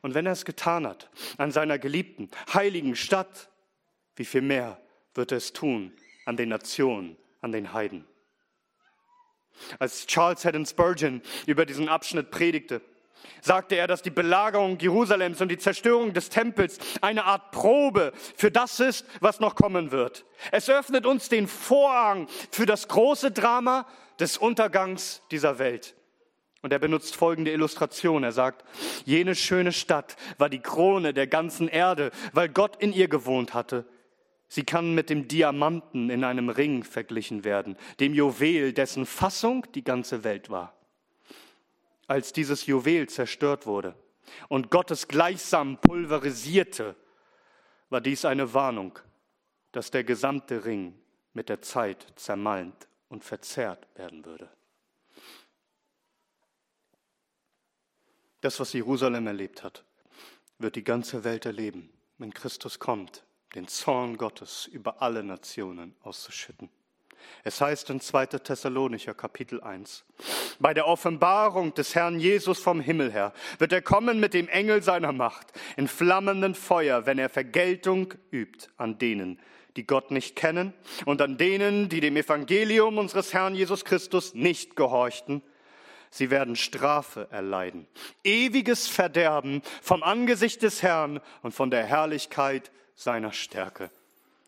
Und 0.01 0.13
wenn 0.13 0.25
er 0.25 0.33
es 0.33 0.45
getan 0.45 0.85
hat 0.85 1.09
an 1.37 1.51
seiner 1.51 1.79
geliebten, 1.79 2.29
heiligen 2.53 2.95
Stadt, 2.95 3.49
wie 4.15 4.25
viel 4.25 4.41
mehr 4.41 4.79
wird 5.13 5.31
er 5.31 5.37
es 5.37 5.53
tun 5.53 5.93
an 6.25 6.37
den 6.37 6.49
Nationen, 6.49 7.17
an 7.41 7.51
den 7.51 7.73
Heiden? 7.73 8.05
Als 9.79 10.07
Charles 10.07 10.45
Haddon 10.45 10.65
Spurgeon 10.65 11.21
über 11.45 11.65
diesen 11.65 11.89
Abschnitt 11.89 12.31
predigte, 12.31 12.81
sagte 13.41 13.75
er, 13.75 13.87
dass 13.87 14.01
die 14.01 14.09
Belagerung 14.09 14.79
Jerusalems 14.79 15.41
und 15.41 15.49
die 15.49 15.57
Zerstörung 15.57 16.13
des 16.13 16.29
Tempels 16.29 16.77
eine 17.01 17.25
Art 17.25 17.51
Probe 17.51 18.13
für 18.35 18.51
das 18.51 18.79
ist, 18.79 19.05
was 19.19 19.39
noch 19.39 19.55
kommen 19.55 19.91
wird. 19.91 20.25
Es 20.51 20.69
öffnet 20.69 21.05
uns 21.05 21.29
den 21.29 21.47
Vorhang 21.47 22.27
für 22.51 22.65
das 22.65 22.87
große 22.87 23.31
Drama 23.31 23.85
des 24.19 24.37
Untergangs 24.37 25.21
dieser 25.31 25.59
Welt. 25.59 25.95
Und 26.61 26.71
er 26.71 26.79
benutzt 26.79 27.15
folgende 27.15 27.51
Illustration. 27.51 28.23
Er 28.23 28.31
sagt, 28.31 28.63
jene 29.03 29.35
schöne 29.35 29.73
Stadt 29.73 30.15
war 30.37 30.49
die 30.49 30.61
Krone 30.61 31.13
der 31.13 31.27
ganzen 31.27 31.67
Erde, 31.67 32.11
weil 32.31 32.47
Gott 32.47 32.81
in 32.81 32.93
ihr 32.93 33.09
gewohnt 33.09 33.53
hatte. 33.53 33.85
Sie 34.47 34.63
kann 34.63 34.93
mit 34.93 35.09
dem 35.09 35.27
Diamanten 35.27 36.09
in 36.09 36.23
einem 36.23 36.49
Ring 36.49 36.83
verglichen 36.83 37.43
werden, 37.43 37.75
dem 37.99 38.13
Juwel, 38.13 38.71
dessen 38.71 39.05
Fassung 39.05 39.65
die 39.73 39.83
ganze 39.83 40.23
Welt 40.23 40.49
war. 40.49 40.73
Als 42.07 42.33
dieses 42.33 42.65
Juwel 42.65 43.07
zerstört 43.07 43.65
wurde 43.65 43.95
und 44.49 44.69
Gottes 44.69 45.07
gleichsam 45.07 45.79
pulverisierte, 45.79 46.95
war 47.89 48.01
dies 48.01 48.25
eine 48.25 48.53
Warnung, 48.53 48.99
dass 49.71 49.91
der 49.91 50.03
gesamte 50.03 50.65
Ring 50.65 50.99
mit 51.33 51.49
der 51.49 51.61
Zeit 51.61 52.05
zermalmt 52.15 52.87
und 53.09 53.23
verzerrt 53.23 53.87
werden 53.95 54.25
würde. 54.25 54.49
Das, 58.41 58.59
was 58.59 58.73
Jerusalem 58.73 59.27
erlebt 59.27 59.63
hat, 59.63 59.85
wird 60.57 60.75
die 60.75 60.83
ganze 60.83 61.23
Welt 61.23 61.45
erleben, 61.45 61.89
wenn 62.17 62.33
Christus 62.33 62.79
kommt, 62.79 63.23
den 63.55 63.67
Zorn 63.67 64.17
Gottes 64.17 64.65
über 64.65 65.01
alle 65.01 65.23
Nationen 65.23 65.95
auszuschütten. 66.01 66.69
Es 67.43 67.61
heißt 67.61 67.89
in 67.89 67.99
2. 67.99 68.25
Thessalonicher 68.27 69.13
Kapitel 69.13 69.61
1, 69.61 70.05
bei 70.59 70.73
der 70.73 70.87
Offenbarung 70.87 71.73
des 71.73 71.95
Herrn 71.95 72.19
Jesus 72.19 72.59
vom 72.59 72.79
Himmel 72.79 73.11
her 73.11 73.33
wird 73.59 73.71
er 73.71 73.81
kommen 73.81 74.19
mit 74.19 74.33
dem 74.33 74.47
Engel 74.47 74.81
seiner 74.83 75.11
Macht 75.11 75.47
in 75.77 75.87
flammenden 75.87 76.55
Feuer, 76.55 77.05
wenn 77.05 77.19
er 77.19 77.29
Vergeltung 77.29 78.13
übt 78.31 78.67
an 78.77 78.97
denen, 78.97 79.39
die 79.75 79.85
Gott 79.85 80.11
nicht 80.11 80.35
kennen 80.35 80.73
und 81.05 81.21
an 81.21 81.37
denen, 81.37 81.89
die 81.89 81.99
dem 81.99 82.17
Evangelium 82.17 82.97
unseres 82.97 83.33
Herrn 83.33 83.55
Jesus 83.55 83.85
Christus 83.85 84.33
nicht 84.33 84.75
gehorchten 84.75 85.41
Sie 86.13 86.29
werden 86.29 86.55
Strafe 86.55 87.27
erleiden, 87.31 87.87
ewiges 88.23 88.87
Verderben 88.87 89.63
vom 89.81 90.03
Angesicht 90.03 90.61
des 90.61 90.83
Herrn 90.83 91.19
und 91.41 91.55
von 91.55 91.71
der 91.71 91.87
Herrlichkeit 91.87 92.71
seiner 92.93 93.31
Stärke. 93.31 93.89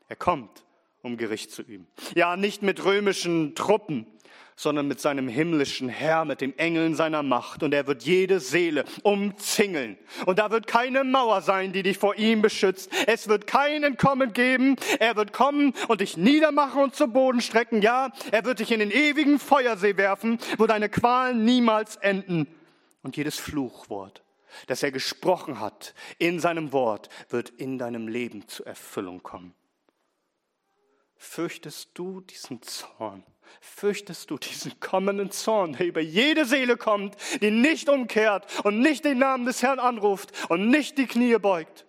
Er 0.07 0.15
kommt, 0.15 0.63
um 1.05 1.17
Gericht 1.17 1.51
zu 1.51 1.61
üben. 1.61 1.87
Ja, 2.15 2.35
nicht 2.35 2.63
mit 2.63 2.83
römischen 2.83 3.53
Truppen, 3.55 4.07
sondern 4.55 4.87
mit 4.87 4.99
seinem 4.99 5.27
himmlischen 5.27 5.89
Herr, 5.89 6.25
mit 6.25 6.41
den 6.41 6.57
Engeln 6.57 6.95
seiner 6.95 7.23
Macht. 7.23 7.61
Und 7.61 7.73
er 7.73 7.87
wird 7.87 8.03
jede 8.03 8.39
Seele 8.39 8.85
umzingeln. 9.03 9.97
Und 10.25 10.39
da 10.39 10.49
wird 10.49 10.65
keine 10.65 11.03
Mauer 11.03 11.41
sein, 11.41 11.73
die 11.73 11.83
dich 11.83 11.97
vor 11.97 12.15
ihm 12.15 12.41
beschützt. 12.41 12.89
Es 13.05 13.27
wird 13.27 13.47
kein 13.47 13.83
Entkommen 13.83 14.33
geben. 14.33 14.77
Er 14.99 15.15
wird 15.15 15.33
kommen 15.33 15.73
und 15.87 16.01
dich 16.01 16.17
niedermachen 16.17 16.81
und 16.81 16.95
zu 16.95 17.07
Boden 17.07 17.41
strecken. 17.41 17.81
Ja, 17.81 18.11
er 18.31 18.45
wird 18.45 18.59
dich 18.59 18.71
in 18.71 18.79
den 18.79 18.91
ewigen 18.91 19.39
Feuersee 19.39 19.97
werfen, 19.97 20.39
wo 20.57 20.65
deine 20.65 20.89
Qualen 20.89 21.43
niemals 21.43 21.97
enden. 21.97 22.47
Und 23.03 23.17
jedes 23.17 23.37
Fluchwort, 23.37 24.23
das 24.67 24.81
er 24.81 24.91
gesprochen 24.91 25.59
hat 25.59 25.93
in 26.17 26.39
seinem 26.39 26.71
Wort, 26.71 27.09
wird 27.29 27.49
in 27.49 27.77
deinem 27.77 28.07
Leben 28.07 28.47
zur 28.47 28.65
Erfüllung 28.65 29.21
kommen. 29.21 29.53
Fürchtest 31.17 31.91
du 31.93 32.21
diesen 32.21 32.61
Zorn? 32.61 33.23
Fürchtest 33.61 34.29
du 34.31 34.37
diesen 34.37 34.79
kommenden 34.79 35.31
Zorn, 35.31 35.73
der 35.73 35.87
über 35.87 36.01
jede 36.01 36.45
Seele 36.45 36.77
kommt, 36.77 37.15
die 37.41 37.51
nicht 37.51 37.89
umkehrt 37.89 38.65
und 38.65 38.79
nicht 38.79 39.05
den 39.05 39.19
Namen 39.19 39.45
des 39.45 39.61
Herrn 39.61 39.79
anruft 39.79 40.49
und 40.49 40.69
nicht 40.69 40.97
die 40.97 41.07
Knie 41.07 41.37
beugt 41.37 41.85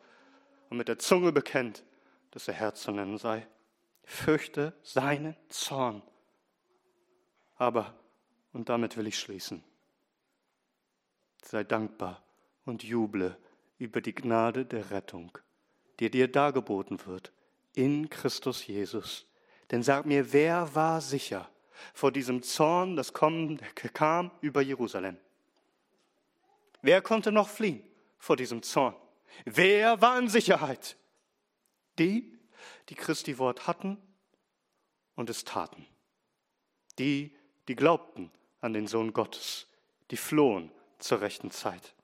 und 0.70 0.76
mit 0.76 0.88
der 0.88 0.98
Zunge 0.98 1.32
bekennt, 1.32 1.84
dass 2.30 2.48
er 2.48 2.54
Herr 2.54 2.74
zu 2.74 2.92
nennen 2.92 3.18
sei? 3.18 3.46
Fürchte 4.04 4.74
seinen 4.82 5.36
Zorn. 5.48 6.02
Aber, 7.56 7.98
und 8.52 8.68
damit 8.68 8.96
will 8.96 9.06
ich 9.06 9.18
schließen, 9.18 9.64
sei 11.42 11.64
dankbar 11.64 12.22
und 12.64 12.84
juble 12.84 13.36
über 13.78 14.00
die 14.00 14.14
Gnade 14.14 14.64
der 14.64 14.90
Rettung, 14.90 15.36
die 15.98 16.10
dir 16.10 16.28
dargeboten 16.28 17.04
wird 17.06 17.32
in 17.76 18.10
Christus 18.10 18.66
Jesus. 18.66 19.26
Denn 19.70 19.82
sag 19.82 20.06
mir, 20.06 20.32
wer 20.32 20.74
war 20.74 21.00
sicher 21.00 21.48
vor 21.94 22.10
diesem 22.10 22.42
Zorn, 22.42 22.96
das 22.96 23.12
kam 23.12 24.30
über 24.40 24.62
Jerusalem? 24.62 25.16
Wer 26.82 27.02
konnte 27.02 27.30
noch 27.30 27.48
fliehen 27.48 27.82
vor 28.18 28.36
diesem 28.36 28.62
Zorn? 28.62 28.96
Wer 29.44 30.00
war 30.00 30.18
in 30.18 30.28
Sicherheit? 30.28 30.96
Die, 31.98 32.32
die 32.88 32.94
Christi 32.94 33.38
Wort 33.38 33.66
hatten 33.66 33.98
und 35.14 35.30
es 35.30 35.44
taten. 35.44 35.86
Die, 36.98 37.34
die 37.68 37.76
glaubten 37.76 38.30
an 38.60 38.72
den 38.72 38.86
Sohn 38.86 39.12
Gottes, 39.12 39.66
die 40.10 40.16
flohen 40.16 40.70
zur 40.98 41.20
rechten 41.20 41.50
Zeit. 41.50 41.94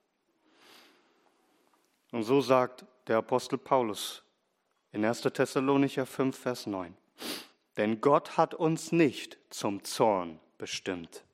Und 2.11 2.23
so 2.23 2.41
sagt 2.41 2.85
der 3.07 3.17
Apostel 3.17 3.57
Paulus 3.57 4.22
in 4.93 5.03
1. 5.03 5.21
Thessalonicher 5.21 6.05
5, 6.05 6.37
Vers 6.37 6.67
9. 6.67 6.95
Denn 7.77 7.99
Gott 7.99 8.37
hat 8.37 8.53
uns 8.53 8.91
nicht 8.91 9.37
zum 9.49 9.83
Zorn 9.83 10.39
bestimmt, 10.57 11.25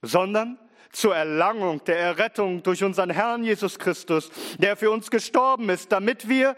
sondern 0.00 0.58
zur 0.92 1.14
Erlangung 1.14 1.84
der 1.84 1.98
Errettung 1.98 2.62
durch 2.62 2.82
unseren 2.82 3.10
Herrn 3.10 3.44
Jesus 3.44 3.78
Christus, 3.78 4.30
der 4.58 4.76
für 4.76 4.90
uns 4.90 5.10
gestorben 5.10 5.68
ist, 5.68 5.92
damit 5.92 6.28
wir, 6.28 6.56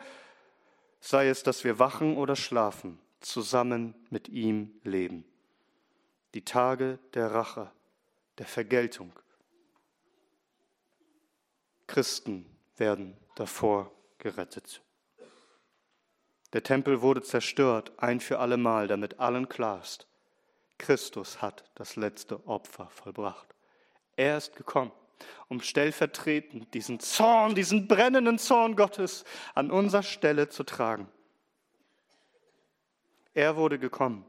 sei 1.00 1.28
es, 1.28 1.42
dass 1.42 1.64
wir 1.64 1.78
wachen 1.78 2.16
oder 2.16 2.36
schlafen, 2.36 2.98
zusammen 3.20 3.94
mit 4.10 4.28
ihm 4.28 4.72
leben. 4.84 5.24
Die 6.34 6.44
Tage 6.44 6.98
der 7.14 7.32
Rache, 7.32 7.70
der 8.38 8.46
Vergeltung. 8.46 9.12
Christen 11.86 12.46
werden 12.76 13.16
davor 13.34 13.90
gerettet. 14.18 14.82
Der 16.52 16.62
Tempel 16.62 17.00
wurde 17.00 17.22
zerstört, 17.22 17.92
ein 17.96 18.20
für 18.20 18.38
allemal, 18.38 18.86
damit 18.86 19.20
allen 19.20 19.48
klar 19.48 19.80
ist, 19.80 20.06
Christus 20.78 21.40
hat 21.40 21.64
das 21.76 21.96
letzte 21.96 22.46
Opfer 22.46 22.88
vollbracht. 22.90 23.54
Er 24.16 24.36
ist 24.36 24.56
gekommen, 24.56 24.92
um 25.48 25.60
stellvertretend 25.60 26.74
diesen 26.74 27.00
Zorn, 27.00 27.54
diesen 27.54 27.86
brennenden 27.86 28.38
Zorn 28.38 28.76
Gottes 28.76 29.24
an 29.54 29.70
unserer 29.70 30.02
Stelle 30.02 30.48
zu 30.48 30.64
tragen. 30.64 31.08
Er 33.32 33.56
wurde 33.56 33.78
gekommen, 33.78 34.26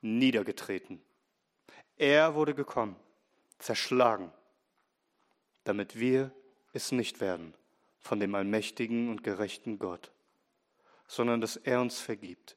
niedergetreten. 0.00 1.02
Er 1.96 2.34
wurde 2.34 2.54
gekommen, 2.54 2.96
zerschlagen, 3.58 4.32
damit 5.64 5.98
wir 5.98 6.30
es 6.72 6.92
nicht 6.92 7.20
werden 7.20 7.54
von 7.98 8.20
dem 8.20 8.34
allmächtigen 8.34 9.10
und 9.10 9.22
gerechten 9.24 9.78
Gott 9.78 10.13
sondern 11.06 11.40
dass 11.40 11.56
er 11.56 11.80
uns 11.80 12.00
vergibt, 12.00 12.56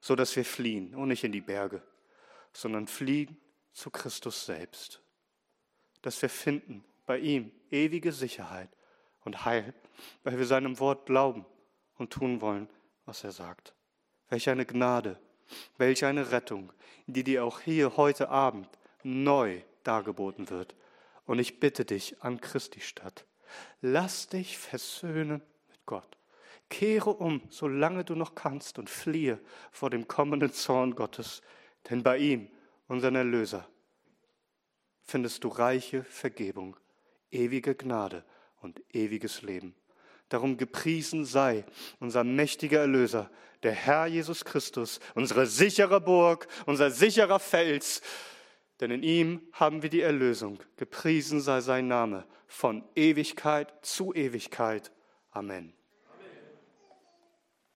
so 0.00 0.16
dass 0.16 0.34
wir 0.36 0.44
fliehen 0.44 0.94
und 0.94 1.08
nicht 1.08 1.24
in 1.24 1.32
die 1.32 1.40
Berge, 1.40 1.82
sondern 2.52 2.86
fliehen 2.86 3.36
zu 3.72 3.90
Christus 3.90 4.46
selbst, 4.46 5.02
dass 6.02 6.20
wir 6.22 6.28
finden 6.28 6.84
bei 7.06 7.18
ihm 7.18 7.52
ewige 7.70 8.12
Sicherheit 8.12 8.68
und 9.24 9.44
Heil, 9.44 9.74
weil 10.24 10.38
wir 10.38 10.46
seinem 10.46 10.78
Wort 10.78 11.06
glauben 11.06 11.44
und 11.98 12.12
tun 12.12 12.40
wollen, 12.40 12.68
was 13.04 13.24
er 13.24 13.32
sagt. 13.32 13.74
Welch 14.28 14.48
eine 14.48 14.64
Gnade, 14.64 15.18
welch 15.76 16.04
eine 16.04 16.30
Rettung, 16.30 16.72
die 17.06 17.24
dir 17.24 17.44
auch 17.44 17.60
hier 17.60 17.96
heute 17.96 18.28
Abend 18.28 18.68
neu 19.02 19.62
dargeboten 19.82 20.50
wird. 20.50 20.74
Und 21.26 21.38
ich 21.38 21.60
bitte 21.60 21.84
dich 21.84 22.22
an 22.22 22.40
Christi 22.40 22.80
statt, 22.80 23.24
lass 23.80 24.28
dich 24.28 24.58
versöhnen 24.58 25.42
mit 25.68 25.86
Gott. 25.86 26.19
Kehre 26.70 27.12
um, 27.12 27.42
solange 27.50 28.04
du 28.04 28.14
noch 28.14 28.34
kannst, 28.34 28.78
und 28.78 28.88
fliehe 28.88 29.38
vor 29.70 29.90
dem 29.90 30.08
kommenden 30.08 30.52
Zorn 30.52 30.94
Gottes, 30.94 31.42
denn 31.90 32.02
bei 32.02 32.16
ihm, 32.16 32.48
unseren 32.88 33.16
Erlöser, 33.16 33.68
findest 35.02 35.44
du 35.44 35.48
reiche 35.48 36.04
Vergebung, 36.04 36.76
ewige 37.30 37.74
Gnade 37.74 38.24
und 38.60 38.80
ewiges 38.92 39.42
Leben. 39.42 39.74
Darum 40.28 40.56
gepriesen 40.56 41.24
sei 41.24 41.64
unser 41.98 42.22
mächtiger 42.24 42.80
Erlöser, 42.80 43.30
der 43.62 43.72
Herr 43.72 44.06
Jesus 44.06 44.44
Christus, 44.44 45.00
unsere 45.14 45.46
sichere 45.46 46.00
Burg, 46.00 46.46
unser 46.66 46.90
sicherer 46.90 47.40
Fels, 47.40 48.00
denn 48.80 48.90
in 48.90 49.02
ihm 49.02 49.42
haben 49.52 49.82
wir 49.82 49.90
die 49.90 50.00
Erlösung. 50.00 50.58
Gepriesen 50.76 51.40
sei 51.40 51.60
sein 51.60 51.88
Name 51.88 52.24
von 52.46 52.82
Ewigkeit 52.94 53.72
zu 53.82 54.14
Ewigkeit. 54.14 54.90
Amen. 55.32 55.74